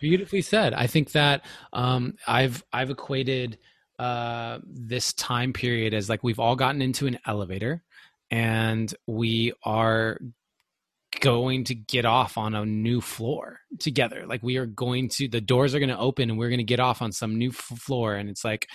beautifully 0.00 0.40
said 0.40 0.72
i 0.72 0.86
think 0.86 1.12
that 1.12 1.44
um, 1.74 2.14
i've 2.26 2.64
i've 2.72 2.88
equated 2.88 3.58
uh, 3.98 4.58
this 4.64 5.12
time 5.12 5.52
period 5.52 5.94
as 5.94 6.08
like 6.08 6.22
we've 6.22 6.40
all 6.40 6.56
gotten 6.56 6.82
into 6.82 7.06
an 7.06 7.18
elevator 7.26 7.82
and 8.30 8.94
we 9.06 9.52
are 9.64 10.18
going 11.20 11.64
to 11.64 11.74
get 11.74 12.04
off 12.04 12.38
on 12.38 12.54
a 12.54 12.64
new 12.64 13.00
floor 13.00 13.60
together. 13.78 14.24
Like 14.26 14.42
we 14.42 14.56
are 14.56 14.66
going 14.66 15.08
to 15.10 15.28
the 15.28 15.40
doors 15.40 15.74
are 15.74 15.78
going 15.78 15.90
to 15.90 15.98
open 15.98 16.30
and 16.30 16.38
we're 16.38 16.48
going 16.48 16.58
to 16.58 16.64
get 16.64 16.80
off 16.80 17.02
on 17.02 17.12
some 17.12 17.36
new 17.36 17.50
f- 17.50 17.56
floor 17.56 18.14
and 18.14 18.30
it's 18.30 18.44
like 18.44 18.66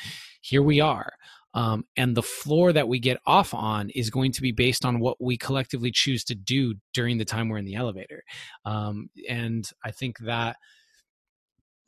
here 0.41 0.61
we 0.61 0.79
are. 0.79 1.11
Um, 1.53 1.85
and 1.95 2.15
the 2.15 2.21
floor 2.21 2.71
that 2.71 2.87
we 2.87 2.99
get 2.99 3.17
off 3.25 3.53
on 3.53 3.89
is 3.89 4.11
going 4.11 4.31
to 4.33 4.41
be 4.41 4.51
based 4.51 4.85
on 4.85 4.99
what 4.99 5.17
we 5.19 5.37
collectively 5.37 5.91
choose 5.91 6.23
to 6.25 6.35
do 6.35 6.75
during 6.93 7.17
the 7.17 7.25
time 7.25 7.49
we're 7.49 7.57
in 7.57 7.65
the 7.65 7.75
elevator. 7.75 8.23
Um, 8.65 9.09
and 9.27 9.67
i 9.83 9.91
think 9.91 10.19
that 10.19 10.57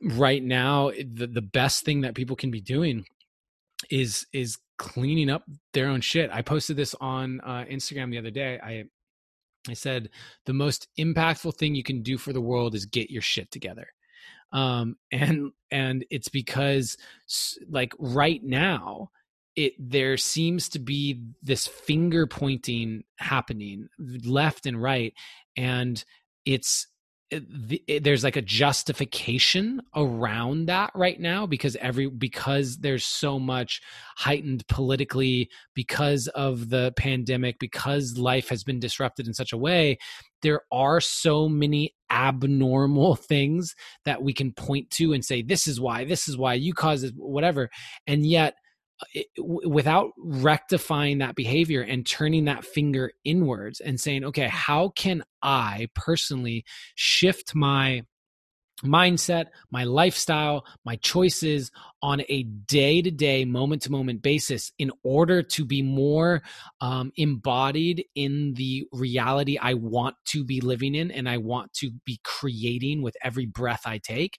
right 0.02 0.44
now 0.44 0.92
the, 0.92 1.28
the 1.28 1.42
best 1.42 1.84
thing 1.84 2.02
that 2.02 2.16
people 2.16 2.36
can 2.36 2.52
be 2.52 2.62
doing 2.62 3.06
is 3.90 4.26
is 4.34 4.58
cleaning 4.78 5.30
up 5.30 5.44
their 5.74 5.88
own 5.88 6.02
shit. 6.02 6.30
I 6.32 6.42
posted 6.42 6.78
this 6.78 6.96
on 7.00 7.42
uh, 7.42 7.66
Instagram 7.70 8.12
the 8.12 8.18
other 8.18 8.32
day. 8.32 8.60
I 8.62 8.86
I 9.68 9.74
said 9.74 10.10
the 10.46 10.54
most 10.54 10.88
impactful 10.98 11.56
thing 11.56 11.76
you 11.76 11.84
can 11.84 12.02
do 12.02 12.18
for 12.18 12.34
the 12.34 12.42
world 12.42 12.76
is 12.76 12.86
get 12.86 13.10
your 13.10 13.22
shit 13.22 13.52
together. 13.52 13.88
Um, 14.52 14.98
and 15.12 15.52
and 15.72 16.06
it's 16.10 16.30
because 16.30 16.98
like 17.70 17.94
right 18.00 18.44
now 18.44 19.12
it 19.56 19.74
there 19.80 20.18
seems 20.18 20.70
to 20.70 20.80
be 20.80 21.22
this 21.42 21.68
finger 21.68 22.28
pointing 22.28 23.04
happening 23.18 23.90
left 24.24 24.66
and 24.66 24.82
right 24.82 25.14
and 25.58 26.06
it's 26.46 26.88
the, 27.32 27.82
there's 28.02 28.24
like 28.24 28.36
a 28.36 28.42
justification 28.42 29.82
around 29.96 30.66
that 30.66 30.92
right 30.96 31.20
now 31.20 31.46
because 31.46 31.76
every 31.76 32.08
because 32.08 32.78
there's 32.78 33.06
so 33.06 33.38
much 33.38 33.82
heightened 34.18 34.68
politically 34.68 35.50
because 35.76 36.28
of 36.30 36.70
the 36.70 36.92
pandemic 36.96 37.60
because 37.60 38.18
life 38.18 38.50
has 38.50 38.64
been 38.64 38.80
disrupted 38.80 39.28
in 39.28 39.34
such 39.34 39.54
a 39.54 39.58
way 39.58 39.98
there 40.42 40.62
are 40.72 41.02
so 41.02 41.50
many 41.50 41.96
abnormal 42.10 43.16
things 43.16 43.76
that 44.06 44.22
we 44.24 44.34
can 44.34 44.52
point 44.52 44.90
to 44.92 45.14
and 45.14 45.24
say 45.24 45.42
this 45.42 45.68
is 45.68 45.80
why 45.80 46.06
this 46.06 46.28
is 46.28 46.38
why 46.38 46.54
you 46.54 46.74
caused 46.74 47.14
whatever. 47.16 47.70
And 48.08 48.26
yet 48.26 48.56
it, 49.14 49.28
without 49.38 50.12
rectifying 50.18 51.20
that 51.20 51.36
behavior 51.36 51.82
and 51.82 52.06
turning 52.06 52.46
that 52.46 52.66
finger 52.66 53.12
inwards 53.24 53.80
and 53.80 54.00
saying 54.00 54.24
okay 54.24 54.48
how 54.48 54.90
can 54.90 55.24
i 55.42 55.88
personally 55.96 56.66
shift 56.96 57.56
my 57.56 58.04
mindset 58.84 59.48
my 59.72 59.84
lifestyle 59.84 60.66
my 60.86 60.96
choices 60.98 61.70
on 62.02 62.22
a 62.30 62.44
day 62.44 63.02
to 63.02 63.12
day 63.12 63.44
moment 63.44 63.82
to 63.82 63.92
moment 63.92 64.22
basis 64.22 64.72
in 64.80 64.90
order 65.04 65.44
to 65.44 65.66
be 65.66 65.82
more 65.82 66.42
um, 66.80 67.12
embodied 67.18 68.06
in 68.16 68.54
the 68.54 68.88
reality 68.94 69.58
i 69.62 69.74
want 69.74 70.16
to 70.24 70.46
be 70.46 70.62
living 70.62 70.96
in 70.96 71.12
and 71.12 71.28
i 71.28 71.36
want 71.36 71.72
to 71.74 71.92
be 72.06 72.20
creating 72.24 73.02
with 73.02 73.18
every 73.22 73.46
breath 73.46 73.82
i 73.86 73.98
take? 73.98 74.38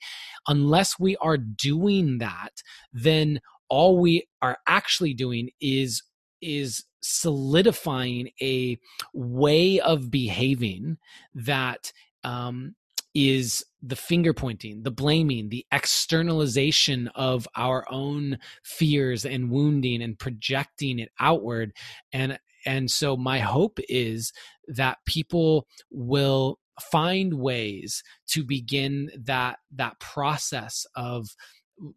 Unless 0.48 0.98
we 0.98 1.16
are 1.16 1.36
doing 1.36 2.18
that 2.18 2.62
then 2.92 3.40
all 3.71 3.99
we 3.99 4.27
are 4.43 4.59
actually 4.66 5.14
doing 5.14 5.51
is 5.61 6.03
is 6.43 6.85
solidifying 7.01 8.31
a 8.43 8.79
way 9.14 9.81
of 9.81 10.11
behaving 10.11 10.99
that 11.35 11.93
um, 12.25 12.75
is 13.14 13.64
the 13.83 13.97
finger 13.97 14.33
pointing, 14.33 14.83
the 14.83 14.91
blaming, 14.91 15.49
the 15.49 15.66
externalization 15.73 17.09
of 17.09 17.49
our 17.57 17.87
own 17.91 18.39
fears 18.62 19.25
and 19.25 19.51
wounding 19.51 20.03
and 20.03 20.18
projecting 20.18 20.99
it 20.99 21.11
outward. 21.18 21.73
And 22.12 22.39
and 22.66 22.91
so 22.91 23.16
my 23.16 23.39
hope 23.39 23.79
is 23.89 24.33
that 24.68 24.99
people 25.07 25.66
will 25.91 26.59
find 26.81 27.35
ways 27.35 28.03
to 28.29 28.45
begin 28.45 29.11
that 29.18 29.59
that 29.73 29.99
process 29.99 30.87
of 30.95 31.29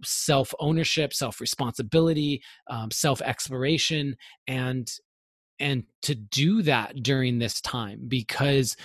self 0.04 0.54
ownership, 0.60 1.14
self 1.14 1.40
responsibility, 1.42 2.42
um, 2.70 2.92
self 2.92 3.22
exploration, 3.22 4.16
and 4.48 4.92
and 5.60 5.84
to 6.02 6.16
do 6.16 6.62
that 6.64 7.04
during 7.04 7.40
this 7.40 7.62
time 7.62 8.02
because 8.08 8.76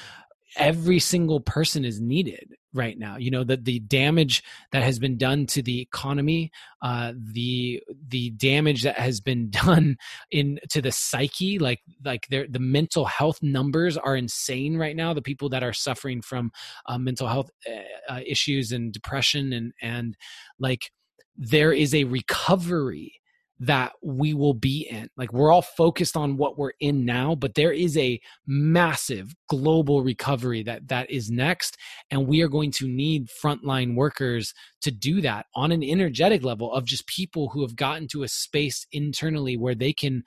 every 0.57 0.99
single 0.99 1.40
person 1.40 1.84
is 1.84 2.01
needed 2.01 2.55
right 2.78 2.98
now. 2.98 3.16
You 3.18 3.30
know 3.30 3.44
the 3.44 3.58
the 3.58 3.80
damage 3.80 4.42
that 4.72 4.82
has 4.82 4.98
been 4.98 5.18
done 5.18 5.46
to 5.48 5.62
the 5.62 5.80
economy 5.80 6.50
uh 6.80 7.12
the 7.32 7.82
the 8.08 8.30
damage 8.30 8.84
that 8.84 8.98
has 8.98 9.20
been 9.20 9.50
done 9.64 9.96
in 10.30 10.58
to 10.70 10.80
the 10.80 10.92
psyche 10.92 11.58
like 11.58 11.80
like 12.04 12.26
the 12.30 12.46
mental 12.58 13.04
health 13.04 13.42
numbers 13.42 13.96
are 13.98 14.16
insane 14.16 14.76
right 14.78 14.96
now. 14.96 15.12
The 15.12 15.22
people 15.22 15.48
that 15.50 15.62
are 15.62 15.74
suffering 15.74 16.22
from 16.22 16.50
uh, 16.86 16.98
mental 16.98 17.28
health 17.28 17.50
uh, 17.68 18.14
uh 18.14 18.20
issues 18.26 18.72
and 18.72 18.92
depression 18.92 19.52
and 19.52 19.72
and 19.82 20.16
like 20.58 20.90
there 21.36 21.72
is 21.72 21.94
a 21.94 22.04
recovery 22.04 23.12
that 23.61 23.92
we 24.02 24.34
will 24.34 24.54
be 24.54 24.86
in. 24.90 25.09
Like 25.16 25.32
we're 25.32 25.52
all 25.52 25.62
focused 25.62 26.16
on 26.16 26.36
what 26.36 26.59
we're 26.59 26.72
in 26.80 27.04
now, 27.04 27.34
but 27.34 27.54
there 27.54 27.72
is 27.72 27.96
a 27.96 28.20
massive 28.46 29.34
global 29.48 30.02
recovery 30.02 30.62
that 30.62 30.88
that 30.88 31.11
is 31.11 31.30
next 31.30 31.76
and 32.11 32.26
we 32.26 32.42
are 32.42 32.48
going 32.48 32.70
to 32.72 32.86
need 32.86 33.28
frontline 33.42 33.94
workers 33.94 34.54
to 34.82 34.90
do 34.90 35.20
that 35.22 35.46
on 35.54 35.72
an 35.72 35.82
energetic 35.82 36.44
level 36.44 36.72
of 36.72 36.84
just 36.84 37.06
people 37.06 37.48
who 37.48 37.62
have 37.62 37.76
gotten 37.76 38.06
to 38.09 38.22
a 38.22 38.28
space 38.28 38.86
internally 38.92 39.56
where 39.56 39.74
they 39.74 39.92
can 39.92 40.22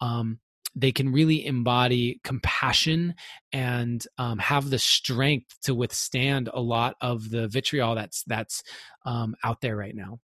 um 0.00 0.38
they 0.76 0.92
can 0.92 1.12
really 1.12 1.44
embody 1.44 2.20
compassion 2.22 3.14
and 3.52 4.06
um, 4.16 4.38
have 4.38 4.70
the 4.70 4.78
strength 4.78 5.56
to 5.62 5.74
withstand 5.74 6.48
a 6.52 6.60
lot 6.60 6.94
of 7.00 7.30
the 7.30 7.48
vitriol 7.48 7.94
that's 7.94 8.22
that's 8.24 8.62
um, 9.04 9.34
out 9.42 9.60
there 9.60 9.76
right 9.76 9.96
now. 9.96 10.20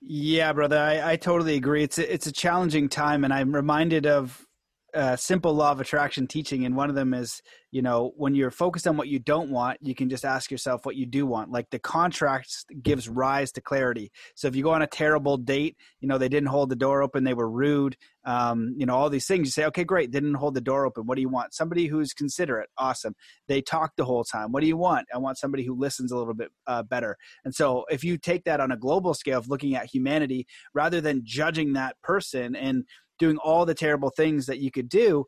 Yeah, 0.00 0.52
brother, 0.52 0.78
I, 0.78 1.12
I 1.12 1.16
totally 1.16 1.56
agree. 1.56 1.82
It's 1.82 1.98
a, 1.98 2.12
it's 2.12 2.26
a 2.26 2.32
challenging 2.32 2.88
time, 2.88 3.24
and 3.24 3.32
I'm 3.32 3.54
reminded 3.54 4.06
of 4.06 4.46
a 4.94 5.16
simple 5.16 5.52
law 5.52 5.72
of 5.72 5.80
attraction 5.80 6.26
teaching, 6.26 6.64
and 6.64 6.76
one 6.76 6.88
of 6.88 6.94
them 6.94 7.12
is, 7.12 7.42
you 7.70 7.82
know, 7.82 8.12
when 8.16 8.34
you're 8.34 8.50
focused 8.50 8.86
on 8.86 8.96
what 8.96 9.08
you 9.08 9.18
don't 9.18 9.50
want, 9.50 9.78
you 9.82 9.94
can 9.94 10.08
just 10.08 10.24
ask 10.24 10.50
yourself 10.50 10.86
what 10.86 10.96
you 10.96 11.06
do 11.06 11.26
want. 11.26 11.50
Like 11.50 11.68
the 11.70 11.78
contract 11.78 12.64
gives 12.82 13.08
rise 13.08 13.52
to 13.52 13.60
clarity. 13.60 14.10
So 14.34 14.48
if 14.48 14.56
you 14.56 14.62
go 14.62 14.70
on 14.70 14.82
a 14.82 14.86
terrible 14.86 15.36
date, 15.36 15.76
you 16.00 16.08
know, 16.08 16.18
they 16.18 16.28
didn't 16.28 16.48
hold 16.48 16.70
the 16.70 16.76
door 16.76 17.02
open, 17.02 17.24
they 17.24 17.34
were 17.34 17.50
rude, 17.50 17.96
um, 18.26 18.74
you 18.76 18.84
know, 18.84 18.96
all 18.96 19.08
these 19.08 19.26
things. 19.26 19.46
You 19.46 19.52
say, 19.52 19.64
okay, 19.66 19.84
great, 19.84 20.10
didn't 20.10 20.34
hold 20.34 20.54
the 20.54 20.60
door 20.60 20.84
open. 20.84 21.06
What 21.06 21.14
do 21.14 21.22
you 21.22 21.28
want? 21.28 21.54
Somebody 21.54 21.86
who's 21.86 22.12
considerate, 22.12 22.68
awesome. 22.76 23.14
They 23.46 23.62
talk 23.62 23.92
the 23.96 24.04
whole 24.04 24.24
time. 24.24 24.52
What 24.52 24.60
do 24.60 24.66
you 24.66 24.76
want? 24.76 25.06
I 25.14 25.18
want 25.18 25.38
somebody 25.38 25.64
who 25.64 25.78
listens 25.78 26.10
a 26.10 26.18
little 26.18 26.34
bit 26.34 26.50
uh, 26.66 26.82
better. 26.82 27.16
And 27.44 27.54
so 27.54 27.84
if 27.88 28.02
you 28.02 28.18
take 28.18 28.44
that 28.44 28.60
on 28.60 28.72
a 28.72 28.76
global 28.76 29.14
scale 29.14 29.38
of 29.38 29.48
looking 29.48 29.76
at 29.76 29.86
humanity 29.86 30.46
rather 30.74 31.00
than 31.00 31.22
judging 31.24 31.74
that 31.74 31.96
person 32.02 32.56
and 32.56 32.84
doing 33.18 33.38
all 33.38 33.64
the 33.64 33.74
terrible 33.74 34.10
things 34.10 34.46
that 34.46 34.58
you 34.58 34.70
could 34.70 34.88
do 34.88 35.24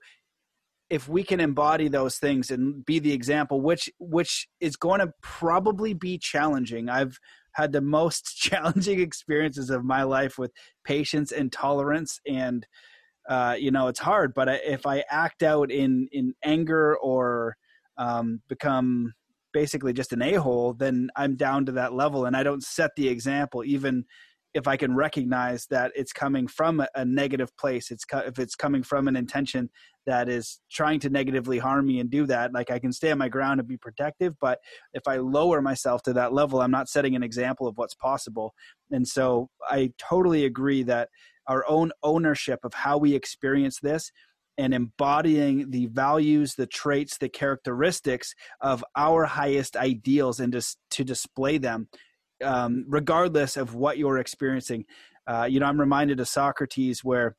if 0.91 1.07
we 1.07 1.23
can 1.23 1.39
embody 1.39 1.89
those 1.89 2.17
things 2.17 2.51
and 2.51 2.85
be 2.85 2.99
the 2.99 3.13
example 3.13 3.61
which 3.61 3.91
which 3.99 4.49
is 4.61 4.77
going 4.77 5.01
to 5.01 5.13
probably 5.23 5.93
be 5.93 6.19
challenging 6.19 6.89
i've 6.89 7.19
had 7.59 7.73
the 7.73 7.81
most 7.81 8.37
challenging 8.39 9.01
experiences 9.01 9.69
of 9.69 9.85
my 9.85 10.05
life 10.05 10.39
with 10.39 10.53
patience 10.85 11.33
and 11.33 11.53
tolerance 11.53 12.21
and 12.27 12.67
uh, 13.29 13.57
you 13.59 13.71
know 13.71 13.89
it's 13.89 13.99
hard 13.99 14.33
but 14.33 14.49
if 14.65 14.87
i 14.87 15.05
act 15.11 15.43
out 15.43 15.71
in 15.71 16.09
in 16.13 16.33
anger 16.45 16.97
or 16.99 17.57
um, 17.99 18.41
become 18.49 19.13
basically 19.53 19.93
just 19.93 20.13
an 20.13 20.23
a-hole 20.23 20.73
then 20.73 21.11
i'm 21.17 21.35
down 21.37 21.67
to 21.67 21.73
that 21.73 21.93
level 21.93 22.27
and 22.27 22.37
i 22.37 22.43
don't 22.43 22.63
set 22.63 22.91
the 22.97 23.09
example 23.09 23.65
even 23.65 24.05
if 24.59 24.67
I 24.67 24.77
can 24.77 24.97
recognize 24.97 25.67
that 25.67 25.93
it's 25.95 26.13
coming 26.13 26.49
from 26.49 26.81
a, 26.81 26.89
a 26.97 27.05
negative 27.05 27.57
place, 27.57 27.93
it's 27.93 28.05
co- 28.05 28.19
if 28.19 28.41
it's 28.41 28.57
coming 28.57 28.83
from 28.83 29.07
an 29.07 29.15
intention 29.15 29.71
that 30.05 30.29
is 30.29 30.61
trying 30.69 30.99
to 31.01 31.11
negatively 31.11 31.59
harm 31.59 31.87
me 31.87 32.01
and 32.01 32.11
do 32.11 32.27
that, 32.27 32.53
like 32.53 32.69
I 32.69 32.81
can 32.81 32.93
stay 32.93 33.13
on 33.13 33.19
my 33.19 33.29
ground 33.29 33.61
and 33.61 33.69
be 33.69 33.77
protective. 33.77 34.35
But 34.41 34.59
if 34.93 35.07
I 35.07 35.19
lower 35.19 35.63
myself 35.63 36.03
to 36.03 36.13
that 36.15 36.33
level, 36.33 36.61
I'm 36.61 36.73
not 36.73 36.89
setting 36.89 37.15
an 37.15 37.23
example 37.23 37.69
of 37.69 37.79
what's 37.79 37.95
possible. 37.95 38.53
And 38.91 39.07
so 39.07 39.49
I 39.63 39.93
totally 39.97 40.45
agree 40.45 40.83
that 40.83 41.09
our 41.47 41.65
own 41.69 41.93
ownership 42.03 42.59
of 42.65 42.75
how 42.75 42.99
we 42.99 43.15
experience 43.15 43.79
this 43.81 44.11
and 44.59 44.75
embodying 44.75 45.71
the 45.71 45.87
values, 45.87 46.57
the 46.57 46.67
traits, 46.67 47.17
the 47.17 47.29
characteristics 47.29 48.35
of 48.61 48.85
our 48.97 49.25
highest 49.25 49.77
ideals 49.77 50.41
and 50.41 50.53
just 50.53 50.79
to 50.91 51.05
display 51.05 51.59
them 51.59 51.89
um, 52.45 52.85
regardless 52.89 53.57
of 53.57 53.75
what 53.75 53.99
you're 53.99 54.19
experiencing. 54.19 54.85
Uh, 55.27 55.47
you 55.49 55.61
know, 55.61 55.67
I'm 55.67 55.81
reminded 55.81 56.21
of 56.21 56.29
Socrates 56.29 57.05
where 57.05 57.37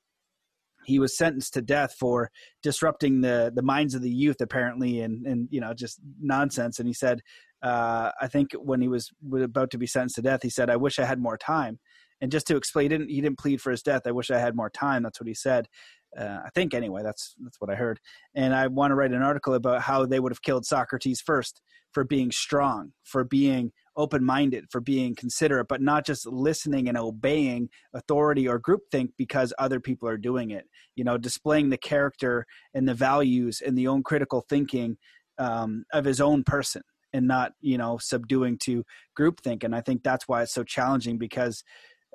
he 0.86 1.00
was 1.00 1.18
sentenced 1.18 1.54
to 1.54 1.62
death 1.62 1.94
for 2.00 2.32
disrupting 2.64 3.22
the 3.22 3.52
the 3.54 3.62
minds 3.62 3.94
of 3.94 4.02
the 4.02 4.10
youth 4.10 4.42
apparently 4.42 5.02
and 5.02 5.26
and 5.26 5.48
you 5.52 5.62
know 5.62 5.74
just 5.74 6.00
nonsense. 6.20 6.80
And 6.80 6.88
he 6.88 6.94
said 6.94 7.22
uh, 7.62 8.12
i 8.22 8.28
think 8.28 8.52
when 8.54 8.82
he 8.82 8.88
was 8.88 9.12
about 9.34 9.70
to 9.72 9.78
be 9.78 9.86
sentenced 9.88 10.16
to 10.16 10.22
death 10.22 10.42
he 10.42 10.50
said 10.50 10.70
i 10.70 10.76
wish 10.76 11.00
i 11.00 11.06
had 11.06 11.20
more 11.20 11.38
time. 11.38 11.80
And 12.22 12.32
just 12.32 12.48
to 12.48 12.58
explain 12.58 12.84
he 12.84 12.90
didn't, 12.90 13.10
he 13.10 13.22
didn't 13.22 13.40
plead 13.40 13.62
for 13.62 13.72
his 13.72 13.82
death. 13.82 14.02
I 14.06 14.12
wish 14.12 14.30
i 14.30 14.38
had 14.38 14.54
more 14.54 14.70
time. 14.70 15.04
That's 15.04 15.22
what 15.22 15.28
he 15.28 15.34
said. 15.34 15.68
Uh, 16.18 16.40
i 16.44 16.50
think 16.56 16.74
anyway 16.74 17.02
that's 17.04 17.36
that's 17.44 17.62
what 17.62 17.70
i 17.70 17.76
heard. 17.76 18.00
And 18.36 18.56
i 18.56 18.68
want 18.68 18.92
to 18.92 18.96
write 18.96 19.12
an 19.12 19.22
article 19.22 19.54
about 19.54 19.82
how 19.82 20.06
they 20.06 20.20
would 20.20 20.32
have 20.32 20.42
killed 20.42 20.66
socrates 20.66 21.22
first 21.22 21.62
for 21.94 22.04
being 22.04 22.32
strong 22.32 22.92
for 23.04 23.24
being 23.24 23.72
open 24.00 24.24
minded, 24.24 24.66
for 24.72 24.80
being 24.80 25.14
considerate, 25.14 25.68
but 25.68 25.82
not 25.82 26.06
just 26.06 26.26
listening 26.26 26.88
and 26.88 26.98
obeying 26.98 27.70
authority 27.94 28.48
or 28.48 28.60
groupthink 28.60 29.10
because 29.18 29.54
other 29.60 29.80
people 29.80 30.08
are 30.08 30.18
doing 30.18 30.52
it. 30.52 30.66
You 30.96 31.04
know, 31.04 31.18
displaying 31.18 31.70
the 31.70 31.78
character 31.78 32.46
and 32.74 32.88
the 32.88 32.94
values 32.94 33.62
and 33.64 33.78
the 33.78 33.88
own 33.88 34.02
critical 34.02 34.46
thinking 34.50 34.98
um, 35.38 35.84
of 35.94 36.06
his 36.06 36.22
own 36.22 36.44
person 36.44 36.82
and 37.12 37.28
not, 37.28 37.52
you 37.60 37.78
know, 37.78 37.98
subduing 38.00 38.58
to 38.60 38.84
groupthink. 39.18 39.64
And 39.64 39.76
I 39.76 39.82
think 39.82 40.04
that's 40.04 40.28
why 40.28 40.44
it's 40.44 40.54
so 40.54 40.64
challenging 40.64 41.18
because 41.18 41.64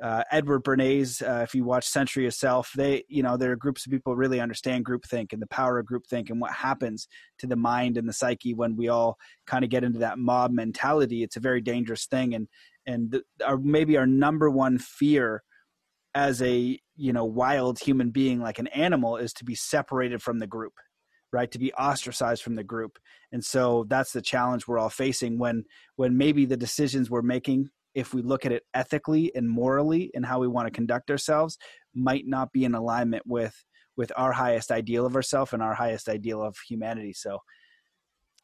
uh, 0.03 0.25
Edward 0.33 0.65
Bernays, 0.65 1.23
uh, 1.23 1.43
if 1.43 1.55
you 1.55 1.65
watch 1.65 1.87
Century 1.87 2.27
of 2.27 2.35
Self, 2.35 2.73
they, 2.77 3.05
you 3.09 3.23
know, 3.23 3.37
there 3.37 3.53
are 3.53 3.57
groups 3.57 3.87
of 3.87 3.93
people 3.93 4.17
really 4.17 4.41
understand 4.41 4.85
groupthink 4.85 5.33
and 5.33 5.41
the 5.41 5.47
power 5.47 5.79
of 5.79 5.87
groupthink 5.87 6.31
and 6.31 6.41
what 6.41 6.53
happens 6.53 7.07
to 7.39 7.47
the 7.47 7.57
mind 7.57 7.97
and 7.97 8.09
the 8.09 8.13
psyche 8.13 8.55
when 8.55 8.77
we 8.77 8.89
all 8.89 9.17
kind 9.47 9.65
of 9.65 9.71
get 9.71 9.85
into 9.85 10.01
that 10.01 10.19
mob 10.19 10.51
mentality. 10.51 11.23
It's 11.23 11.37
a 11.37 11.41
very 11.41 11.61
dangerous 11.61 12.07
thing, 12.07 12.35
and 12.35 12.49
and 12.87 13.13
the, 13.13 13.23
our, 13.45 13.57
maybe 13.57 13.97
our 13.97 14.07
number 14.07 14.51
one 14.51 14.79
fear 14.79 15.43
as 16.15 16.43
a 16.43 16.79
you 16.97 17.13
know 17.13 17.25
wild 17.25 17.79
human 17.79 18.11
being 18.11 18.41
like 18.41 18.59
an 18.59 18.69
animal 18.69 19.17
is 19.17 19.33
to 19.35 19.45
be 19.45 19.55
separated 19.55 20.23
from 20.23 20.39
the 20.39 20.47
group 20.47 20.75
right 21.33 21.51
to 21.51 21.59
be 21.59 21.73
ostracized 21.75 22.43
from 22.43 22.55
the 22.55 22.63
group 22.63 22.99
and 23.33 23.45
so 23.45 23.85
that's 23.89 24.13
the 24.13 24.23
challenge 24.23 24.69
we're 24.69 24.79
all 24.79 24.89
facing 24.89 25.39
when 25.39 25.65
when 25.97 26.17
maybe 26.17 26.45
the 26.45 26.57
decisions 26.57 27.11
we're 27.11 27.23
making 27.23 27.69
if 27.95 28.13
we 28.13 28.23
look 28.23 28.45
at 28.45 28.53
it 28.53 28.65
ethically 28.75 29.35
and 29.35 29.49
morally 29.49 30.11
and 30.15 30.27
how 30.27 30.39
we 30.39 30.49
want 30.49 30.67
to 30.67 30.71
conduct 30.71 31.11
ourselves 31.11 31.59
might 31.95 32.27
not 32.27 32.53
be 32.53 32.65
in 32.65 32.75
alignment 32.75 33.25
with 33.27 33.65
with 33.97 34.11
our 34.17 34.33
highest 34.33 34.71
ideal 34.71 35.07
of 35.07 35.15
ourselves 35.15 35.53
and 35.53 35.63
our 35.63 35.75
highest 35.75 36.09
ideal 36.09 36.43
of 36.43 36.57
humanity 36.69 37.13
so. 37.13 37.39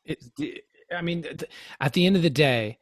It, 0.05 0.64
i 0.96 1.03
mean 1.03 1.24
at 1.80 1.92
the 1.92 2.07
end 2.07 2.16
of 2.16 2.22
the 2.22 2.30
day 2.30 2.78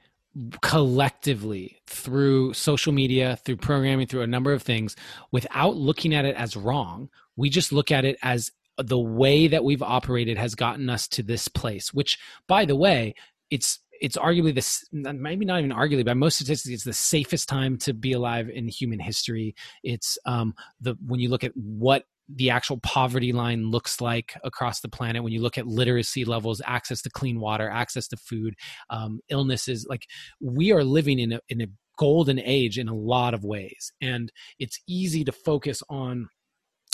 collectively 0.63 1.81
through 1.87 2.53
social 2.53 2.93
media 2.93 3.39
through 3.45 3.57
programming 3.57 4.07
through 4.07 4.23
a 4.23 4.27
number 4.27 4.53
of 4.53 4.63
things 4.63 4.95
without 5.33 5.77
looking 5.77 6.15
at 6.15 6.25
it 6.25 6.37
as 6.37 6.57
wrong 6.57 7.09
we 7.37 7.51
just 7.51 7.73
look 7.73 7.91
at 7.91 8.05
it 8.05 8.17
as 8.23 8.53
the 8.79 8.99
way 8.99 9.49
that 9.49 9.65
we've 9.65 9.83
operated 9.83 10.39
has 10.39 10.55
gotten 10.55 10.89
us 10.89 11.09
to 11.09 11.25
this 11.25 11.49
place 11.49 11.93
which 11.93 12.19
by 12.47 12.65
the 12.65 12.77
way 12.77 13.15
it's 13.51 13.81
it's 14.01 14.17
arguably 14.17 14.55
this 14.55 14.87
maybe 14.93 15.45
not 15.45 15.59
even 15.59 15.71
arguably 15.71 16.05
by 16.05 16.15
most 16.15 16.37
statistics 16.37 16.75
it's 16.75 16.85
the 16.85 16.93
safest 16.93 17.49
time 17.49 17.77
to 17.79 17.93
be 17.93 18.13
alive 18.13 18.49
in 18.49 18.69
human 18.69 18.99
history. 18.99 19.55
It's 19.83 20.19
um 20.27 20.55
the 20.81 20.97
when 21.07 21.21
you 21.21 21.29
look 21.29 21.45
at 21.45 21.53
what 21.55 22.05
the 22.29 22.51
actual 22.51 22.79
poverty 22.81 23.33
line 23.33 23.71
looks 23.71 24.03
like 24.03 24.35
across 24.45 24.81
the 24.81 24.89
planet 24.89 25.23
when 25.23 25.33
you 25.33 25.41
look 25.41 25.57
at 25.57 25.67
literacy 25.67 26.27
levels 26.27 26.61
access 26.67 27.01
to 27.01 27.09
clean 27.09 27.41
water 27.41 27.71
access 27.71 28.07
to 28.07 28.19
food 28.19 28.55
um, 28.91 29.21
illnesses 29.31 29.87
like 29.89 30.07
we 30.39 30.71
are 30.71 30.85
living 30.85 31.19
in 31.19 31.33
a, 31.33 31.41
in 31.49 31.63
a 31.63 31.67
golden 31.99 32.39
age 32.39 32.79
in 32.79 32.89
a 32.89 32.95
lot 32.95 33.35
of 33.35 33.45
ways. 33.45 33.93
And 34.01 34.33
it's 34.59 34.81
easy 34.87 35.25
to 35.25 35.33
focus 35.33 35.83
on 35.91 36.29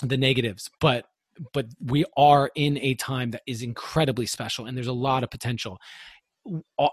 the 0.02 0.16
negatives 0.16 0.68
but 0.80 1.06
but 1.52 1.66
we 1.84 2.04
are 2.16 2.50
in 2.54 2.78
a 2.78 2.94
time 2.94 3.30
that 3.32 3.42
is 3.46 3.62
incredibly 3.62 4.26
special 4.26 4.66
and 4.66 4.76
there's 4.76 4.86
a 4.86 4.92
lot 4.92 5.22
of 5.22 5.30
potential 5.30 5.78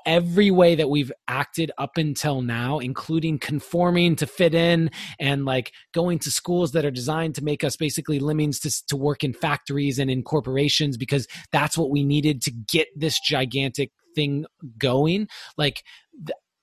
every 0.06 0.50
way 0.50 0.76
that 0.76 0.90
we've 0.90 1.12
acted 1.28 1.72
up 1.78 1.98
until 1.98 2.42
now 2.42 2.80
including 2.80 3.38
conforming 3.38 4.16
to 4.16 4.26
fit 4.26 4.54
in 4.54 4.90
and 5.20 5.46
like 5.46 5.74
going 5.94 6.18
to 6.18 6.32
schools 6.32 6.72
that 6.72 6.86
are 6.86 6.92
designed 6.92 7.36
to 7.36 7.44
make 7.44 7.64
us 7.64 7.76
basically 7.76 8.20
lemmings 8.20 8.60
to, 8.60 8.72
to 8.88 8.96
work 8.96 9.24
in 9.24 9.34
factories 9.34 10.00
and 10.00 10.10
in 10.10 10.24
corporations 10.24 10.98
because 10.98 11.28
that's 11.52 11.78
what 11.78 11.90
we 11.90 12.04
needed 12.04 12.42
to 12.42 12.52
get 12.52 12.88
this 12.96 13.20
gigantic 13.20 13.92
thing 14.16 14.46
going. 14.78 15.28
Like 15.58 15.84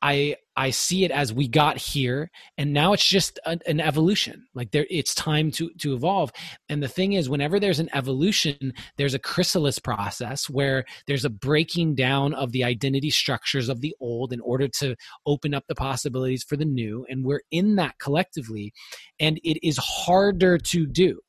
I 0.00 0.36
I 0.56 0.70
see 0.70 1.04
it 1.04 1.10
as 1.10 1.32
we 1.32 1.48
got 1.48 1.76
here, 1.76 2.30
and 2.56 2.72
now 2.72 2.92
it's 2.92 3.06
just 3.06 3.38
a, 3.46 3.58
an 3.66 3.80
evolution. 3.80 4.46
Like 4.54 4.70
there, 4.70 4.86
it's 4.90 5.14
time 5.14 5.50
to 5.52 5.70
to 5.78 5.94
evolve. 5.94 6.32
And 6.68 6.82
the 6.82 6.88
thing 6.88 7.14
is, 7.14 7.28
whenever 7.28 7.58
there's 7.58 7.80
an 7.80 7.90
evolution, 7.92 8.72
there's 8.96 9.14
a 9.14 9.18
chrysalis 9.18 9.78
process 9.78 10.48
where 10.48 10.84
there's 11.06 11.24
a 11.24 11.30
breaking 11.30 11.96
down 11.96 12.34
of 12.34 12.52
the 12.52 12.64
identity 12.64 13.10
structures 13.10 13.68
of 13.68 13.80
the 13.80 13.94
old 14.00 14.32
in 14.32 14.40
order 14.40 14.68
to 14.78 14.94
open 15.26 15.54
up 15.54 15.64
the 15.68 15.74
possibilities 15.74 16.44
for 16.44 16.56
the 16.56 16.64
new. 16.64 17.04
And 17.08 17.24
we're 17.24 17.42
in 17.50 17.76
that 17.76 17.98
collectively, 17.98 18.72
and 19.18 19.38
it 19.42 19.66
is 19.66 19.78
harder 19.78 20.58
to 20.58 20.86
do. 20.86 21.20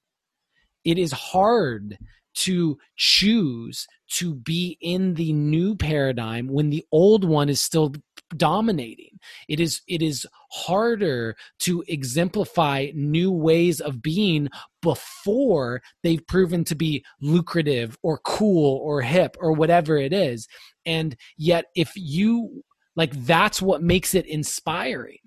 It 0.86 0.98
is 0.98 1.12
hard 1.12 1.98
to 2.36 2.78
choose 2.96 3.88
to 4.10 4.34
be 4.34 4.78
in 4.82 5.14
the 5.14 5.34
new 5.34 5.76
paradigm 5.76 6.47
when 6.47 6.70
the 6.70 6.86
old 6.91 7.24
one 7.24 7.49
is 7.49 7.62
still 7.62 7.93
dominating. 8.36 9.20
It 9.47 9.60
is 9.60 9.82
it 9.88 10.01
is 10.01 10.28
harder 10.51 11.36
to 11.60 11.84
exemplify 11.88 12.91
new 12.93 13.32
ways 13.32 13.80
of 13.80 14.01
being 14.01 14.49
before 14.82 15.82
they've 16.03 16.26
proven 16.28 16.64
to 16.66 16.76
be 16.76 17.03
lucrative 17.22 17.97
or 18.01 18.20
cool 18.20 18.78
or 18.78 19.01
hip 19.01 19.36
or 19.39 19.53
whatever 19.53 19.97
it 19.97 20.14
is. 20.14 20.47
And 20.86 21.16
yet 21.38 21.66
if 21.76 21.91
you 21.95 22.64
like 22.95 23.12
that's 23.26 23.62
what 23.62 23.84
makes 23.84 24.14
it 24.14 24.26
inspiring 24.26 25.20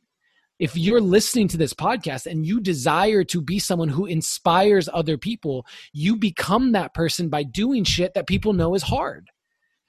if 0.63 0.77
you're 0.77 1.01
listening 1.01 1.49
to 1.49 1.57
this 1.57 1.75
podcast 1.75 2.25
and 2.25 2.47
you 2.47 2.61
desire 2.61 3.25
to 3.25 3.41
be 3.41 3.59
someone 3.59 3.89
who 3.89 4.07
inspires 4.07 4.89
other 4.93 5.19
people, 5.19 5.67
you 5.93 6.15
become 6.15 6.71
that 6.71 6.95
person 6.95 7.29
by 7.29 7.43
doing 7.43 7.83
shit 7.83 8.15
that 8.15 8.29
people 8.29 8.53
know 8.53 8.77
is 8.77 8.85
hard. 8.85 9.29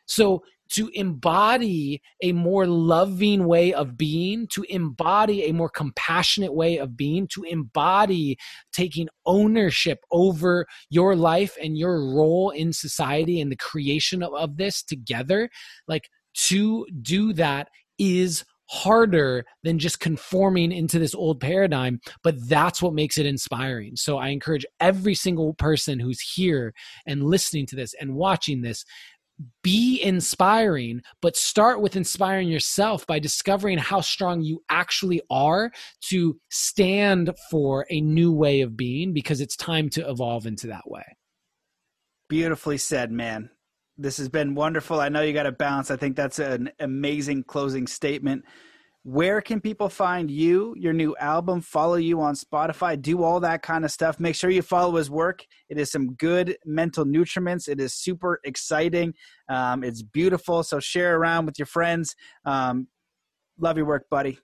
So 0.07 0.41
to 0.71 0.89
embody 0.95 2.01
a 2.23 2.31
more 2.31 2.65
loving 2.65 3.45
way 3.45 3.71
of 3.71 3.95
being, 3.97 4.47
to 4.47 4.65
embody 4.67 5.43
a 5.43 5.53
more 5.53 5.69
compassionate 5.69 6.55
way 6.55 6.79
of 6.79 6.97
being, 6.97 7.27
to 7.35 7.43
embody 7.43 8.35
taking 8.71 9.07
ownership 9.27 9.99
over 10.09 10.65
your 10.89 11.15
life 11.15 11.55
and 11.61 11.77
your 11.77 11.99
role 12.15 12.49
in 12.49 12.73
society 12.73 13.39
and 13.39 13.51
the 13.51 13.57
creation 13.57 14.23
of, 14.23 14.33
of 14.33 14.57
this 14.57 14.81
together, 14.81 15.51
like 15.87 16.09
to 16.33 16.87
do 17.03 17.31
that 17.33 17.67
is 17.99 18.43
harder 18.73 19.45
than 19.63 19.77
just 19.77 19.99
conforming 19.99 20.71
into 20.71 20.97
this 20.97 21.13
old 21.13 21.39
paradigm 21.39 21.99
but 22.23 22.35
that's 22.49 22.81
what 22.81 22.93
makes 22.93 23.19
it 23.19 23.25
inspiring 23.25 23.95
so 23.95 24.17
i 24.17 24.29
encourage 24.29 24.65
every 24.79 25.13
single 25.13 25.53
person 25.53 25.99
who's 25.99 26.19
here 26.19 26.73
and 27.05 27.23
listening 27.23 27.67
to 27.67 27.75
this 27.75 27.93
and 28.01 28.15
watching 28.15 28.61
this 28.61 28.83
be 29.63 30.01
inspiring, 30.01 31.01
but 31.21 31.35
start 31.35 31.81
with 31.81 31.95
inspiring 31.95 32.47
yourself 32.47 33.05
by 33.07 33.17
discovering 33.17 33.79
how 33.79 33.99
strong 33.99 34.41
you 34.41 34.61
actually 34.69 35.21
are 35.29 35.71
to 36.01 36.39
stand 36.49 37.31
for 37.49 37.85
a 37.89 37.99
new 37.99 38.31
way 38.31 38.61
of 38.61 38.77
being 38.77 39.11
because 39.11 39.41
it's 39.41 39.55
time 39.55 39.89
to 39.89 40.07
evolve 40.07 40.45
into 40.45 40.67
that 40.67 40.83
way. 40.85 41.03
Beautifully 42.29 42.77
said, 42.77 43.11
man 43.11 43.49
this 43.97 44.17
has 44.17 44.29
been 44.29 44.55
wonderful. 44.55 44.99
I 44.99 45.09
know 45.09 45.21
you 45.21 45.33
got 45.33 45.43
to 45.43 45.51
bounce. 45.51 45.91
I 45.91 45.97
think 45.97 46.15
that's 46.15 46.39
an 46.39 46.71
amazing 46.79 47.43
closing 47.43 47.87
statement. 47.87 48.43
Where 49.05 49.41
can 49.41 49.59
people 49.59 49.89
find 49.89 50.31
you, 50.31 50.73
your 50.77 50.93
new 50.93 51.13
album, 51.17 51.59
follow 51.59 51.95
you 51.95 52.21
on 52.21 52.35
Spotify, 52.35 52.99
do 52.99 53.21
all 53.21 53.41
that 53.41 53.61
kind 53.61 53.83
of 53.83 53.91
stuff? 53.91 54.17
Make 54.17 54.33
sure 54.33 54.49
you 54.49 54.61
follow 54.61 54.95
his 54.95 55.11
work. 55.11 55.45
It 55.67 55.77
is 55.77 55.91
some 55.91 56.13
good 56.13 56.57
mental 56.65 57.03
nutriments. 57.03 57.67
It 57.67 57.81
is 57.81 57.93
super 57.93 58.39
exciting. 58.45 59.13
Um, 59.49 59.83
it's 59.83 60.01
beautiful. 60.01 60.63
So 60.63 60.79
share 60.79 61.17
around 61.17 61.45
with 61.45 61.59
your 61.59 61.65
friends. 61.65 62.15
Um, 62.45 62.87
love 63.59 63.75
your 63.75 63.85
work, 63.85 64.05
buddy. 64.09 64.39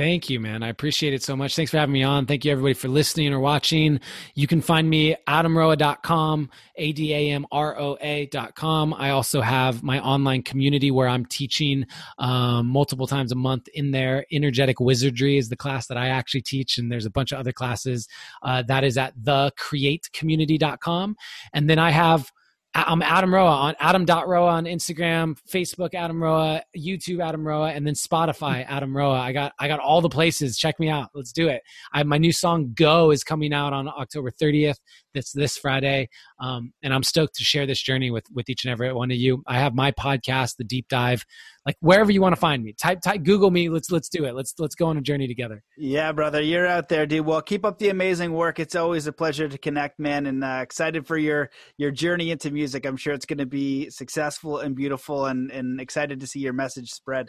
Thank 0.00 0.30
you, 0.30 0.40
man. 0.40 0.62
I 0.62 0.68
appreciate 0.68 1.12
it 1.12 1.22
so 1.22 1.36
much. 1.36 1.54
Thanks 1.54 1.70
for 1.72 1.76
having 1.76 1.92
me 1.92 2.02
on. 2.02 2.24
Thank 2.24 2.46
you, 2.46 2.52
everybody, 2.52 2.72
for 2.72 2.88
listening 2.88 3.34
or 3.34 3.38
watching. 3.38 4.00
You 4.34 4.46
can 4.46 4.62
find 4.62 4.88
me 4.88 5.14
adamroa.com, 5.28 6.48
A 6.76 6.92
D 6.92 7.12
A 7.12 7.32
M 7.32 7.44
R 7.52 7.78
O 7.78 7.98
A.com. 8.00 8.94
I 8.94 9.10
also 9.10 9.42
have 9.42 9.82
my 9.82 10.00
online 10.00 10.42
community 10.42 10.90
where 10.90 11.06
I'm 11.06 11.26
teaching 11.26 11.84
um, 12.18 12.68
multiple 12.68 13.06
times 13.06 13.30
a 13.30 13.34
month 13.34 13.68
in 13.74 13.90
there. 13.90 14.24
Energetic 14.32 14.80
Wizardry 14.80 15.36
is 15.36 15.50
the 15.50 15.56
class 15.56 15.86
that 15.88 15.98
I 15.98 16.08
actually 16.08 16.40
teach, 16.40 16.78
and 16.78 16.90
there's 16.90 17.04
a 17.04 17.10
bunch 17.10 17.32
of 17.32 17.38
other 17.38 17.52
classes. 17.52 18.08
Uh, 18.42 18.62
that 18.62 18.84
is 18.84 18.96
at 18.96 19.14
thecreatecommunity.com. 19.18 21.14
And 21.52 21.68
then 21.68 21.78
I 21.78 21.90
have 21.90 22.32
I'm 22.72 23.02
Adam 23.02 23.34
Roa 23.34 23.50
on 23.50 23.74
Adam.Roa 23.80 24.46
on 24.48 24.64
Instagram, 24.64 25.36
Facebook 25.52 25.92
Adam 25.94 26.22
Roa, 26.22 26.62
YouTube 26.76 27.24
Adam 27.24 27.44
Roa, 27.44 27.70
and 27.70 27.84
then 27.84 27.94
Spotify 27.94 28.64
Adam 28.68 28.96
Roa. 28.96 29.18
I 29.18 29.32
got 29.32 29.52
I 29.58 29.66
got 29.66 29.80
all 29.80 30.00
the 30.00 30.08
places. 30.08 30.56
Check 30.56 30.78
me 30.78 30.88
out. 30.88 31.08
Let's 31.12 31.32
do 31.32 31.48
it. 31.48 31.62
I, 31.92 32.04
my 32.04 32.16
new 32.16 32.32
song 32.32 32.72
Go 32.74 33.10
is 33.10 33.24
coming 33.24 33.52
out 33.52 33.72
on 33.72 33.88
October 33.88 34.30
30th. 34.30 34.76
That's 35.14 35.32
this 35.32 35.56
Friday, 35.56 36.08
um, 36.38 36.72
and 36.82 36.94
I'm 36.94 37.02
stoked 37.02 37.34
to 37.36 37.44
share 37.44 37.66
this 37.66 37.80
journey 37.80 38.10
with 38.10 38.24
with 38.32 38.48
each 38.48 38.64
and 38.64 38.72
every 38.72 38.92
one 38.92 39.10
of 39.10 39.16
you. 39.16 39.42
I 39.46 39.58
have 39.58 39.74
my 39.74 39.92
podcast, 39.92 40.56
The 40.56 40.64
Deep 40.64 40.88
Dive, 40.88 41.24
like 41.66 41.76
wherever 41.80 42.10
you 42.10 42.20
want 42.20 42.34
to 42.34 42.40
find 42.40 42.62
me. 42.62 42.72
Type 42.72 43.00
type 43.00 43.22
Google 43.22 43.50
me. 43.50 43.68
Let's 43.68 43.90
let's 43.90 44.08
do 44.08 44.24
it. 44.24 44.34
Let's 44.34 44.54
let's 44.58 44.74
go 44.74 44.86
on 44.86 44.96
a 44.96 45.00
journey 45.00 45.26
together. 45.26 45.62
Yeah, 45.76 46.12
brother, 46.12 46.40
you're 46.40 46.66
out 46.66 46.88
there, 46.88 47.06
dude. 47.06 47.26
Well, 47.26 47.42
keep 47.42 47.64
up 47.64 47.78
the 47.78 47.88
amazing 47.88 48.32
work. 48.32 48.58
It's 48.58 48.76
always 48.76 49.06
a 49.06 49.12
pleasure 49.12 49.48
to 49.48 49.58
connect, 49.58 49.98
man, 49.98 50.26
and 50.26 50.44
uh, 50.44 50.60
excited 50.62 51.06
for 51.06 51.18
your 51.18 51.50
your 51.76 51.90
journey 51.90 52.30
into 52.30 52.50
music. 52.50 52.86
I'm 52.86 52.96
sure 52.96 53.12
it's 53.12 53.26
going 53.26 53.38
to 53.38 53.46
be 53.46 53.90
successful 53.90 54.58
and 54.58 54.74
beautiful, 54.76 55.26
and 55.26 55.50
and 55.50 55.80
excited 55.80 56.20
to 56.20 56.26
see 56.26 56.40
your 56.40 56.52
message 56.52 56.90
spread. 56.90 57.28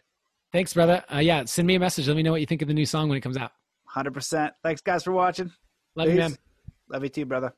Thanks, 0.51 0.73
brother. 0.73 1.03
Uh, 1.11 1.19
yeah, 1.19 1.45
send 1.45 1.67
me 1.67 1.75
a 1.75 1.79
message. 1.79 2.07
Let 2.07 2.17
me 2.17 2.23
know 2.23 2.31
what 2.31 2.41
you 2.41 2.47
think 2.47 2.61
of 2.61 2.67
the 2.67 2.73
new 2.73 2.85
song 2.85 3.07
when 3.09 3.17
it 3.17 3.21
comes 3.21 3.37
out. 3.37 3.51
Hundred 3.87 4.13
percent. 4.13 4.53
Thanks, 4.63 4.81
guys, 4.81 5.03
for 5.03 5.11
watching. 5.11 5.51
Love 5.95 6.07
Peace. 6.07 6.13
you, 6.13 6.19
man. 6.19 6.37
Love 6.89 7.03
you 7.03 7.09
too, 7.09 7.25
brother. 7.25 7.49